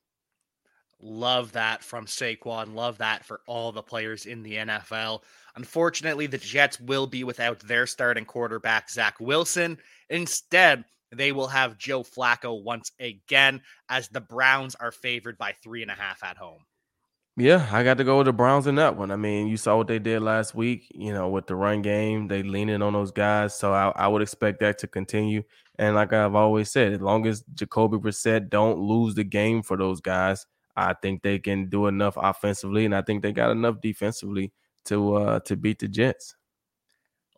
Love 1.02 1.52
that 1.52 1.82
from 1.82 2.06
Saquon. 2.06 2.74
Love 2.74 2.98
that 2.98 3.24
for 3.24 3.40
all 3.46 3.72
the 3.72 3.82
players 3.82 4.26
in 4.26 4.42
the 4.42 4.54
NFL. 4.54 5.22
Unfortunately, 5.56 6.26
the 6.26 6.38
Jets 6.38 6.78
will 6.78 7.06
be 7.06 7.24
without 7.24 7.58
their 7.60 7.86
starting 7.86 8.24
quarterback, 8.24 8.90
Zach 8.90 9.18
Wilson. 9.18 9.78
Instead, 10.10 10.84
they 11.12 11.32
will 11.32 11.48
have 11.48 11.78
Joe 11.78 12.02
Flacco 12.02 12.62
once 12.62 12.92
again, 13.00 13.62
as 13.88 14.08
the 14.08 14.20
Browns 14.20 14.74
are 14.74 14.92
favored 14.92 15.38
by 15.38 15.54
three 15.62 15.82
and 15.82 15.90
a 15.90 15.94
half 15.94 16.22
at 16.22 16.36
home. 16.36 16.64
Yeah, 17.36 17.66
I 17.72 17.82
got 17.84 17.96
to 17.98 18.04
go 18.04 18.18
with 18.18 18.26
the 18.26 18.32
Browns 18.32 18.66
in 18.66 18.74
that 18.74 18.96
one. 18.96 19.10
I 19.10 19.16
mean, 19.16 19.46
you 19.46 19.56
saw 19.56 19.76
what 19.76 19.86
they 19.86 19.98
did 19.98 20.20
last 20.20 20.54
week, 20.54 20.86
you 20.94 21.12
know, 21.12 21.28
with 21.30 21.46
the 21.46 21.54
run 21.54 21.80
game. 21.80 22.28
They 22.28 22.42
leaning 22.42 22.82
on 22.82 22.92
those 22.92 23.12
guys. 23.12 23.56
So 23.56 23.72
I, 23.72 23.90
I 23.96 24.08
would 24.08 24.20
expect 24.20 24.60
that 24.60 24.78
to 24.78 24.86
continue. 24.86 25.42
And 25.78 25.94
like 25.94 26.12
I've 26.12 26.34
always 26.34 26.70
said, 26.70 26.92
as 26.92 27.00
long 27.00 27.26
as 27.26 27.42
Jacoby 27.54 27.96
Brissett 27.96 28.50
don't 28.50 28.78
lose 28.78 29.14
the 29.14 29.24
game 29.24 29.62
for 29.62 29.78
those 29.78 30.00
guys, 30.02 30.44
I 30.76 30.94
think 30.94 31.22
they 31.22 31.38
can 31.38 31.68
do 31.68 31.86
enough 31.86 32.14
offensively, 32.16 32.84
and 32.84 32.94
I 32.94 33.02
think 33.02 33.22
they 33.22 33.32
got 33.32 33.50
enough 33.50 33.80
defensively 33.80 34.52
to 34.86 35.14
uh 35.16 35.40
to 35.40 35.56
beat 35.56 35.78
the 35.78 35.88
Jets. 35.88 36.36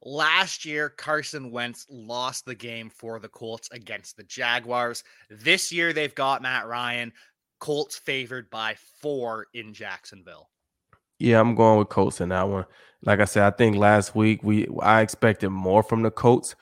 Last 0.05 0.65
year, 0.65 0.89
Carson 0.89 1.53
Wentz 1.53 1.87
lost 1.89 2.45
the 2.45 2.57
game 2.57 2.91
for 2.91 3.21
the 3.21 3.29
Colts 3.29 3.69
against 3.71 4.17
the 4.17 4.25
Jaguars. 4.25 5.05
This 5.31 5.71
year, 5.71 5.93
they've 5.93 6.15
got 6.15 6.43
Matt 6.43 6.67
Ryan. 6.67 7.13
Colts 7.61 7.97
favored 7.97 8.51
by 8.51 8.75
four 9.01 9.47
in 9.55 9.73
Jacksonville. 9.73 10.51
Yeah, 11.21 11.39
I'm 11.39 11.55
going 11.55 11.79
with 11.79 11.89
Colts 11.89 12.21
in 12.21 12.31
that 12.31 12.49
one. 12.49 12.67
Like 13.05 13.21
I 13.21 13.27
said, 13.27 13.45
I 13.45 13.57
think 13.57 13.77
last 13.77 14.17
week 14.17 14.43
we 14.43 14.67
I 14.81 15.03
expected 15.03 15.51
more 15.51 15.85
from 15.85 16.03
the 16.03 16.11
Colts, 16.11 16.57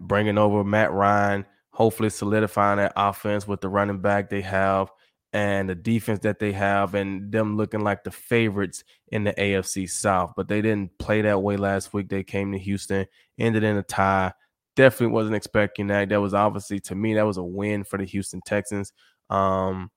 bringing 0.00 0.38
over 0.38 0.64
Matt 0.64 0.92
Ryan, 0.92 1.46
hopefully 1.70 2.10
solidifying 2.10 2.78
that 2.78 2.92
offense 2.96 3.46
with 3.46 3.60
the 3.60 3.68
running 3.68 4.00
back 4.00 4.28
they 4.28 4.40
have 4.40 4.90
and 5.32 5.68
the 5.68 5.74
defense 5.74 6.20
that 6.20 6.38
they 6.38 6.52
have 6.52 6.94
and 6.94 7.30
them 7.30 7.56
looking 7.56 7.80
like 7.80 8.02
the 8.02 8.10
favorites 8.10 8.82
in 9.08 9.24
the 9.24 9.32
AFC 9.34 9.88
South. 9.88 10.32
But 10.36 10.48
they 10.48 10.60
didn't 10.60 10.98
play 10.98 11.22
that 11.22 11.42
way 11.42 11.56
last 11.56 11.92
week. 11.92 12.08
They 12.08 12.24
came 12.24 12.52
to 12.52 12.58
Houston, 12.58 13.06
ended 13.38 13.62
in 13.62 13.76
a 13.76 13.82
tie. 13.82 14.32
Definitely 14.74 15.14
wasn't 15.14 15.36
expecting 15.36 15.86
that. 15.88 16.08
That 16.08 16.20
was 16.20 16.34
obviously 16.34 16.80
to 16.80 16.94
me 16.94 17.14
that 17.14 17.26
was 17.26 17.36
a 17.36 17.44
win 17.44 17.84
for 17.84 17.96
the 17.98 18.04
Houston 18.04 18.40
Texans. 18.44 18.92
Um, 19.28 19.90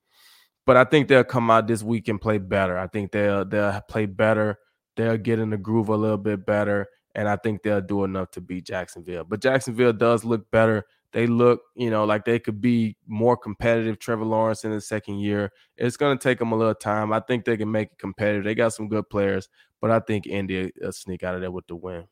but 0.66 0.76
I 0.76 0.84
think 0.84 1.08
they'll 1.08 1.24
come 1.24 1.50
out 1.50 1.66
this 1.66 1.82
week 1.82 2.08
and 2.08 2.20
play 2.20 2.38
better. 2.38 2.78
I 2.78 2.86
think 2.86 3.12
they'll 3.12 3.44
they'll 3.44 3.80
play 3.88 4.06
better. 4.06 4.58
They'll 4.96 5.18
get 5.18 5.40
in 5.40 5.50
the 5.50 5.58
groove 5.58 5.88
a 5.88 5.96
little 5.96 6.16
bit 6.16 6.46
better, 6.46 6.86
and 7.14 7.28
I 7.28 7.36
think 7.36 7.62
they'll 7.62 7.80
do 7.80 8.04
enough 8.04 8.30
to 8.32 8.40
beat 8.40 8.66
Jacksonville. 8.66 9.24
But 9.24 9.40
Jacksonville 9.40 9.92
does 9.92 10.24
look 10.24 10.50
better 10.50 10.86
they 11.14 11.28
look, 11.28 11.62
you 11.76 11.90
know, 11.90 12.04
like 12.04 12.24
they 12.24 12.40
could 12.40 12.60
be 12.60 12.96
more 13.06 13.36
competitive. 13.36 14.00
Trevor 14.00 14.24
Lawrence 14.24 14.64
in 14.64 14.72
the 14.72 14.80
second 14.80 15.20
year. 15.20 15.52
It's 15.76 15.96
going 15.96 16.18
to 16.18 16.22
take 16.22 16.40
them 16.40 16.50
a 16.50 16.56
little 16.56 16.74
time. 16.74 17.12
I 17.12 17.20
think 17.20 17.44
they 17.44 17.56
can 17.56 17.70
make 17.70 17.92
it 17.92 17.98
competitive. 17.98 18.42
They 18.42 18.56
got 18.56 18.74
some 18.74 18.88
good 18.88 19.08
players, 19.08 19.48
but 19.80 19.92
I 19.92 20.00
think 20.00 20.26
India 20.26 20.70
sneak 20.90 21.22
out 21.22 21.36
of 21.36 21.40
there 21.40 21.52
with 21.52 21.68
the 21.68 21.76
win. 21.76 22.08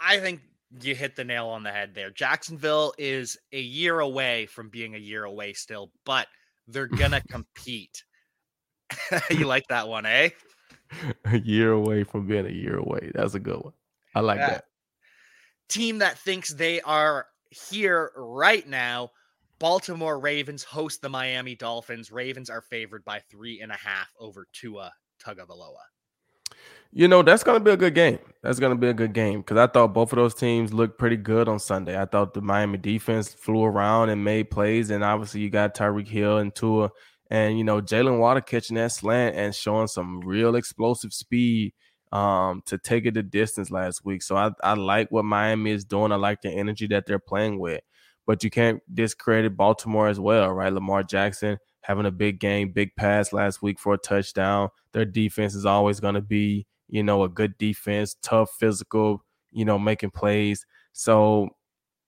I 0.00 0.18
think 0.18 0.40
you 0.82 0.94
hit 0.94 1.14
the 1.14 1.24
nail 1.24 1.48
on 1.48 1.62
the 1.62 1.70
head 1.70 1.94
there. 1.94 2.10
Jacksonville 2.10 2.94
is 2.96 3.36
a 3.52 3.60
year 3.60 4.00
away 4.00 4.46
from 4.46 4.70
being 4.70 4.94
a 4.94 4.98
year 4.98 5.24
away 5.24 5.52
still, 5.52 5.92
but 6.06 6.26
they're 6.68 6.86
going 6.86 7.10
to 7.10 7.22
compete. 7.28 8.02
you 9.30 9.46
like 9.46 9.68
that 9.68 9.88
one, 9.88 10.06
eh? 10.06 10.30
A 11.26 11.38
year 11.38 11.72
away 11.72 12.04
from 12.04 12.26
being 12.26 12.46
a 12.46 12.50
year 12.50 12.76
away. 12.76 13.12
That's 13.14 13.34
a 13.34 13.40
good 13.40 13.60
one. 13.60 13.74
I 14.14 14.20
like 14.20 14.38
yeah. 14.38 14.48
that. 14.48 14.64
Team 15.68 15.98
that 15.98 16.18
thinks 16.18 16.54
they 16.54 16.80
are 16.80 17.26
here 17.50 18.12
right 18.16 18.66
now. 18.66 19.10
Baltimore 19.58 20.18
Ravens 20.18 20.64
host 20.64 21.02
the 21.02 21.08
Miami 21.08 21.54
Dolphins. 21.54 22.10
Ravens 22.10 22.48
are 22.48 22.62
favored 22.62 23.04
by 23.04 23.20
three 23.30 23.60
and 23.60 23.70
a 23.70 23.76
half 23.76 24.10
over 24.18 24.46
Tua 24.52 24.90
Tagovailoa. 25.22 25.84
You 26.92 27.06
know, 27.06 27.22
that's 27.22 27.44
going 27.44 27.58
to 27.58 27.64
be 27.64 27.70
a 27.70 27.76
good 27.76 27.94
game. 27.94 28.18
That's 28.42 28.58
going 28.58 28.74
to 28.74 28.80
be 28.80 28.88
a 28.88 28.94
good 28.94 29.12
game 29.12 29.40
because 29.40 29.58
I 29.58 29.66
thought 29.66 29.94
both 29.94 30.12
of 30.12 30.16
those 30.16 30.34
teams 30.34 30.72
looked 30.72 30.98
pretty 30.98 31.16
good 31.16 31.46
on 31.46 31.60
Sunday. 31.60 32.00
I 32.00 32.06
thought 32.06 32.34
the 32.34 32.40
Miami 32.40 32.78
defense 32.78 33.28
flew 33.28 33.62
around 33.62 34.08
and 34.08 34.24
made 34.24 34.50
plays. 34.50 34.90
And 34.90 35.04
obviously, 35.04 35.40
you 35.40 35.50
got 35.50 35.76
Tyreek 35.76 36.08
Hill 36.08 36.38
and 36.38 36.54
Tua 36.54 36.90
and, 37.30 37.56
you 37.56 37.64
know, 37.64 37.80
Jaylen 37.80 38.18
Waddle 38.18 38.42
catching 38.42 38.76
that 38.76 38.90
slant 38.90 39.36
and 39.36 39.54
showing 39.54 39.86
some 39.86 40.20
real 40.20 40.56
explosive 40.56 41.12
speed 41.12 41.74
um, 42.12 42.62
to 42.66 42.78
take 42.78 43.06
it 43.06 43.14
the 43.14 43.22
distance 43.22 43.70
last 43.70 44.04
week. 44.04 44.22
So 44.22 44.36
I, 44.36 44.50
I 44.62 44.74
like 44.74 45.10
what 45.10 45.24
Miami 45.24 45.70
is 45.70 45.84
doing. 45.84 46.12
I 46.12 46.16
like 46.16 46.42
the 46.42 46.50
energy 46.50 46.86
that 46.88 47.06
they're 47.06 47.18
playing 47.18 47.58
with. 47.58 47.80
But 48.26 48.44
you 48.44 48.50
can't 48.50 48.80
discredit 48.94 49.56
Baltimore 49.56 50.08
as 50.08 50.20
well, 50.20 50.50
right? 50.52 50.72
Lamar 50.72 51.02
Jackson 51.02 51.58
having 51.82 52.06
a 52.06 52.10
big 52.10 52.38
game, 52.38 52.70
big 52.70 52.94
pass 52.96 53.32
last 53.32 53.62
week 53.62 53.78
for 53.78 53.94
a 53.94 53.98
touchdown. 53.98 54.68
Their 54.92 55.04
defense 55.04 55.54
is 55.54 55.66
always 55.66 56.00
going 56.00 56.14
to 56.14 56.20
be, 56.20 56.66
you 56.88 57.02
know, 57.02 57.24
a 57.24 57.28
good 57.28 57.56
defense, 57.58 58.16
tough, 58.22 58.50
physical, 58.58 59.24
you 59.50 59.64
know, 59.64 59.78
making 59.78 60.10
plays. 60.10 60.64
So 60.92 61.48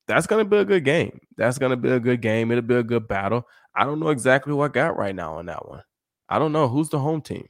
that's 0.06 0.26
going 0.26 0.44
to 0.44 0.48
be 0.48 0.58
a 0.58 0.64
good 0.64 0.84
game. 0.84 1.20
That's 1.36 1.58
going 1.58 1.70
to 1.70 1.76
be 1.76 1.90
a 1.90 2.00
good 2.00 2.20
game. 2.20 2.50
It'll 2.50 2.62
be 2.62 2.74
a 2.74 2.82
good 2.82 3.08
battle. 3.08 3.44
I 3.74 3.84
don't 3.84 4.00
know 4.00 4.10
exactly 4.10 4.52
what 4.52 4.70
I 4.70 4.74
got 4.74 4.96
right 4.96 5.14
now 5.14 5.38
on 5.38 5.46
that 5.46 5.66
one. 5.66 5.82
I 6.28 6.38
don't 6.38 6.52
know 6.52 6.68
who's 6.68 6.90
the 6.90 6.98
home 6.98 7.22
team. 7.22 7.48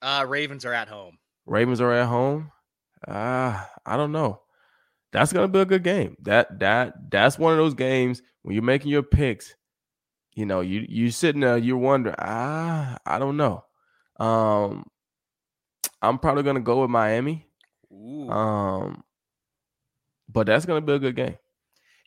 Uh, 0.00 0.24
Ravens 0.26 0.64
are 0.64 0.72
at 0.72 0.88
home. 0.88 1.18
Ravens 1.46 1.80
are 1.80 1.92
at 1.92 2.06
home. 2.06 2.50
Ah, 3.06 3.64
uh, 3.64 3.78
I 3.86 3.96
don't 3.96 4.12
know. 4.12 4.40
That's 5.12 5.32
gonna 5.32 5.48
be 5.48 5.60
a 5.60 5.64
good 5.64 5.84
game. 5.84 6.16
That 6.22 6.58
that 6.58 7.10
that's 7.10 7.38
one 7.38 7.52
of 7.52 7.58
those 7.58 7.74
games 7.74 8.22
when 8.42 8.54
you're 8.54 8.64
making 8.64 8.90
your 8.90 9.02
picks. 9.02 9.54
You 10.34 10.44
know, 10.44 10.60
you 10.60 10.84
you 10.88 11.10
sitting 11.10 11.40
there, 11.40 11.56
you're 11.56 11.78
wondering. 11.78 12.16
Ah, 12.18 12.98
I 13.06 13.18
don't 13.18 13.36
know. 13.36 13.64
Um, 14.18 14.84
I'm 16.02 16.18
probably 16.18 16.42
gonna 16.42 16.60
go 16.60 16.82
with 16.82 16.90
Miami. 16.90 17.46
Ooh. 17.92 18.28
Um, 18.28 19.04
but 20.28 20.46
that's 20.46 20.66
gonna 20.66 20.80
be 20.80 20.94
a 20.94 20.98
good 20.98 21.16
game. 21.16 21.36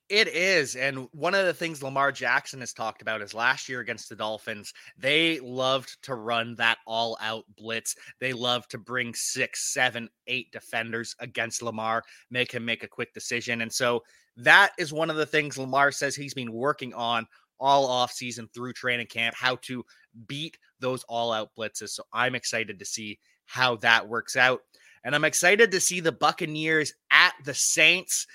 It 0.10 0.28
is. 0.28 0.76
And 0.76 1.08
one 1.12 1.36
of 1.36 1.46
the 1.46 1.54
things 1.54 1.84
Lamar 1.84 2.12
Jackson 2.12 2.62
has 2.62 2.74
talked 2.74 3.04
about 3.04 3.22
is 3.22 3.36
last 3.36 3.70
year 3.70 3.80
against 3.80 4.10
the 4.10 4.16
Dolphins, 4.16 4.74
they 4.98 5.40
loved 5.40 6.02
to 6.04 6.16
run 6.16 6.56
that 6.56 6.80
all 6.88 7.16
out 7.22 7.46
blitz. 7.56 7.96
They 8.20 8.34
love 8.34 8.68
to 8.70 8.80
bring 8.80 9.14
six, 9.14 9.72
seven, 9.72 10.10
eight 10.26 10.52
defenders 10.52 11.16
against 11.20 11.62
Lamar, 11.62 12.04
make 12.32 12.52
him 12.52 12.66
make 12.66 12.84
a 12.84 12.88
quick 12.88 13.14
decision. 13.14 13.62
And 13.62 13.72
so 13.72 14.04
that 14.38 14.72
is 14.80 14.92
one 14.92 15.12
of 15.12 15.16
the 15.16 15.28
things 15.28 15.60
Lamar 15.60 15.92
says 15.92 16.16
he's 16.16 16.34
been 16.34 16.52
working 16.52 16.94
on 16.96 17.28
all 17.60 17.86
off 17.86 18.12
season 18.12 18.50
through 18.52 18.74
training 18.74 19.08
camp, 19.08 19.36
how 19.36 19.58
to 19.58 19.86
beat 20.28 20.58
those 20.80 21.04
all 21.04 21.32
out 21.32 21.50
blitzes. 21.56 21.90
So 21.90 22.04
I'm 22.14 22.34
excited 22.34 22.80
to 22.80 22.86
see 22.86 23.20
how 23.46 23.76
that 23.78 24.08
works 24.08 24.36
out. 24.36 24.62
And 25.04 25.14
I'm 25.14 25.26
excited 25.26 25.72
to 25.72 25.80
see 25.80 26.00
the 26.00 26.12
Buccaneers 26.12 26.94
at 27.12 27.34
the 27.46 27.54
Saints. 27.54 28.26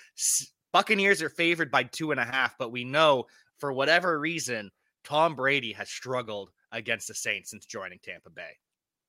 Buccaneers 0.74 1.22
are 1.22 1.28
favored 1.28 1.70
by 1.70 1.84
two 1.84 2.10
and 2.10 2.18
a 2.18 2.24
half, 2.24 2.58
but 2.58 2.72
we 2.72 2.82
know 2.82 3.26
for 3.58 3.72
whatever 3.72 4.18
reason, 4.18 4.72
Tom 5.04 5.36
Brady 5.36 5.72
has 5.72 5.88
struggled 5.88 6.50
against 6.72 7.06
the 7.06 7.14
Saints 7.14 7.52
since 7.52 7.64
joining 7.64 8.00
Tampa 8.00 8.30
Bay. 8.30 8.58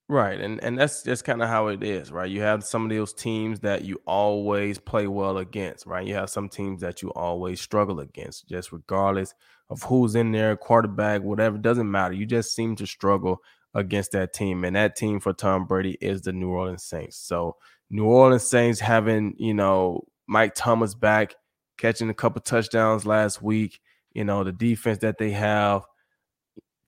Right. 0.08 0.40
And 0.40 0.64
and 0.64 0.78
that's 0.78 1.02
just 1.02 1.26
kind 1.26 1.42
of 1.42 1.50
how 1.50 1.70
it 1.70 1.82
is, 1.82 2.12
right? 2.12 2.30
You 2.30 2.42
have 2.42 2.64
some 2.64 2.84
of 2.84 2.96
those 2.96 3.14
teams 3.14 3.62
that 3.62 3.84
you 3.84 4.00
always 4.06 4.78
play 4.78 5.08
well 5.08 5.40
against, 5.40 5.88
right? 5.88 6.06
You 6.06 6.14
have 6.14 6.30
some 6.30 6.50
teams 6.50 6.82
that 6.82 7.02
you 7.02 7.10
always 7.14 7.60
struggle 7.60 8.00
against, 8.00 8.48
just 8.48 8.72
regardless 8.72 9.34
of 9.72 9.82
who's 9.82 10.14
in 10.14 10.32
there, 10.32 10.56
quarterback, 10.56 11.24
whatever, 11.24 11.58
doesn't 11.58 11.90
matter. 11.90 12.14
You 12.14 12.28
just 12.28 12.54
seem 12.54 12.76
to 12.76 12.86
struggle 12.86 13.40
against 13.74 14.12
that 14.12 14.34
team. 14.34 14.64
And 14.64 14.76
that 14.76 14.96
team 14.96 15.20
for 15.20 15.34
Tom 15.34 15.66
Brady 15.66 15.98
is 16.00 16.22
the 16.22 16.32
New 16.32 16.50
Orleans 16.50 16.84
Saints. 16.84 17.18
So 17.18 17.56
New 17.90 18.06
Orleans 18.06 18.48
Saints 18.48 18.80
having, 18.80 19.34
you 19.40 19.56
know, 19.56 20.04
Mike 20.28 20.54
Thomas 20.54 20.94
back 20.94 21.34
catching 21.78 22.10
a 22.10 22.14
couple 22.14 22.42
touchdowns 22.42 23.06
last 23.06 23.42
week. 23.42 23.80
you 24.14 24.24
know, 24.24 24.44
the 24.44 24.52
defense 24.52 25.00
that 25.00 25.18
they 25.18 25.32
have. 25.32 25.84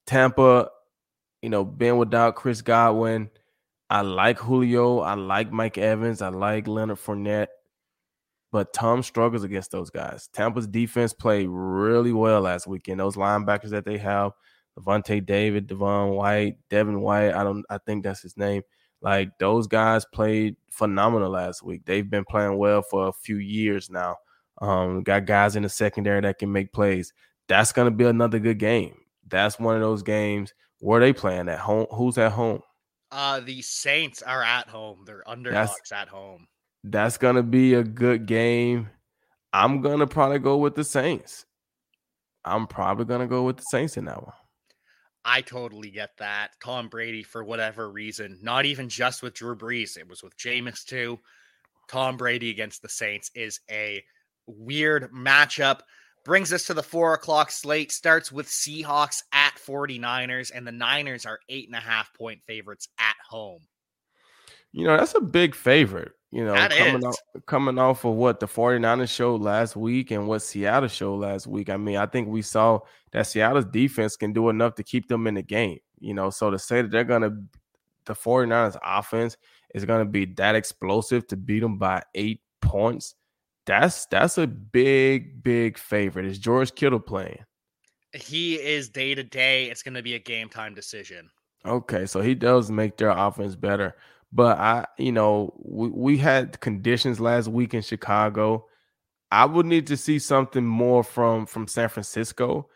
Tampa, 0.05 0.69
you 1.41 1.49
know, 1.49 1.65
being 1.65 1.97
without 1.97 2.35
Chris 2.35 2.61
Godwin. 2.61 3.29
I 3.89 4.01
like 4.01 4.39
Julio. 4.39 4.99
I 4.99 5.13
like 5.15 5.51
Mike 5.51 5.77
Evans. 5.77 6.21
I 6.21 6.29
like 6.29 6.67
Leonard 6.67 6.97
Fournette. 6.99 7.47
But 8.51 8.73
Tom 8.73 9.03
struggles 9.03 9.43
against 9.43 9.71
those 9.71 9.89
guys. 9.89 10.29
Tampa's 10.33 10.67
defense 10.67 11.13
played 11.13 11.47
really 11.49 12.13
well 12.13 12.41
last 12.41 12.65
weekend. 12.67 12.99
Those 12.99 13.17
linebackers 13.17 13.69
that 13.71 13.83
they 13.85 13.97
have, 13.97 14.31
Lavonte 14.79 15.25
David, 15.25 15.67
Devon 15.67 16.11
White, 16.11 16.55
Devin 16.69 17.01
White, 17.01 17.33
I 17.33 17.43
don't 17.43 17.65
I 17.69 17.77
think 17.79 18.03
that's 18.03 18.21
his 18.21 18.38
name. 18.38 18.63
Like 19.01 19.38
those 19.38 19.67
guys 19.67 20.05
played 20.13 20.55
phenomenal 20.71 21.29
last 21.29 21.61
week. 21.61 21.83
They've 21.85 22.09
been 22.09 22.25
playing 22.25 22.57
well 22.57 22.81
for 22.81 23.09
a 23.09 23.13
few 23.13 23.38
years 23.38 23.89
now. 23.89 24.15
Um, 24.60 25.03
got 25.03 25.26
guys 25.26 25.55
in 25.55 25.64
the 25.64 25.70
secondary 25.70 26.22
that 26.22 26.39
can 26.39 26.51
make 26.51 26.74
plays. 26.74 27.14
That's 27.47 27.72
gonna 27.72 27.91
be 27.91 28.05
another 28.05 28.39
good 28.39 28.60
game. 28.60 28.95
That's 29.28 29.60
one 29.60 29.76
of 29.76 29.82
those 29.82 30.03
games 30.03 30.53
where 30.80 30.99
they 30.99 31.14
playing 31.14 31.49
at 31.49 31.60
home. 31.60 31.88
Who's 31.91 32.18
at 32.18 32.32
home? 32.32 32.62
Uh 33.12 33.39
the 33.39 33.62
Saints 33.62 34.22
are 34.22 34.43
at 34.43 34.68
home. 34.68 35.03
They're 35.05 35.28
underdogs 35.30 35.72
that's, 35.72 35.91
at 35.91 36.08
home. 36.10 36.47
That's 36.84 37.18
gonna 37.18 37.43
be 37.43 37.74
a 37.76 37.84
good 37.84 38.26
game. 38.26 38.89
I'm 39.53 39.82
gonna 39.82 40.08
probably 40.08 40.39
go 40.39 40.58
with 40.58 40.76
the 40.76 40.84
Saints. 40.84 41.45
I'm 42.43 42.68
probably 42.68 43.05
gonna 43.05 43.28
go 43.28 43.43
with 43.43 43.58
the 43.58 43.66
Saints 43.72 43.97
in 43.97 44.05
that 44.05 44.22
one. 44.22 44.36
I 45.24 45.41
totally 45.41 45.91
get 45.91 46.12
that. 46.20 46.51
Tom 46.64 46.88
Brady, 46.88 47.24
for 47.24 47.43
whatever 47.43 47.89
reason, 47.89 48.39
not 48.41 48.66
even 48.66 48.88
just 48.88 49.22
with 49.22 49.34
Drew 49.34 49.58
Brees, 49.58 49.97
it 49.97 50.08
was 50.08 50.24
with 50.24 50.38
Jameis 50.38 50.86
too. 50.86 51.20
Tom 51.89 52.18
Brady 52.18 52.49
against 52.49 52.82
the 52.82 52.89
Saints 52.89 53.32
is 53.36 53.60
a 53.70 54.03
weird 54.47 55.11
matchup. 55.11 55.81
Brings 56.25 56.51
us 56.51 56.65
to 56.65 56.73
the 56.73 56.83
four 56.83 57.13
o'clock 57.13 57.51
slate. 57.51 57.91
Starts 57.91 58.31
with 58.31 58.47
Seahawks 58.47 59.23
at 59.31 59.53
49ers, 59.65 60.51
and 60.53 60.67
the 60.67 60.73
Niners 60.73 61.25
are 61.25 61.39
eight 61.47 61.67
and 61.67 61.75
a 61.75 61.79
half 61.79 62.13
point 62.13 62.41
favorites 62.45 62.89
at 62.99 63.15
home. 63.29 63.61
You 64.73 64.85
know, 64.85 64.97
that's 64.97 65.15
a 65.15 65.21
big 65.21 65.55
favorite. 65.55 66.11
You 66.31 66.43
know, 66.43 66.53
that 66.53 66.71
coming 66.71 66.97
is. 66.97 67.03
off 67.05 67.17
coming 67.45 67.79
off 67.79 68.03
of 68.03 68.15
what 68.15 68.41
the 68.41 68.47
49ers 68.47 69.09
showed 69.09 69.41
last 69.41 69.77
week 69.77 70.11
and 70.11 70.27
what 70.27 70.41
Seattle 70.41 70.89
showed 70.89 71.21
last 71.21 71.47
week. 71.47 71.69
I 71.69 71.77
mean, 71.77 71.95
I 71.95 72.05
think 72.05 72.27
we 72.27 72.41
saw 72.41 72.79
that 73.11 73.27
Seattle's 73.27 73.65
defense 73.65 74.17
can 74.17 74.33
do 74.33 74.49
enough 74.49 74.75
to 74.75 74.83
keep 74.83 75.07
them 75.07 75.25
in 75.27 75.35
the 75.35 75.41
game. 75.41 75.79
You 75.99 76.13
know, 76.13 76.29
so 76.29 76.51
to 76.51 76.59
say 76.59 76.81
that 76.81 76.91
they're 76.91 77.05
gonna 77.05 77.37
the 78.05 78.13
49ers 78.13 78.77
offense 78.83 79.37
is 79.73 79.85
gonna 79.85 80.05
be 80.05 80.25
that 80.25 80.55
explosive 80.55 81.25
to 81.27 81.37
beat 81.37 81.61
them 81.61 81.77
by 81.77 82.03
eight 82.13 82.41
points, 82.61 83.15
that's 83.68 84.05
that's 84.07 84.38
a 84.38 84.47
big, 84.47 85.43
big 85.43 85.78
favorite. 85.78 86.26
Is 86.26 86.39
George 86.39 86.74
Kittle 86.74 86.99
playing? 86.99 87.39
He 88.13 88.55
is 88.55 88.89
day 88.89 89.13
to 89.13 89.24
day. 89.24 89.65
It's 89.70 89.84
gonna 89.84 90.01
be 90.01 90.15
a 90.15 90.20
game 90.20 90.49
time 90.49 90.74
decision. 90.74 91.30
Okay, 91.65 92.05
so 92.05 92.22
he 92.22 92.34
does 92.34 92.72
make 92.72 92.97
their 92.97 93.09
offense 93.09 93.55
better. 93.55 93.95
But 94.32 94.57
I, 94.57 94.86
you 94.97 95.11
know, 95.11 95.53
we, 95.57 95.89
we 95.89 96.18
had 96.18 96.59
conditions 96.59 97.20
last 97.20 97.47
week 97.47 97.74
in 97.74 97.82
Chicago. 97.82 98.65
I 99.32 99.45
would 99.45 99.65
need 99.65 99.88
to 99.88 99.97
see 99.97 100.20
something 100.20 100.65
more 100.65 101.03
from 101.03 101.45
from 101.45 101.68
San 101.68 101.89
Francisco. 101.89 102.70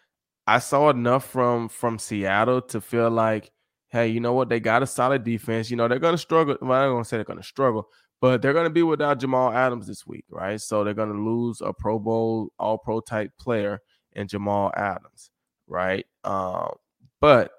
I 0.46 0.60
saw 0.60 0.90
enough 0.90 1.26
from 1.26 1.70
from 1.70 2.00
Seattle 2.00 2.62
to 2.64 2.82
feel 2.82 3.10
like, 3.10 3.52
hey, 3.90 4.10
you 4.10 4.20
know 4.20 4.34
what? 4.34 4.50
They 4.50 4.60
got 4.60 4.84
a 4.84 4.88
solid 4.88 5.24
defense. 5.24 5.72
You 5.72 5.78
know, 5.78 5.88
they're 5.88 6.00
gonna 6.00 6.18
struggle. 6.18 6.58
Well, 6.62 6.82
I'm 6.82 6.92
gonna 6.92 7.06
say 7.06 7.18
they're 7.18 7.24
gonna 7.24 7.44
struggle, 7.44 7.90
but 8.22 8.42
they're 8.42 8.54
gonna 8.54 8.70
be 8.70 8.84
without 8.84 9.20
Jamal 9.20 9.52
Adams 9.52 9.88
this 9.88 10.08
week, 10.08 10.26
right? 10.30 10.62
So 10.62 10.84
they're 10.84 10.94
gonna 10.94 11.14
lose 11.14 11.60
a 11.62 11.74
Pro 11.74 12.00
Bowl, 12.00 12.54
All 12.60 12.78
Pro 12.78 13.02
type 13.02 13.32
player 13.40 13.82
in 14.14 14.28
Jamal 14.28 14.72
Adams, 14.78 15.32
right? 15.68 16.06
Um, 16.24 16.74
but 17.20 17.52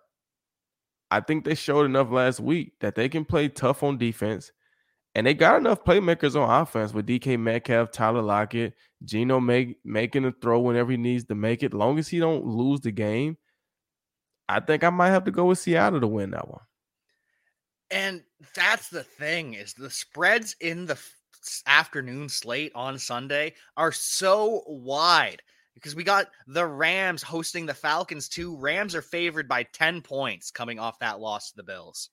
I 1.10 1.20
think 1.20 1.44
they 1.44 1.54
showed 1.54 1.84
enough 1.84 2.10
last 2.10 2.40
week 2.40 2.72
that 2.80 2.94
they 2.94 3.08
can 3.08 3.24
play 3.26 3.48
tough 3.48 3.82
on 3.82 3.98
defense. 3.98 4.50
And 5.14 5.26
they 5.26 5.34
got 5.34 5.58
enough 5.58 5.84
playmakers 5.84 6.40
on 6.40 6.62
offense 6.62 6.94
with 6.94 7.06
DK 7.06 7.38
Metcalf, 7.38 7.90
Tyler 7.90 8.22
Lockett, 8.22 8.72
Geno 9.04 9.38
make, 9.38 9.76
making 9.84 10.24
a 10.24 10.32
throw 10.32 10.60
whenever 10.60 10.90
he 10.90 10.96
needs 10.96 11.24
to 11.24 11.34
make 11.34 11.62
it. 11.62 11.74
Long 11.74 11.98
as 11.98 12.08
he 12.08 12.18
don't 12.18 12.46
lose 12.46 12.80
the 12.80 12.92
game, 12.92 13.36
I 14.48 14.60
think 14.60 14.84
I 14.84 14.90
might 14.90 15.10
have 15.10 15.24
to 15.24 15.30
go 15.30 15.46
with 15.46 15.58
Seattle 15.58 16.00
to 16.00 16.06
win 16.06 16.30
that 16.30 16.48
one. 16.48 16.62
And 17.92 18.22
that's 18.54 18.88
the 18.88 19.04
thing 19.04 19.54
is 19.54 19.74
the 19.74 19.90
spreads 19.90 20.56
in 20.60 20.86
the 20.86 20.98
afternoon 21.66 22.28
slate 22.28 22.72
on 22.74 22.98
Sunday 22.98 23.54
are 23.76 23.92
so 23.92 24.62
wide 24.66 25.42
because 25.74 25.94
we 25.94 26.04
got 26.04 26.28
the 26.46 26.66
Rams 26.66 27.22
hosting 27.22 27.66
the 27.66 27.74
Falcons 27.74 28.28
too. 28.28 28.56
Rams 28.56 28.94
are 28.94 29.02
favored 29.02 29.46
by 29.46 29.64
10 29.64 30.00
points 30.00 30.50
coming 30.50 30.78
off 30.78 30.98
that 31.00 31.20
loss 31.20 31.50
to 31.50 31.56
the 31.56 31.62
Bills. 31.62 32.08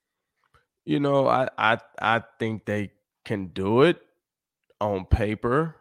You 0.86 1.00
know, 1.00 1.28
I 1.28 1.50
I 1.58 1.78
I 2.02 2.24
think 2.40 2.66
they 2.66 2.92
can 3.24 3.48
do 3.48 3.84
it 3.84 4.02
on 4.82 5.06
paper. 5.06 5.76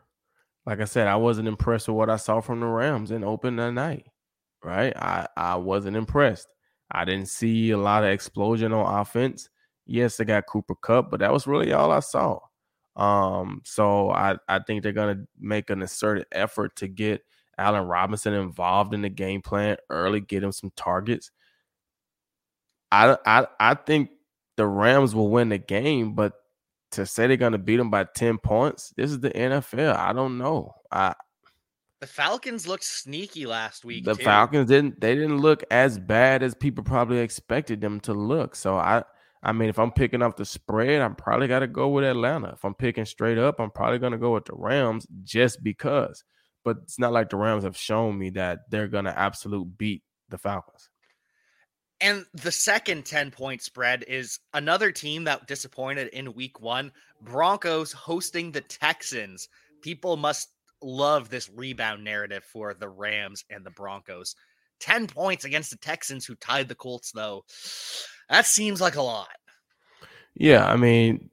Like 0.66 0.80
I 0.80 0.84
said, 0.84 1.08
I 1.08 1.16
wasn't 1.16 1.48
impressed 1.48 1.88
with 1.88 1.96
what 1.96 2.10
I 2.10 2.16
saw 2.16 2.40
from 2.40 2.60
the 2.60 2.66
Rams 2.66 3.10
in 3.10 3.24
open 3.24 3.56
that 3.56 3.72
night. 3.72 4.06
Right? 4.62 4.94
I 4.96 5.28
I 5.36 5.56
wasn't 5.56 5.96
impressed. 5.96 6.48
I 6.90 7.04
didn't 7.04 7.28
see 7.28 7.70
a 7.70 7.78
lot 7.78 8.04
of 8.04 8.10
explosion 8.10 8.72
on 8.72 9.00
offense. 9.00 9.48
Yes, 9.88 10.16
they 10.16 10.24
got 10.24 10.46
Cooper 10.46 10.74
Kupp, 10.74 11.10
but 11.10 11.20
that 11.20 11.32
was 11.32 11.46
really 11.46 11.72
all 11.72 11.90
I 11.90 12.00
saw. 12.00 12.38
Um, 12.94 13.62
so 13.64 14.10
I 14.10 14.36
I 14.48 14.60
think 14.60 14.82
they're 14.82 14.92
gonna 14.92 15.24
make 15.38 15.70
an 15.70 15.82
asserted 15.82 16.26
effort 16.30 16.76
to 16.76 16.88
get 16.88 17.22
Allen 17.56 17.86
Robinson 17.86 18.34
involved 18.34 18.94
in 18.94 19.02
the 19.02 19.08
game 19.08 19.40
plan 19.42 19.76
early, 19.88 20.20
get 20.20 20.44
him 20.44 20.52
some 20.52 20.70
targets. 20.76 21.30
I 22.92 23.16
I 23.24 23.46
I 23.58 23.74
think 23.74 24.10
the 24.56 24.66
Rams 24.66 25.14
will 25.14 25.30
win 25.30 25.48
the 25.48 25.58
game, 25.58 26.14
but 26.14 26.34
to 26.92 27.06
say 27.06 27.26
they're 27.26 27.36
going 27.36 27.52
to 27.52 27.58
beat 27.58 27.76
them 27.76 27.90
by 27.90 28.04
10 28.04 28.38
points, 28.38 28.92
this 28.96 29.10
is 29.10 29.20
the 29.20 29.30
NFL. 29.30 29.94
I 29.94 30.12
don't 30.12 30.38
know. 30.38 30.74
I 30.90 31.14
the 32.00 32.06
Falcons 32.06 32.66
looked 32.68 32.84
sneaky 32.84 33.44
last 33.46 33.84
week. 33.84 34.04
The 34.04 34.14
too. 34.14 34.22
Falcons 34.22 34.68
didn't 34.68 35.00
they 35.00 35.14
didn't 35.14 35.38
look 35.38 35.64
as 35.70 35.98
bad 35.98 36.42
as 36.42 36.54
people 36.54 36.84
probably 36.84 37.18
expected 37.18 37.80
them 37.80 37.98
to 38.00 38.14
look. 38.14 38.54
So 38.54 38.76
I 38.76 39.02
I 39.42 39.52
mean 39.52 39.68
if 39.68 39.78
I'm 39.78 39.92
picking 39.92 40.22
up 40.22 40.36
the 40.36 40.44
spread, 40.44 41.00
I'm 41.00 41.14
probably 41.14 41.48
got 41.48 41.60
to 41.60 41.66
go 41.66 41.88
with 41.88 42.04
Atlanta. 42.04 42.52
If 42.52 42.64
I'm 42.64 42.74
picking 42.74 43.04
straight 43.04 43.38
up, 43.38 43.60
I'm 43.60 43.70
probably 43.70 43.98
going 43.98 44.12
to 44.12 44.18
go 44.18 44.34
with 44.34 44.46
the 44.46 44.54
Rams 44.54 45.06
just 45.24 45.62
because 45.62 46.24
but 46.68 46.78
it's 46.82 46.98
not 46.98 47.14
like 47.14 47.30
the 47.30 47.36
Rams 47.36 47.64
have 47.64 47.78
shown 47.78 48.18
me 48.18 48.28
that 48.30 48.70
they're 48.70 48.88
going 48.88 49.06
to 49.06 49.18
absolute 49.18 49.78
beat 49.78 50.02
the 50.28 50.36
Falcons. 50.36 50.90
And 51.98 52.26
the 52.34 52.52
second 52.52 53.06
10 53.06 53.30
point 53.30 53.62
spread 53.62 54.04
is 54.06 54.38
another 54.52 54.92
team 54.92 55.24
that 55.24 55.46
disappointed 55.46 56.08
in 56.08 56.34
week 56.34 56.60
one 56.60 56.92
Broncos 57.22 57.92
hosting 57.92 58.52
the 58.52 58.60
Texans. 58.60 59.48
People 59.82 60.18
must 60.18 60.50
love 60.82 61.30
this 61.30 61.48
rebound 61.48 62.04
narrative 62.04 62.44
for 62.44 62.74
the 62.74 62.88
Rams 62.88 63.44
and 63.48 63.64
the 63.64 63.70
Broncos. 63.70 64.36
10 64.80 65.06
points 65.06 65.44
against 65.44 65.70
the 65.70 65.76
Texans, 65.76 66.24
who 66.24 66.34
tied 66.36 66.68
the 66.68 66.74
Colts, 66.74 67.12
though. 67.12 67.44
That 68.28 68.46
seems 68.46 68.80
like 68.80 68.96
a 68.96 69.02
lot. 69.02 69.28
Yeah. 70.34 70.66
I 70.66 70.76
mean, 70.76 71.30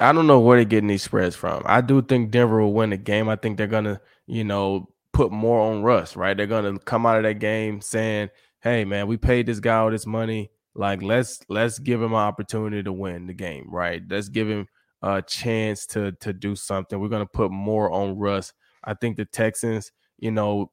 I 0.00 0.12
don't 0.12 0.26
know 0.26 0.40
where 0.40 0.58
they're 0.58 0.64
getting 0.64 0.88
these 0.88 1.02
spreads 1.02 1.36
from. 1.36 1.62
I 1.64 1.80
do 1.80 2.02
think 2.02 2.30
Denver 2.30 2.60
will 2.60 2.72
win 2.72 2.90
the 2.90 2.96
game. 2.96 3.28
I 3.28 3.36
think 3.36 3.56
they're 3.56 3.66
gonna, 3.66 4.00
you 4.26 4.44
know, 4.44 4.88
put 5.12 5.32
more 5.32 5.60
on 5.60 5.82
Russ, 5.82 6.16
right? 6.16 6.36
They're 6.36 6.46
gonna 6.46 6.78
come 6.80 7.06
out 7.06 7.16
of 7.16 7.22
that 7.22 7.38
game 7.38 7.80
saying, 7.80 8.30
Hey 8.60 8.84
man, 8.84 9.06
we 9.06 9.16
paid 9.16 9.46
this 9.46 9.60
guy 9.60 9.76
all 9.76 9.90
this 9.90 10.06
money. 10.06 10.50
Like 10.74 11.02
let's 11.02 11.40
let's 11.48 11.78
give 11.78 12.02
him 12.02 12.12
an 12.12 12.18
opportunity 12.18 12.82
to 12.82 12.92
win 12.92 13.26
the 13.26 13.32
game, 13.32 13.66
right? 13.70 14.02
Let's 14.08 14.28
give 14.28 14.48
him 14.48 14.66
a 15.02 15.22
chance 15.22 15.86
to 15.86 16.12
to 16.20 16.32
do 16.32 16.54
something. 16.54 17.00
We're 17.00 17.08
gonna 17.08 17.26
put 17.26 17.50
more 17.50 17.90
on 17.90 18.18
Russ. 18.18 18.52
I 18.84 18.94
think 18.94 19.16
the 19.16 19.24
Texans, 19.24 19.92
you 20.18 20.30
know, 20.30 20.70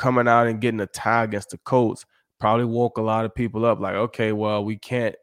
coming 0.00 0.26
out 0.26 0.46
and 0.46 0.62
getting 0.62 0.80
a 0.80 0.86
tie 0.86 1.24
against 1.24 1.50
the 1.50 1.58
Colts 1.58 2.06
probably 2.40 2.64
woke 2.64 2.96
a 2.96 3.02
lot 3.02 3.26
of 3.26 3.34
people 3.34 3.66
up. 3.66 3.80
Like, 3.80 3.94
okay, 3.94 4.32
well, 4.32 4.64
we 4.64 4.78
can't 4.78 5.14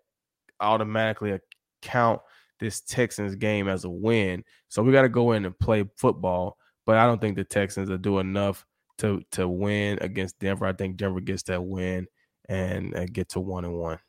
automatically 0.59 1.39
account 1.84 2.21
this 2.59 2.82
Texans 2.82 3.36
game 3.36 3.67
as 3.67 3.86
a 3.86 3.89
win. 3.89 4.43
So 4.69 4.84
we 4.84 4.91
got 4.91 5.01
to 5.01 5.09
go 5.09 5.32
in 5.32 5.45
and 5.45 5.57
play 5.57 5.84
football. 5.97 6.57
But 6.86 6.97
I 6.97 7.07
don't 7.07 7.19
think 7.19 7.36
the 7.36 7.43
Texans 7.43 7.89
will 7.89 7.97
do 7.97 8.19
enough 8.19 8.65
to 8.99 9.21
to 9.32 9.47
win 9.47 9.97
against 9.99 10.39
Denver. 10.39 10.67
I 10.67 10.73
think 10.73 10.95
Denver 10.95 11.21
gets 11.21 11.43
that 11.43 11.63
win 11.63 12.07
and, 12.47 12.93
and 12.93 13.11
get 13.11 13.30
to 13.30 13.39
one 13.39 13.65
and 13.65 13.73
one. 13.73 13.99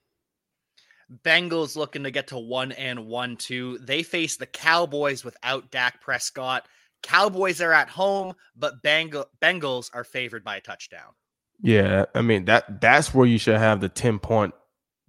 Bengals 1.24 1.76
looking 1.76 2.04
to 2.04 2.10
get 2.10 2.28
to 2.28 2.38
one 2.38 2.72
and 2.72 3.06
one 3.06 3.36
too. 3.36 3.78
They 3.78 4.02
face 4.02 4.36
the 4.36 4.46
Cowboys 4.46 5.24
without 5.24 5.70
Dak 5.70 6.02
Prescott. 6.02 6.68
Cowboys 7.02 7.60
are 7.60 7.72
at 7.72 7.88
home, 7.88 8.34
but 8.56 8.82
Bengal, 8.82 9.26
Bengals 9.40 9.90
are 9.94 10.04
favored 10.04 10.44
by 10.44 10.56
a 10.56 10.60
touchdown. 10.60 11.12
Yeah, 11.60 12.04
I 12.14 12.22
mean 12.22 12.44
that 12.44 12.80
that's 12.80 13.12
where 13.12 13.26
you 13.26 13.38
should 13.38 13.58
have 13.58 13.80
the 13.80 13.88
10 13.88 14.18
point 14.18 14.54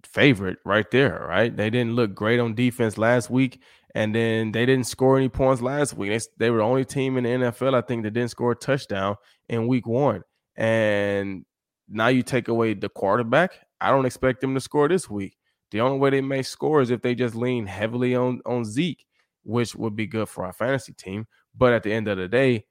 favorite 0.04 0.58
right 0.64 0.90
there, 0.90 1.24
right? 1.28 1.56
They 1.56 1.70
didn't 1.70 1.94
look 1.94 2.14
great 2.14 2.40
on 2.40 2.54
defense 2.54 2.98
last 2.98 3.30
week, 3.30 3.60
and 3.94 4.14
then 4.14 4.52
they 4.52 4.66
didn't 4.66 4.86
score 4.86 5.16
any 5.16 5.28
points 5.28 5.62
last 5.62 5.94
week. 5.94 6.10
They, 6.10 6.26
they 6.38 6.50
were 6.50 6.58
the 6.58 6.64
only 6.64 6.84
team 6.84 7.16
in 7.16 7.24
the 7.24 7.30
NFL, 7.30 7.74
I 7.74 7.80
think, 7.82 8.02
that 8.02 8.12
didn't 8.12 8.30
score 8.30 8.52
a 8.52 8.56
touchdown 8.56 9.16
in 9.48 9.68
week 9.68 9.86
one. 9.86 10.22
And 10.56 11.44
now 11.88 12.08
you 12.08 12.22
take 12.22 12.48
away 12.48 12.74
the 12.74 12.88
quarterback. 12.88 13.52
I 13.80 13.90
don't 13.90 14.06
expect 14.06 14.40
them 14.40 14.54
to 14.54 14.60
score 14.60 14.88
this 14.88 15.08
week. 15.08 15.36
The 15.70 15.80
only 15.80 15.98
way 15.98 16.10
they 16.10 16.20
may 16.20 16.42
score 16.42 16.80
is 16.80 16.90
if 16.90 17.02
they 17.02 17.14
just 17.14 17.34
lean 17.34 17.66
heavily 17.66 18.14
on 18.14 18.40
on 18.44 18.64
Zeke, 18.64 19.06
which 19.42 19.74
would 19.74 19.96
be 19.96 20.06
good 20.06 20.28
for 20.28 20.44
our 20.44 20.52
fantasy 20.52 20.92
team. 20.92 21.26
But 21.56 21.72
at 21.72 21.82
the 21.82 21.92
end 21.92 22.08
of 22.08 22.18
the 22.18 22.28
day, 22.28 22.66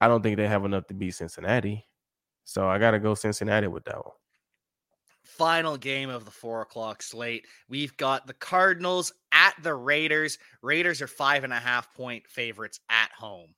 I 0.00 0.08
don't 0.08 0.22
think 0.22 0.36
they 0.36 0.48
have 0.48 0.64
enough 0.64 0.86
to 0.88 0.94
beat 0.94 1.14
Cincinnati. 1.14 1.86
So 2.44 2.68
I 2.68 2.78
got 2.78 2.92
to 2.92 2.98
go 2.98 3.14
Cincinnati 3.14 3.66
with 3.66 3.84
that 3.84 3.96
one. 3.96 4.14
Final 5.22 5.76
game 5.76 6.08
of 6.08 6.24
the 6.24 6.30
four 6.30 6.62
o'clock 6.62 7.02
slate. 7.02 7.46
We've 7.68 7.96
got 7.96 8.26
the 8.26 8.34
Cardinals 8.34 9.12
at 9.32 9.54
the 9.62 9.74
Raiders. 9.74 10.38
Raiders 10.62 11.02
are 11.02 11.08
five 11.08 11.42
and 11.42 11.52
a 11.52 11.58
half 11.58 11.92
point 11.94 12.26
favorites 12.28 12.80
at 12.88 13.10
home. 13.10 13.48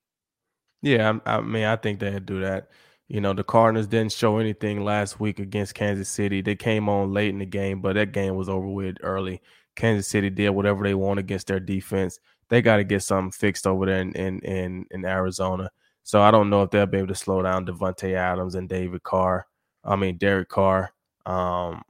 Yeah, 0.81 1.19
I, 1.27 1.37
I 1.37 1.41
mean, 1.43 1.65
I 1.65 1.77
think 1.77 2.01
they'd 2.01 2.25
do 2.25 2.41
that. 2.41 2.69
You 3.09 3.21
know, 3.21 3.33
the 3.33 3.45
Cardinals 3.45 3.87
didn't 3.87 4.13
show 4.13 4.39
anything 4.39 4.85
last 4.85 5.21
week 5.21 5.39
against 5.39 5.75
Kansas 5.75 6.09
City. 6.09 6.41
They 6.41 6.57
came 6.57 6.89
on 6.89 7.13
late 7.13 7.31
in 7.31 7.39
the 7.39 7.47
game, 7.47 7.81
but 7.81 7.95
that 7.95 8.13
game 8.13 8.37
was 8.37 8.49
over 8.49 8.67
with 8.67 8.97
early. 9.03 9.41
Kansas 9.79 10.09
City 10.09 10.29
did 10.29 10.51
whatever 10.51 10.83
they 10.83 10.95
want 10.95 11.21
against 11.21 11.47
their 11.47 11.61
defense. 11.61 12.19
They 12.49 12.61
got 12.61 12.79
to 12.79 12.85
get 12.85 13.03
something 13.05 13.31
fixed 13.31 13.65
over 13.65 13.87
there 13.87 14.01
in, 14.01 14.13
in 14.13 14.41
in 14.41 14.87
in 14.91 15.05
Arizona. 15.05 15.71
So 16.03 16.21
I 16.21 16.33
don't 16.33 16.51
know 16.51 16.63
if 16.63 16.71
they'll 16.71 16.87
be 16.87 16.99
able 16.99 17.09
to 17.09 17.15
slow 17.15 17.43
down 17.43 17.65
Davante 17.65 18.15
Adams 18.15 18.57
and 18.57 18.69
David 18.69 19.05
Carr. 19.05 19.47
I 19.85 19.95
mean 19.95 20.19
Derek 20.19 20.49
Carr. 20.49 20.93
Um, 21.25 21.83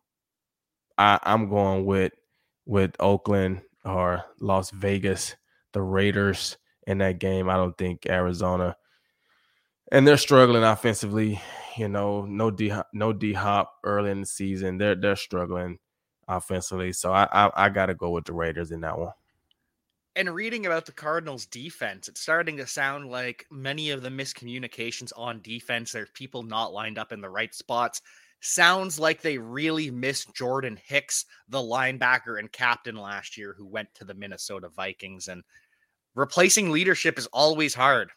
I, 0.98 1.18
I'm 1.22 1.48
going 1.48 1.86
with 1.86 2.12
with 2.66 2.92
Oakland 3.00 3.62
or 3.86 4.22
Las 4.38 4.70
Vegas, 4.70 5.34
the 5.72 5.80
Raiders 5.80 6.58
in 6.86 6.98
that 6.98 7.18
game. 7.18 7.48
I 7.48 7.56
don't 7.56 7.78
think 7.78 8.04
Arizona, 8.06 8.76
and 9.90 10.06
they're 10.06 10.18
struggling 10.18 10.62
offensively. 10.62 11.40
You 11.78 11.88
know, 11.88 12.26
no 12.26 12.50
D 12.50 12.70
no 12.92 13.14
D 13.14 13.32
Hop 13.32 13.72
early 13.82 14.10
in 14.10 14.20
the 14.20 14.26
season. 14.26 14.76
They're 14.76 14.94
they're 14.94 15.16
struggling 15.16 15.78
offensively. 16.28 16.92
So 16.92 17.12
I 17.12 17.28
I, 17.32 17.50
I 17.54 17.68
got 17.70 17.86
to 17.86 17.94
go 17.94 18.10
with 18.10 18.24
the 18.24 18.32
Raiders 18.32 18.70
in 18.70 18.80
that 18.82 18.98
one 18.98 19.12
and 20.18 20.34
reading 20.34 20.66
about 20.66 20.84
the 20.84 20.90
Cardinals 20.90 21.46
defense, 21.46 22.08
it's 22.08 22.20
starting 22.20 22.56
to 22.56 22.66
sound 22.66 23.08
like 23.08 23.46
many 23.52 23.90
of 23.90 24.02
the 24.02 24.08
miscommunications 24.08 25.12
on 25.16 25.40
defense, 25.42 25.92
there's 25.92 26.10
people 26.10 26.42
not 26.42 26.72
lined 26.72 26.98
up 26.98 27.12
in 27.12 27.20
the 27.20 27.30
right 27.30 27.54
spots. 27.54 28.02
Sounds 28.40 28.98
like 28.98 29.22
they 29.22 29.38
really 29.38 29.92
missed 29.92 30.34
Jordan 30.34 30.76
Hicks, 30.84 31.24
the 31.48 31.58
linebacker 31.58 32.40
and 32.40 32.50
captain 32.50 32.96
last 32.96 33.38
year, 33.38 33.54
who 33.56 33.64
went 33.64 33.94
to 33.94 34.04
the 34.04 34.14
Minnesota 34.14 34.68
Vikings. 34.68 35.28
And 35.28 35.44
replacing 36.16 36.72
leadership 36.72 37.16
is 37.16 37.28
always 37.28 37.72
hard. 37.72 38.10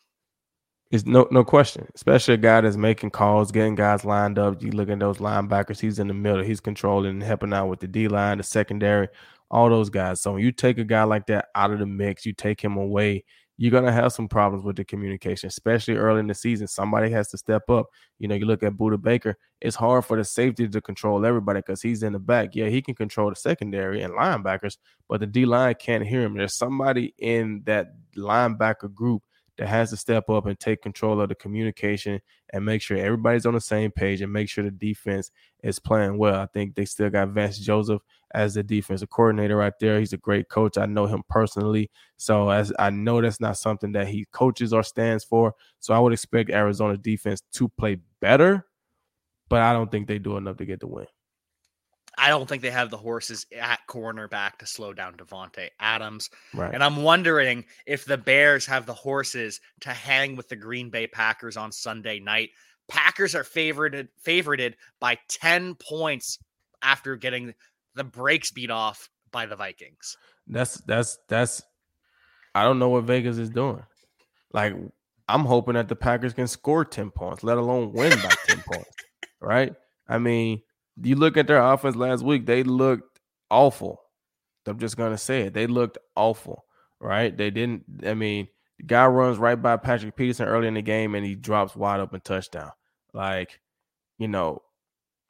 It's 0.91 1.05
no 1.05 1.27
no 1.31 1.43
question, 1.45 1.87
especially 1.95 2.33
a 2.33 2.37
guy 2.37 2.59
that's 2.61 2.75
making 2.75 3.11
calls, 3.11 3.51
getting 3.51 3.75
guys 3.75 4.03
lined 4.03 4.37
up. 4.37 4.61
You 4.61 4.71
look 4.71 4.89
at 4.89 4.99
those 4.99 5.19
linebackers; 5.19 5.79
he's 5.79 5.99
in 5.99 6.07
the 6.09 6.13
middle, 6.13 6.43
he's 6.43 6.59
controlling 6.59 7.11
and 7.11 7.23
helping 7.23 7.53
out 7.53 7.67
with 7.67 7.79
the 7.79 7.87
D 7.87 8.09
line, 8.09 8.37
the 8.37 8.43
secondary 8.43 9.07
all 9.51 9.69
those 9.69 9.89
guys. 9.89 10.21
So 10.21 10.33
when 10.33 10.41
you 10.41 10.51
take 10.51 10.77
a 10.77 10.83
guy 10.83 11.03
like 11.03 11.27
that 11.27 11.49
out 11.55 11.71
of 11.71 11.79
the 11.79 11.85
mix, 11.85 12.25
you 12.25 12.33
take 12.33 12.61
him 12.61 12.77
away, 12.77 13.25
you're 13.57 13.71
gonna 13.71 13.91
have 13.91 14.13
some 14.13 14.27
problems 14.27 14.63
with 14.65 14.77
the 14.77 14.85
communication, 14.85 15.47
especially 15.47 15.95
early 15.97 16.21
in 16.21 16.27
the 16.27 16.33
season. 16.33 16.67
Somebody 16.67 17.09
has 17.11 17.27
to 17.29 17.37
step 17.37 17.69
up. 17.69 17.87
You 18.17 18.27
know, 18.27 18.35
you 18.35 18.45
look 18.45 18.63
at 18.63 18.73
Budda 18.73 19.01
Baker, 19.01 19.37
it's 19.59 19.75
hard 19.75 20.05
for 20.05 20.17
the 20.17 20.23
safety 20.23 20.67
to 20.67 20.81
control 20.81 21.25
everybody 21.25 21.59
because 21.59 21.81
he's 21.81 22.01
in 22.01 22.13
the 22.13 22.19
back. 22.19 22.49
Yeah, 22.53 22.69
he 22.69 22.81
can 22.81 22.95
control 22.95 23.29
the 23.29 23.35
secondary 23.35 24.01
and 24.01 24.13
linebackers, 24.13 24.77
but 25.07 25.19
the 25.19 25.27
D 25.27 25.45
line 25.45 25.75
can't 25.75 26.05
hear 26.05 26.23
him. 26.23 26.37
There's 26.37 26.57
somebody 26.57 27.13
in 27.17 27.61
that 27.65 27.93
linebacker 28.17 28.93
group 28.93 29.21
that 29.62 29.68
has 29.68 29.91
to 29.91 29.97
step 29.97 30.28
up 30.28 30.47
and 30.47 30.59
take 30.59 30.82
control 30.82 31.22
of 31.22 31.30
the 31.30 31.36
communication 31.36 32.20
and 32.51 32.66
make 32.66 32.82
sure 32.82 32.97
everybody's 32.97 33.45
on 33.45 33.53
the 33.53 33.62
same 33.62 33.91
page 33.91 34.20
and 34.20 34.34
make 34.34 34.49
sure 34.49 34.64
the 34.64 34.72
defense 34.72 35.30
is 35.62 35.78
playing 35.78 36.18
well. 36.18 36.41
I 36.41 36.47
think 36.47 36.74
they 36.74 36.84
still 36.84 37.12
got 37.12 37.30
Vance 37.30 37.59
Joseph 37.59 38.01
as 38.34 38.55
the 38.55 38.64
defensive 38.64 39.12
coordinator 39.12 39.55
right 39.55 39.74
there. 39.80 39.99
He's 39.99 40.14
a 40.14 40.18
great 40.18 40.49
coach. 40.49 40.80
I 40.80 40.88
know 40.88 41.05
him 41.05 41.22
personally. 41.30 41.91
So 42.18 42.49
as 42.49 42.74
I 42.80 42.89
know 42.89 43.22
that's 43.22 43.39
not 43.39 43.55
something 43.55 43.91
that 43.91 44.07
he 44.07 44.26
coaches 44.32 44.74
or 44.74 44.82
stands 44.82 45.24
for. 45.24 45.53
So 45.80 45.93
I 45.93 45.99
would 45.99 46.14
expect 46.14 46.49
Arizona 46.49 46.97
defense 46.97 47.43
to 47.51 47.70
play 47.70 47.99
better, 48.20 48.66
but 49.47 49.62
I 49.62 49.74
don't 49.74 49.91
think 49.91 50.07
they 50.07 50.18
do 50.18 50.38
enough 50.38 50.57
to 50.57 50.66
get 50.66 50.80
the 50.80 50.88
win. 50.88 51.05
I 52.22 52.30
don't 52.30 52.47
think 52.47 52.61
they 52.61 52.69
have 52.69 52.91
the 52.91 52.97
horses 52.97 53.47
at 53.59 53.80
cornerback 53.89 54.57
to 54.59 54.67
slow 54.67 54.93
down 54.93 55.15
Davante 55.15 55.69
Adams. 55.80 56.30
Right. 56.53 56.72
And 56.72 56.84
I'm 56.84 57.01
wondering 57.01 57.65
if 57.88 58.05
the 58.05 58.17
Bears 58.17 58.63
have 58.67 58.86
the 58.86 58.93
horses 58.93 59.59
to 59.80 59.89
hang 59.89 60.36
with 60.36 60.47
the 60.47 60.55
Green 60.55 60.91
Bay 60.91 61.07
Packers 61.07 61.57
on 61.57 61.72
Sunday 61.72 62.19
night. 62.19 62.51
Packers 62.88 63.34
are 63.34 63.43
favored 63.43 64.07
favorited 64.24 64.76
by 64.99 65.17
10 65.30 65.74
points 65.76 66.38
after 66.84 67.15
getting 67.15 67.55
the 67.95 68.03
brakes 68.03 68.51
beat 68.51 68.69
off 68.69 69.09
by 69.32 69.47
the 69.47 69.55
Vikings. 69.55 70.15
That's 70.45 70.76
that's 70.82 71.17
that's 71.28 71.63
I 72.53 72.63
don't 72.63 72.78
know 72.78 72.89
what 72.89 73.05
Vegas 73.05 73.39
is 73.39 73.49
doing. 73.49 73.82
Like 74.53 74.76
I'm 75.28 75.45
hoping 75.45 75.74
that 75.74 75.88
the 75.88 75.95
Packers 75.95 76.34
can 76.34 76.47
score 76.47 76.86
10 76.86 77.09
points, 77.09 77.43
let 77.43 77.57
alone 77.57 77.93
win 77.93 78.11
by 78.11 78.34
10 78.45 78.63
points. 78.72 78.91
Right? 79.39 79.74
I 80.07 80.19
mean, 80.19 80.61
you 81.03 81.15
look 81.15 81.37
at 81.37 81.47
their 81.47 81.61
offense 81.61 81.95
last 81.95 82.23
week, 82.23 82.45
they 82.45 82.63
looked 82.63 83.19
awful. 83.49 84.01
I'm 84.65 84.79
just 84.79 84.97
gonna 84.97 85.17
say 85.17 85.41
it. 85.43 85.53
They 85.53 85.67
looked 85.67 85.97
awful, 86.15 86.65
right? 86.99 87.35
They 87.35 87.49
didn't. 87.49 87.83
I 88.05 88.13
mean, 88.13 88.47
the 88.77 88.85
guy 88.85 89.05
runs 89.07 89.37
right 89.37 89.61
by 89.61 89.77
Patrick 89.77 90.15
Peterson 90.15 90.47
early 90.47 90.67
in 90.67 90.75
the 90.75 90.81
game 90.81 91.15
and 91.15 91.25
he 91.25 91.35
drops 91.35 91.75
wide 91.75 91.99
open 91.99 92.21
touchdown. 92.21 92.71
Like, 93.13 93.59
you 94.17 94.27
know, 94.27 94.61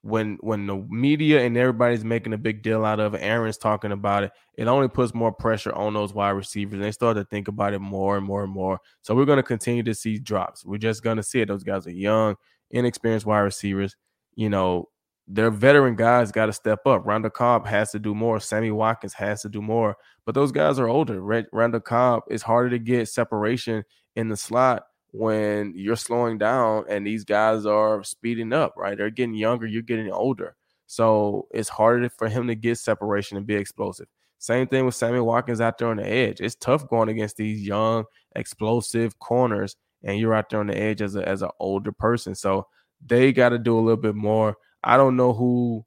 when 0.04 0.38
when 0.42 0.66
the 0.68 0.76
media 0.76 1.42
and 1.42 1.56
everybody's 1.58 2.04
making 2.04 2.34
a 2.34 2.38
big 2.38 2.64
deal 2.64 2.86
out 2.86 3.00
of 3.00 3.14
it, 3.14 3.20
Aaron's 3.20 3.58
talking 3.58 3.92
about 3.92 4.24
it, 4.24 4.32
it 4.56 4.68
only 4.68 4.88
puts 4.88 5.14
more 5.14 5.32
pressure 5.32 5.74
on 5.74 5.94
those 5.94 6.14
wide 6.14 6.32
receivers. 6.32 6.74
And 6.74 6.84
they 6.84 6.92
start 6.92 7.18
to 7.18 7.26
think 7.26 7.48
about 7.48 7.74
it 7.74 7.80
more 7.80 8.18
and 8.18 8.26
more 8.26 8.44
and 8.44 8.52
more. 8.52 8.80
So 9.02 9.14
we're 9.14 9.26
going 9.26 9.38
to 9.38 9.44
continue 9.44 9.84
to 9.84 9.94
see 9.94 10.18
drops. 10.18 10.66
We're 10.66 10.78
just 10.78 11.04
going 11.04 11.18
to 11.18 11.24
see 11.24 11.42
it. 11.42 11.48
Those 11.48 11.64
guys 11.64 11.86
are 11.88 11.92
young, 11.92 12.36
inexperienced 12.72 13.26
wide 13.26 13.40
receivers. 13.40 13.96
You 14.36 14.50
know, 14.50 14.90
their 15.34 15.50
veteran 15.50 15.96
guys 15.96 16.32
got 16.32 16.48
to 16.48 16.54
step 16.54 16.86
up. 16.86 17.06
Randall 17.06 17.32
Cobb 17.32 17.66
has 17.66 17.92
to 17.92 18.00
do 18.00 18.14
more. 18.14 18.42
Sammy 18.42 18.70
Watkins 18.70 19.14
has 19.14 19.42
to 19.44 19.50
do 19.50 19.62
more. 19.62 19.96
But 20.26 20.36
those 20.36 20.52
guys 20.52 20.78
are 20.78 20.90
older. 20.90 21.22
Randall 21.22 21.80
Cobb 21.80 22.24
is 22.30 22.42
harder 22.42 22.70
to 22.72 22.80
get 22.80 23.08
separation 23.08 23.84
in 24.18 24.28
the 24.28 24.36
slot 24.36 24.84
when 25.12 25.74
you're 25.74 25.96
slowing 25.96 26.38
down 26.38 26.84
and 26.90 27.08
these 27.08 27.24
guys 27.24 27.66
are 27.66 28.04
speeding 28.04 28.52
up, 28.52 28.74
right? 28.76 28.98
They're 28.98 29.10
getting 29.10 29.36
younger, 29.36 29.66
you're 29.66 29.82
getting 29.82 30.12
older. 30.12 30.56
So 30.88 31.48
it's 31.52 31.70
harder 31.70 32.10
for 32.10 32.28
him 32.28 32.48
to 32.48 32.56
get 32.56 32.78
separation 32.78 33.38
and 33.38 33.48
be 33.48 33.56
explosive. 33.56 34.08
Same 34.38 34.68
thing 34.68 34.86
with 34.86 34.96
Sammy 34.96 35.22
Watkins 35.22 35.62
out 35.62 35.78
there 35.78 35.88
on 35.88 35.98
the 35.98 36.08
edge. 36.08 36.42
It's 36.42 36.56
tough 36.56 36.90
going 36.90 37.08
against 37.08 37.38
these 37.38 37.66
young, 37.66 38.04
explosive 38.36 39.18
corners, 39.20 39.78
and 40.04 40.20
you're 40.20 40.34
out 40.34 40.50
there 40.50 40.60
on 40.60 40.68
the 40.68 40.78
edge 40.78 41.02
as 41.02 41.16
a 41.16 41.26
as 41.28 41.42
an 41.42 41.52
older 41.60 41.92
person. 41.92 42.36
So 42.36 42.68
they 43.06 43.32
got 43.32 43.50
to 43.50 43.60
do 43.60 43.78
a 43.78 43.80
little 43.80 44.02
bit 44.02 44.16
more. 44.16 44.58
I 44.84 44.98
don't 44.98 45.16
know 45.16 45.34
who 45.34 45.86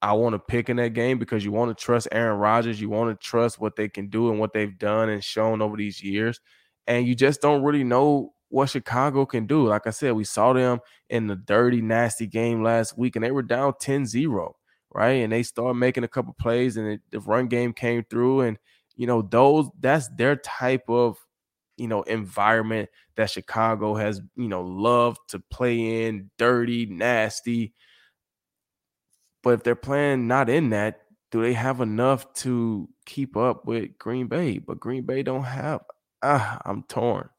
I 0.00 0.12
want 0.12 0.34
to 0.34 0.38
pick 0.38 0.68
in 0.68 0.76
that 0.76 0.94
game 0.94 1.18
because 1.18 1.44
you 1.44 1.50
want 1.52 1.76
to 1.76 1.84
trust 1.84 2.08
Aaron 2.12 2.38
Rodgers. 2.38 2.80
You 2.80 2.88
want 2.88 3.10
to 3.18 3.26
trust 3.26 3.60
what 3.60 3.76
they 3.76 3.88
can 3.88 4.08
do 4.08 4.30
and 4.30 4.38
what 4.38 4.52
they've 4.52 4.78
done 4.78 5.08
and 5.08 5.22
shown 5.24 5.60
over 5.60 5.76
these 5.76 6.02
years. 6.02 6.40
And 6.86 7.06
you 7.06 7.14
just 7.14 7.40
don't 7.40 7.62
really 7.62 7.84
know 7.84 8.32
what 8.48 8.70
Chicago 8.70 9.26
can 9.26 9.46
do. 9.46 9.66
Like 9.66 9.86
I 9.86 9.90
said, 9.90 10.12
we 10.12 10.24
saw 10.24 10.52
them 10.52 10.78
in 11.10 11.26
the 11.26 11.36
dirty, 11.36 11.80
nasty 11.82 12.26
game 12.26 12.62
last 12.62 12.96
week, 12.96 13.16
and 13.16 13.24
they 13.24 13.30
were 13.30 13.42
down 13.42 13.74
10 13.80 14.06
0, 14.06 14.56
right? 14.92 15.10
And 15.10 15.32
they 15.32 15.42
started 15.42 15.74
making 15.74 16.04
a 16.04 16.08
couple 16.08 16.34
plays, 16.38 16.76
and 16.76 16.86
it, 16.88 17.00
the 17.10 17.20
run 17.20 17.48
game 17.48 17.72
came 17.72 18.04
through. 18.04 18.42
And, 18.42 18.58
you 18.96 19.06
know, 19.06 19.22
those 19.22 19.68
that's 19.80 20.08
their 20.16 20.36
type 20.36 20.84
of, 20.88 21.18
you 21.76 21.88
know, 21.88 22.02
environment 22.02 22.88
that 23.16 23.30
Chicago 23.30 23.94
has, 23.96 24.20
you 24.36 24.48
know, 24.48 24.62
loved 24.62 25.18
to 25.28 25.40
play 25.50 26.06
in 26.06 26.30
dirty, 26.38 26.86
nasty. 26.86 27.74
But 29.48 29.54
if 29.54 29.62
they're 29.62 29.74
playing 29.74 30.28
not 30.28 30.50
in 30.50 30.68
that, 30.70 31.04
do 31.30 31.40
they 31.40 31.54
have 31.54 31.80
enough 31.80 32.30
to 32.34 32.86
keep 33.06 33.34
up 33.34 33.64
with 33.64 33.96
Green 33.96 34.26
Bay? 34.26 34.58
But 34.58 34.78
Green 34.78 35.04
Bay 35.04 35.22
don't 35.22 35.44
have. 35.44 35.80
Ah, 36.22 36.60
I'm 36.66 36.82
torn. 36.82 37.30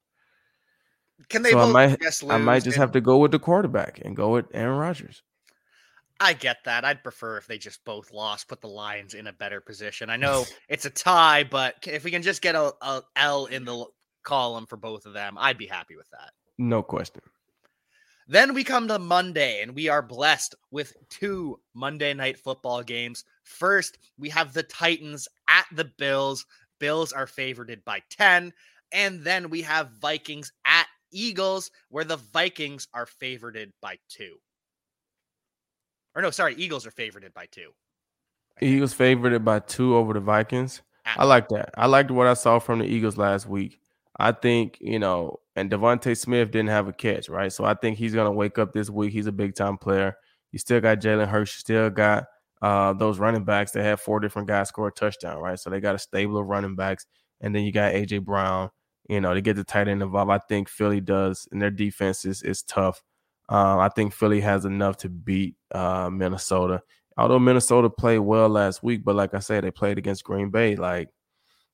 Can 1.28 1.44
they? 1.44 1.52
So 1.52 1.60
I 1.60 1.72
might, 1.72 2.00
I 2.28 2.38
might 2.40 2.64
just 2.64 2.78
and, 2.78 2.82
have 2.82 2.94
to 2.94 3.00
go 3.00 3.20
with 3.20 3.30
the 3.30 3.38
quarterback 3.38 4.02
and 4.04 4.16
go 4.16 4.32
with 4.32 4.48
Aaron 4.56 4.80
Rodgers. 4.80 5.22
I 6.20 6.34
get 6.34 6.58
that. 6.66 6.84
I'd 6.84 7.04
prefer 7.04 7.38
if 7.38 7.46
they 7.46 7.60
just 7.60 7.86
both 7.86 8.12
lost, 8.12 8.48
put 8.48 8.60
the 8.60 8.68
Lions 8.68 9.14
in 9.14 9.28
a 9.28 9.34
better 9.34 9.62
position. 9.62 10.10
I 10.10 10.16
know 10.16 10.46
it's 10.68 10.86
a 10.86 10.90
tie, 10.90 11.44
but 11.44 11.76
if 11.86 12.04
we 12.04 12.10
can 12.10 12.24
just 12.24 12.42
get 12.42 12.56
a, 12.56 12.74
a 12.82 13.04
L 13.18 13.46
in 13.46 13.66
the 13.66 13.86
column 14.24 14.66
for 14.66 14.78
both 14.78 15.06
of 15.06 15.14
them, 15.14 15.38
I'd 15.38 15.60
be 15.60 15.68
happy 15.68 15.96
with 15.96 16.10
that. 16.10 16.32
No 16.58 16.82
question. 16.82 17.22
Then 18.32 18.54
we 18.54 18.64
come 18.64 18.88
to 18.90 19.00
Monday, 19.00 19.60
and 19.64 19.74
we 19.74 19.90
are 19.90 20.04
blessed 20.04 20.54
with 20.70 20.94
two 21.10 21.60
Monday 21.74 22.14
night 22.14 22.38
football 22.38 22.84
games. 22.84 23.24
First, 23.42 23.98
we 24.20 24.30
have 24.30 24.54
the 24.54 24.62
Titans 24.62 25.28
at 25.48 25.66
the 25.72 25.86
Bills. 25.86 26.46
Bills 26.78 27.12
are 27.12 27.26
favored 27.26 27.76
by 27.84 28.04
10. 28.12 28.54
And 28.92 29.24
then 29.24 29.50
we 29.50 29.64
have 29.64 29.90
Vikings 30.00 30.54
at 30.64 30.86
Eagles, 31.12 31.72
where 31.90 32.04
the 32.04 32.18
Vikings 32.18 32.88
are 32.94 33.08
favored 33.08 33.58
by 33.82 33.98
two. 34.10 34.36
Or 36.14 36.22
no, 36.22 36.30
sorry, 36.30 36.54
Eagles 36.54 36.86
are 36.86 36.92
favored 36.92 37.28
by 37.34 37.48
two. 37.50 37.72
Eagles 38.62 38.94
favored 38.94 39.44
by 39.44 39.58
two 39.58 39.96
over 39.96 40.14
the 40.14 40.20
Vikings. 40.20 40.84
I 41.04 41.26
like 41.26 41.48
that. 41.50 41.72
I 41.76 41.88
liked 41.88 42.12
what 42.12 42.28
I 42.28 42.36
saw 42.36 42.60
from 42.60 42.78
the 42.78 42.86
Eagles 42.86 43.18
last 43.18 43.48
week. 43.48 43.80
I 44.20 44.34
think, 44.34 44.78
you 44.80 45.00
know, 45.00 45.40
and 45.60 45.70
DeVonta 45.70 46.18
Smith 46.18 46.52
didn't 46.52 46.70
have 46.70 46.88
a 46.88 46.94
catch, 46.94 47.28
right? 47.28 47.52
So 47.52 47.66
I 47.66 47.74
think 47.74 47.98
he's 47.98 48.16
gonna 48.16 48.32
wake 48.32 48.58
up 48.58 48.72
this 48.72 48.90
week. 48.90 49.12
He's 49.12 49.28
a 49.28 49.32
big 49.32 49.56
time 49.56 49.78
player. 49.78 50.16
You 50.52 50.60
still 50.60 50.80
got 50.82 51.00
Jalen 51.00 51.28
Hurts, 51.28 51.56
you 51.56 51.60
still 51.60 51.90
got 51.90 52.26
uh, 52.62 52.94
those 52.94 53.20
running 53.20 53.44
backs 53.44 53.72
that 53.72 53.84
have 53.84 54.02
four 54.02 54.20
different 54.20 54.48
guys 54.48 54.70
score 54.70 54.88
a 54.88 54.92
touchdown, 54.92 55.38
right? 55.40 55.60
So 55.60 55.70
they 55.70 55.80
got 55.80 55.96
a 55.96 56.00
stable 56.00 56.38
of 56.38 56.48
running 56.48 56.76
backs, 56.76 57.06
and 57.42 57.54
then 57.54 57.64
you 57.64 57.72
got 57.72 57.94
AJ 57.94 58.24
Brown. 58.24 58.70
You 59.10 59.20
know, 59.20 59.34
to 59.34 59.42
get 59.42 59.56
the 59.56 59.64
tight 59.64 59.88
end 59.88 60.04
involved. 60.04 60.30
I 60.30 60.38
think 60.38 60.70
Philly 60.70 61.02
does, 61.02 61.48
and 61.52 61.62
their 61.62 61.72
defense 61.72 62.26
is 62.26 62.44
is 62.44 62.62
tough. 62.64 63.02
Um, 63.50 63.80
I 63.80 63.90
think 63.90 64.14
Philly 64.14 64.40
has 64.42 64.66
enough 64.66 64.98
to 64.98 65.10
beat 65.10 65.56
uh, 65.74 66.10
Minnesota. 66.12 66.82
Although 67.18 67.40
Minnesota 67.40 67.90
played 67.90 68.20
well 68.20 68.48
last 68.48 68.84
week, 68.84 69.04
but 69.04 69.16
like 69.16 69.34
I 69.34 69.40
said, 69.40 69.64
they 69.64 69.72
played 69.72 69.98
against 69.98 70.24
Green 70.24 70.52
Bay. 70.52 70.76
Like 70.76 71.10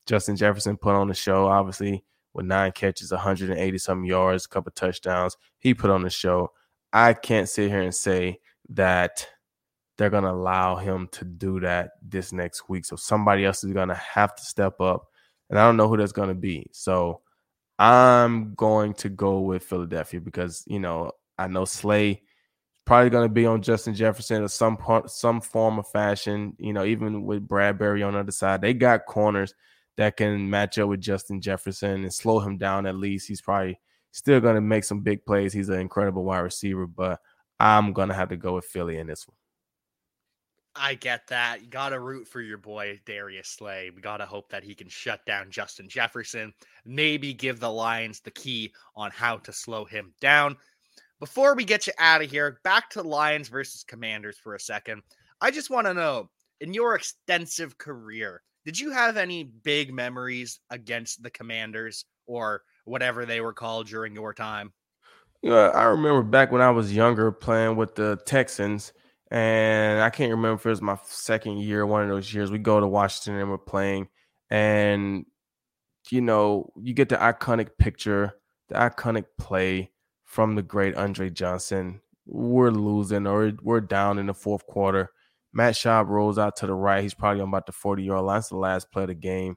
Justin 0.06 0.38
Jefferson 0.38 0.78
put 0.78 0.96
on 0.96 1.10
the 1.10 1.14
show, 1.14 1.48
obviously 1.48 2.04
with 2.36 2.46
nine 2.46 2.74
catches, 2.74 3.12
180 3.12 3.78
some 3.78 4.04
yards, 4.04 4.46
a 4.46 4.50
couple 4.50 4.72
touchdowns. 4.74 5.38
He 5.60 5.74
put 5.74 5.90
on 5.90 6.04
the 6.04 6.10
show. 6.10 6.52
I 6.92 7.14
can't 7.14 7.50
sit 7.50 7.70
here 7.70 7.82
and 7.82 7.96
say 7.96 8.40
that 8.70 9.28
they're 9.98 10.10
going 10.10 10.24
to 10.24 10.32
allow 10.32 10.76
him 10.76 11.08
to 11.14 11.24
do 11.24 11.62
that 11.62 11.92
this 12.02 12.34
next 12.34 12.68
week. 12.68 12.86
So 12.86 12.98
somebody 12.98 13.46
else 13.46 13.64
is 13.64 13.72
going 13.72 13.88
to 13.88 13.96
have 13.96 14.36
to 14.36 14.44
step 14.44 14.82
up. 14.82 15.06
And 15.50 15.58
I 15.58 15.66
don't 15.66 15.78
know 15.78 15.88
who 15.88 15.98
that's 15.98 16.12
going 16.12 16.30
to 16.30 16.36
be. 16.36 16.68
So 16.74 17.22
I'm 17.80 18.54
going 18.56 18.94
to 18.96 19.10
go 19.10 19.40
with 19.40 19.64
Philadelphia 19.64 20.20
because, 20.20 20.64
you 20.68 20.80
know, 20.80 21.12
I 21.38 21.48
know 21.48 21.66
Slay 21.66 22.22
probably 22.86 23.10
going 23.10 23.28
to 23.28 23.34
be 23.34 23.46
on 23.46 23.62
Justin 23.62 23.96
Jefferson 23.96 24.44
or 24.44 24.48
some 24.48 24.76
part, 24.76 25.10
some 25.10 25.40
form 25.40 25.80
of 25.80 25.88
fashion. 25.88 26.54
You 26.60 26.74
know, 26.74 26.84
even 26.84 27.24
with 27.24 27.48
Bradberry 27.48 28.06
on 28.06 28.14
the 28.14 28.20
other 28.20 28.32
side, 28.32 28.62
they 28.62 28.74
got 28.74 29.06
corners 29.06 29.54
that 29.98 30.18
can 30.18 30.50
match 30.50 30.78
up 30.78 30.90
with 30.90 31.02
Justin 31.02 31.42
Jefferson 31.42 32.04
and 32.04 32.14
slow 32.14 32.40
him 32.40 32.58
down 32.58 32.86
at 32.86 32.96
least. 32.96 33.28
He's 33.28 33.42
probably 33.42 33.80
still 34.12 34.40
going 34.40 34.56
to 34.56 34.62
make 34.62 34.84
some 34.84 35.02
big 35.02 35.26
plays. 35.26 35.54
He's 35.54 35.70
an 35.70 35.80
incredible 35.80 36.24
wide 36.24 36.40
receiver, 36.40 36.88
but 36.88 37.20
I'm 37.60 37.94
going 37.94 38.10
to 38.10 38.16
have 38.16 38.30
to 38.30 38.38
go 38.38 38.56
with 38.56 38.66
Philly 38.66 38.98
in 38.98 39.08
this 39.08 39.28
one. 39.28 39.36
I 40.76 40.96
get 40.96 41.28
that. 41.28 41.62
You 41.62 41.68
got 41.68 41.90
to 41.90 42.00
root 42.02 42.28
for 42.28 42.42
your 42.42 42.58
boy 42.58 43.00
Darius 43.06 43.48
Slay. 43.48 43.92
We 43.96 44.02
got 44.02 44.18
to 44.18 44.26
hope 44.26 44.50
that 44.50 44.64
he 44.64 44.76
can 44.76 44.90
shut 44.90 45.26
down 45.26 45.50
Justin 45.50 45.88
Jefferson, 45.88 46.54
maybe 46.84 47.34
give 47.34 47.62
the 47.62 47.72
Lions 47.72 48.20
the 48.20 48.32
key 48.32 48.74
on 48.96 49.10
how 49.12 49.38
to 49.38 49.54
slow 49.54 49.86
him 49.86 50.14
down. 50.20 50.58
Before 51.22 51.56
we 51.56 51.64
get 51.64 51.88
you 51.88 51.94
out 51.98 52.22
of 52.22 52.30
here, 52.30 52.60
back 52.66 52.90
to 52.90 53.02
Lions 53.02 53.48
versus 53.48 53.86
Commanders 53.86 54.38
for 54.38 54.56
a 54.56 54.60
second. 54.60 55.02
I 55.40 55.50
just 55.50 55.70
want 55.70 55.88
to 55.88 55.94
know 55.94 56.30
in 56.60 56.74
your 56.74 56.96
extensive 56.96 57.78
career, 57.78 58.42
did 58.66 58.80
you 58.80 58.92
have 58.92 59.18
any 59.18 59.44
big 59.44 59.94
memories 59.94 60.60
against 60.70 61.24
the 61.24 61.30
Commanders 61.30 62.06
or 62.26 62.64
whatever 62.86 63.26
they 63.26 63.42
were 63.42 63.54
called 63.54 63.88
during 63.88 64.14
your 64.16 64.34
time? 64.34 64.74
Yeah, 65.42 65.70
I 65.70 65.84
remember 65.84 66.24
back 66.24 66.52
when 66.52 66.62
I 66.62 66.72
was 66.72 66.94
younger 66.94 67.32
playing 67.32 67.76
with 67.76 67.96
the 67.96 68.18
Texans 68.26 68.92
and 69.32 70.02
I 70.02 70.10
can't 70.10 70.32
remember 70.32 70.56
if 70.56 70.66
it 70.66 70.70
was 70.70 70.82
my 70.82 70.98
second 71.06 71.60
year, 71.60 71.86
one 71.86 72.04
of 72.04 72.10
those 72.10 72.34
years. 72.34 72.52
We 72.52 72.58
go 72.58 72.80
to 72.80 72.88
Washington 72.88 73.40
and 73.40 73.50
we're 73.50 73.58
playing, 73.58 74.08
and 74.50 75.26
you 76.10 76.22
know, 76.22 76.72
you 76.80 76.94
get 76.94 77.10
the 77.10 77.18
iconic 77.18 77.78
picture, 77.80 78.36
the 78.70 78.76
iconic 78.76 79.26
play 79.40 79.92
from 80.24 80.56
the 80.56 80.62
great 80.62 80.96
Andre 80.96 81.30
Johnson. 81.30 82.02
We're 82.28 82.72
losing 82.72 83.26
or 83.28 83.54
we're 83.62 83.82
down 83.82 84.20
in 84.20 84.28
the 84.28 84.34
fourth 84.34 84.66
quarter. 84.68 85.12
Matt 85.56 85.76
Schaub 85.76 86.10
rolls 86.10 86.38
out 86.38 86.58
to 86.58 86.68
the 86.68 86.74
right. 86.74 87.02
He's 87.02 87.14
probably 87.14 87.42
on 87.42 87.48
about 87.48 87.66
the 87.66 87.72
40 87.72 88.04
yard 88.04 88.26
line. 88.26 88.36
That's 88.36 88.50
the 88.50 88.58
last 88.58 88.92
play 88.92 89.04
of 89.04 89.08
the 89.08 89.16
game. 89.16 89.56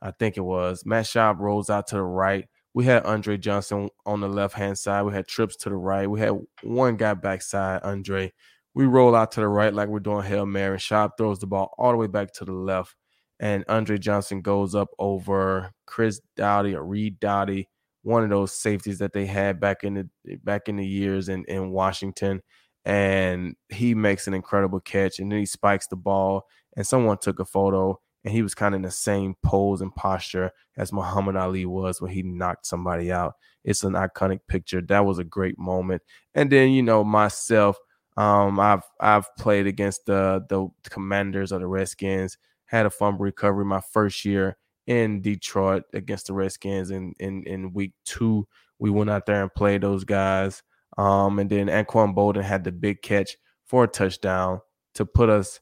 I 0.00 0.12
think 0.12 0.36
it 0.36 0.42
was. 0.42 0.86
Matt 0.86 1.04
Schaub 1.04 1.40
rolls 1.40 1.68
out 1.68 1.88
to 1.88 1.96
the 1.96 2.02
right. 2.02 2.48
We 2.74 2.84
had 2.84 3.04
Andre 3.04 3.36
Johnson 3.36 3.90
on 4.06 4.20
the 4.20 4.28
left 4.28 4.54
hand 4.54 4.78
side. 4.78 5.02
We 5.02 5.12
had 5.12 5.26
trips 5.26 5.56
to 5.56 5.68
the 5.68 5.74
right. 5.74 6.08
We 6.08 6.20
had 6.20 6.38
one 6.62 6.96
guy 6.96 7.14
backside, 7.14 7.82
Andre. 7.82 8.32
We 8.72 8.86
roll 8.86 9.16
out 9.16 9.32
to 9.32 9.40
the 9.40 9.48
right 9.48 9.74
like 9.74 9.88
we're 9.88 9.98
doing 9.98 10.24
Hail 10.24 10.46
Mary. 10.46 10.74
And 10.74 10.80
Schaub 10.80 11.10
throws 11.18 11.40
the 11.40 11.48
ball 11.48 11.74
all 11.76 11.90
the 11.90 11.96
way 11.96 12.06
back 12.06 12.32
to 12.34 12.44
the 12.44 12.52
left. 12.52 12.94
And 13.40 13.64
Andre 13.68 13.98
Johnson 13.98 14.42
goes 14.42 14.76
up 14.76 14.90
over 15.00 15.72
Chris 15.86 16.20
Doughty 16.36 16.76
or 16.76 16.84
Reed 16.84 17.18
Doughty, 17.18 17.68
one 18.02 18.22
of 18.22 18.30
those 18.30 18.52
safeties 18.52 18.98
that 18.98 19.12
they 19.12 19.26
had 19.26 19.58
back 19.58 19.82
in 19.82 19.94
the 19.94 20.36
back 20.44 20.68
in 20.68 20.76
the 20.76 20.86
years 20.86 21.28
in, 21.28 21.44
in 21.46 21.70
Washington. 21.70 22.42
And 22.84 23.56
he 23.68 23.94
makes 23.94 24.26
an 24.26 24.34
incredible 24.34 24.80
catch. 24.80 25.18
And 25.18 25.30
then 25.30 25.40
he 25.40 25.46
spikes 25.46 25.86
the 25.86 25.96
ball. 25.96 26.46
And 26.76 26.86
someone 26.86 27.18
took 27.18 27.40
a 27.40 27.44
photo 27.44 27.98
and 28.24 28.32
he 28.34 28.42
was 28.42 28.54
kind 28.54 28.74
of 28.74 28.78
in 28.78 28.82
the 28.82 28.90
same 28.90 29.34
pose 29.42 29.80
and 29.80 29.94
posture 29.94 30.50
as 30.76 30.92
Muhammad 30.92 31.36
Ali 31.36 31.64
was 31.64 32.00
when 32.00 32.10
he 32.10 32.22
knocked 32.22 32.66
somebody 32.66 33.10
out. 33.10 33.34
It's 33.64 33.82
an 33.82 33.94
iconic 33.94 34.40
picture. 34.46 34.80
That 34.82 35.04
was 35.04 35.18
a 35.18 35.24
great 35.24 35.58
moment. 35.58 36.02
And 36.34 36.50
then, 36.50 36.70
you 36.70 36.82
know, 36.82 37.02
myself, 37.04 37.76
um, 38.16 38.60
I've 38.60 38.82
I've 39.00 39.34
played 39.36 39.66
against 39.66 40.06
the 40.06 40.44
the 40.48 40.68
Commanders 40.90 41.52
of 41.52 41.60
the 41.60 41.66
Redskins. 41.66 42.36
Had 42.66 42.86
a 42.86 42.90
fumble 42.90 43.24
recovery 43.24 43.64
my 43.64 43.80
first 43.80 44.24
year 44.24 44.56
in 44.86 45.22
Detroit 45.22 45.84
against 45.94 46.26
the 46.26 46.34
Redskins. 46.34 46.90
In 46.90 47.14
in 47.18 47.44
in 47.44 47.72
week 47.72 47.92
two, 48.04 48.46
we 48.78 48.90
went 48.90 49.10
out 49.10 49.26
there 49.26 49.42
and 49.42 49.54
played 49.54 49.82
those 49.82 50.04
guys. 50.04 50.62
Um, 50.98 51.38
and 51.38 51.48
then 51.48 51.68
Anquan 51.68 52.14
Boldin 52.14 52.42
had 52.42 52.64
the 52.64 52.72
big 52.72 53.02
catch 53.02 53.36
for 53.66 53.84
a 53.84 53.88
touchdown 53.88 54.60
to 54.94 55.06
put 55.06 55.28
us 55.28 55.60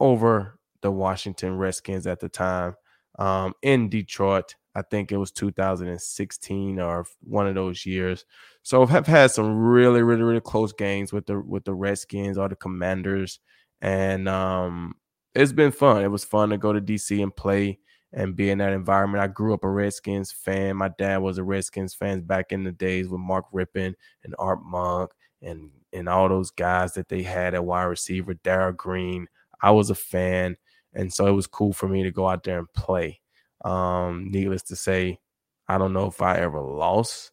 over 0.00 0.58
the 0.82 0.90
Washington 0.90 1.56
Redskins 1.56 2.06
at 2.06 2.20
the 2.20 2.28
time 2.28 2.74
um, 3.18 3.54
in 3.62 3.88
Detroit. 3.88 4.54
I 4.74 4.82
think 4.82 5.10
it 5.10 5.16
was 5.16 5.30
2016 5.30 6.78
or 6.80 7.06
one 7.22 7.46
of 7.46 7.54
those 7.54 7.86
years. 7.86 8.24
So 8.62 8.82
I've 8.82 9.06
had 9.06 9.30
some 9.30 9.56
really, 9.56 10.02
really, 10.02 10.22
really 10.22 10.40
close 10.40 10.72
games 10.72 11.12
with 11.12 11.26
the 11.26 11.40
with 11.40 11.64
the 11.64 11.74
Redskins 11.74 12.36
or 12.36 12.48
the 12.48 12.56
Commanders, 12.56 13.40
and 13.80 14.28
um, 14.28 14.94
it's 15.34 15.52
been 15.52 15.72
fun. 15.72 16.02
It 16.02 16.10
was 16.10 16.24
fun 16.24 16.50
to 16.50 16.58
go 16.58 16.72
to 16.72 16.80
DC 16.80 17.22
and 17.22 17.34
play 17.34 17.78
and 18.16 18.34
be 18.34 18.50
in 18.50 18.58
that 18.58 18.72
environment. 18.72 19.22
I 19.22 19.28
grew 19.28 19.52
up 19.52 19.62
a 19.62 19.68
Redskins 19.68 20.32
fan. 20.32 20.76
My 20.76 20.88
dad 20.88 21.18
was 21.18 21.36
a 21.36 21.44
Redskins 21.44 21.94
fan 21.94 22.22
back 22.22 22.50
in 22.50 22.64
the 22.64 22.72
days 22.72 23.08
with 23.08 23.20
Mark 23.20 23.44
Rypien 23.52 23.94
and 24.24 24.34
Art 24.38 24.60
Monk 24.64 25.12
and 25.42 25.70
and 25.92 26.08
all 26.08 26.28
those 26.28 26.50
guys 26.50 26.94
that 26.94 27.08
they 27.08 27.22
had 27.22 27.54
at 27.54 27.64
wide 27.64 27.84
receiver, 27.84 28.34
Darrell 28.34 28.72
Green. 28.72 29.28
I 29.62 29.70
was 29.70 29.90
a 29.90 29.94
fan, 29.94 30.56
and 30.94 31.12
so 31.12 31.26
it 31.26 31.32
was 31.32 31.46
cool 31.46 31.72
for 31.72 31.88
me 31.88 32.02
to 32.02 32.10
go 32.10 32.26
out 32.26 32.42
there 32.42 32.58
and 32.58 32.72
play. 32.72 33.20
Um, 33.64 34.30
needless 34.30 34.62
to 34.64 34.76
say, 34.76 35.20
I 35.68 35.78
don't 35.78 35.92
know 35.92 36.06
if 36.06 36.20
I 36.22 36.38
ever 36.38 36.60
lost 36.60 37.32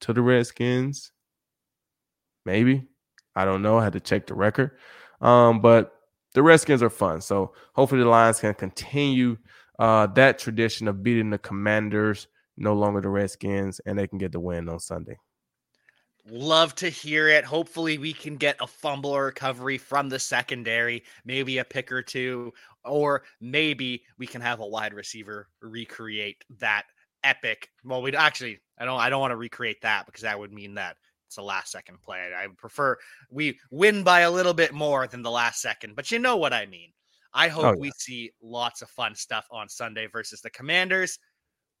to 0.00 0.12
the 0.12 0.22
Redskins. 0.22 1.12
Maybe. 2.44 2.88
I 3.34 3.44
don't 3.44 3.62
know. 3.62 3.78
I 3.78 3.84
had 3.84 3.92
to 3.92 4.00
check 4.00 4.26
the 4.26 4.34
record. 4.34 4.70
Um, 5.20 5.60
but 5.60 5.92
the 6.34 6.42
Redskins 6.42 6.82
are 6.82 6.90
fun. 6.90 7.20
So 7.20 7.52
hopefully 7.74 8.02
the 8.02 8.08
Lions 8.08 8.40
can 8.40 8.54
continue 8.54 9.36
uh, 9.78 10.06
that 10.08 10.38
tradition 10.38 10.88
of 10.88 11.02
beating 11.02 11.30
the 11.30 11.38
Commanders, 11.38 12.28
no 12.56 12.74
longer 12.74 13.00
the 13.00 13.08
Redskins, 13.08 13.80
and 13.84 13.98
they 13.98 14.06
can 14.06 14.18
get 14.18 14.32
the 14.32 14.40
win 14.40 14.68
on 14.68 14.80
Sunday. 14.80 15.16
Love 16.28 16.74
to 16.74 16.88
hear 16.88 17.28
it. 17.28 17.44
Hopefully, 17.44 17.98
we 17.98 18.12
can 18.12 18.36
get 18.36 18.56
a 18.60 18.66
fumble 18.66 19.18
recovery 19.18 19.78
from 19.78 20.08
the 20.08 20.18
secondary, 20.18 21.04
maybe 21.24 21.58
a 21.58 21.64
pick 21.64 21.92
or 21.92 22.02
two, 22.02 22.52
or 22.84 23.22
maybe 23.40 24.02
we 24.18 24.26
can 24.26 24.40
have 24.40 24.58
a 24.58 24.66
wide 24.66 24.92
receiver 24.92 25.48
recreate 25.62 26.42
that 26.58 26.84
epic. 27.22 27.68
Well, 27.84 28.02
we 28.02 28.12
actually, 28.16 28.58
I 28.78 28.84
don't, 28.84 28.98
I 28.98 29.08
don't 29.08 29.20
want 29.20 29.32
to 29.32 29.36
recreate 29.36 29.82
that 29.82 30.06
because 30.06 30.22
that 30.22 30.38
would 30.38 30.52
mean 30.52 30.74
that 30.74 30.96
it's 31.26 31.36
a 31.36 31.42
last 31.42 31.70
second 31.70 32.00
play. 32.02 32.32
I 32.36 32.46
prefer 32.56 32.96
we 33.30 33.58
win 33.70 34.02
by 34.02 34.20
a 34.20 34.30
little 34.30 34.54
bit 34.54 34.72
more 34.72 35.06
than 35.06 35.22
the 35.22 35.30
last 35.30 35.60
second, 35.60 35.94
but 35.94 36.10
you 36.10 36.18
know 36.18 36.36
what 36.36 36.52
I 36.52 36.66
mean. 36.66 36.92
I 37.36 37.48
hope 37.48 37.64
oh, 37.64 37.72
yeah. 37.72 37.80
we 37.80 37.90
see 37.98 38.32
lots 38.42 38.80
of 38.80 38.88
fun 38.88 39.14
stuff 39.14 39.46
on 39.50 39.68
Sunday 39.68 40.08
versus 40.10 40.40
the 40.40 40.50
Commanders. 40.50 41.18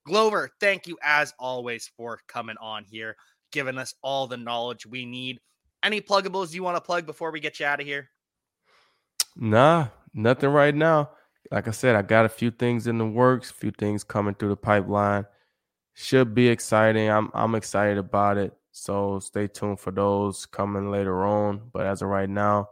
Glover, 0.04 0.50
thank 0.60 0.86
you 0.86 0.98
as 1.02 1.32
always 1.38 1.90
for 1.96 2.20
coming 2.28 2.56
on 2.60 2.84
here 2.84 3.16
giving 3.52 3.78
us 3.78 3.94
all 4.02 4.26
the 4.26 4.36
knowledge 4.36 4.84
we 4.84 5.06
need. 5.06 5.40
Any 5.82 6.02
pluggables 6.02 6.52
you 6.52 6.62
want 6.62 6.76
to 6.76 6.80
plug 6.80 7.06
before 7.06 7.30
we 7.30 7.40
get 7.40 7.58
you 7.58 7.64
out 7.64 7.80
of 7.80 7.86
here? 7.86 8.10
Nah, 9.34 9.88
nothing 10.12 10.50
right 10.50 10.74
now. 10.74 11.10
Like 11.50 11.66
I 11.66 11.70
said, 11.70 11.96
I 11.96 12.02
got 12.02 12.26
a 12.26 12.28
few 12.28 12.50
things 12.50 12.86
in 12.86 12.98
the 12.98 13.06
works, 13.06 13.50
a 13.50 13.54
few 13.54 13.70
things 13.70 14.04
coming 14.04 14.34
through 14.34 14.50
the 14.50 14.56
pipeline. 14.56 15.24
Should 15.94 16.34
be 16.34 16.48
exciting. 16.48 17.08
I'm 17.08 17.30
I'm 17.32 17.54
excited 17.54 17.96
about 17.96 18.36
it. 18.36 18.52
So 18.72 19.20
stay 19.20 19.46
tuned 19.46 19.80
for 19.80 19.90
those 19.90 20.44
coming 20.44 20.90
later 20.90 21.24
on. 21.24 21.70
But 21.72 21.86
as 21.86 22.02
of 22.02 22.08
right 22.08 22.28
now, 22.28 22.68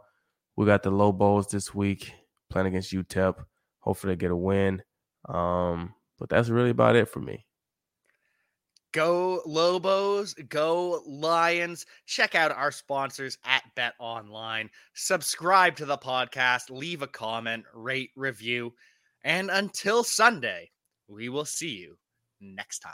we 0.55 0.67
got 0.67 0.83
the 0.83 0.91
low 0.91 1.07
Lobos 1.07 1.47
this 1.47 1.73
week 1.73 2.13
playing 2.49 2.67
against 2.67 2.93
UTEP. 2.93 3.35
Hopefully 3.79 4.13
they 4.13 4.17
get 4.17 4.31
a 4.31 4.35
win. 4.35 4.81
Um, 5.27 5.93
but 6.19 6.29
that's 6.29 6.49
really 6.49 6.69
about 6.69 6.95
it 6.95 7.09
for 7.09 7.19
me. 7.19 7.45
Go 8.93 9.41
Lobos, 9.45 10.33
go 10.47 11.03
Lions. 11.05 11.85
Check 12.05 12.33
out 12.33 12.53
our 12.53 12.71
sponsors 12.71 13.37
at 13.43 13.63
Bet 13.75 13.93
Online. 13.99 14.69
Subscribe 14.93 15.75
to 15.75 15.85
the 15.85 15.97
podcast, 15.97 16.69
leave 16.69 17.01
a 17.01 17.07
comment, 17.07 17.65
rate, 17.73 18.11
review. 18.15 18.73
And 19.25 19.49
until 19.51 20.03
Sunday, 20.03 20.71
we 21.09 21.27
will 21.27 21.43
see 21.43 21.75
you 21.75 21.97
next 22.39 22.79
time. 22.79 22.93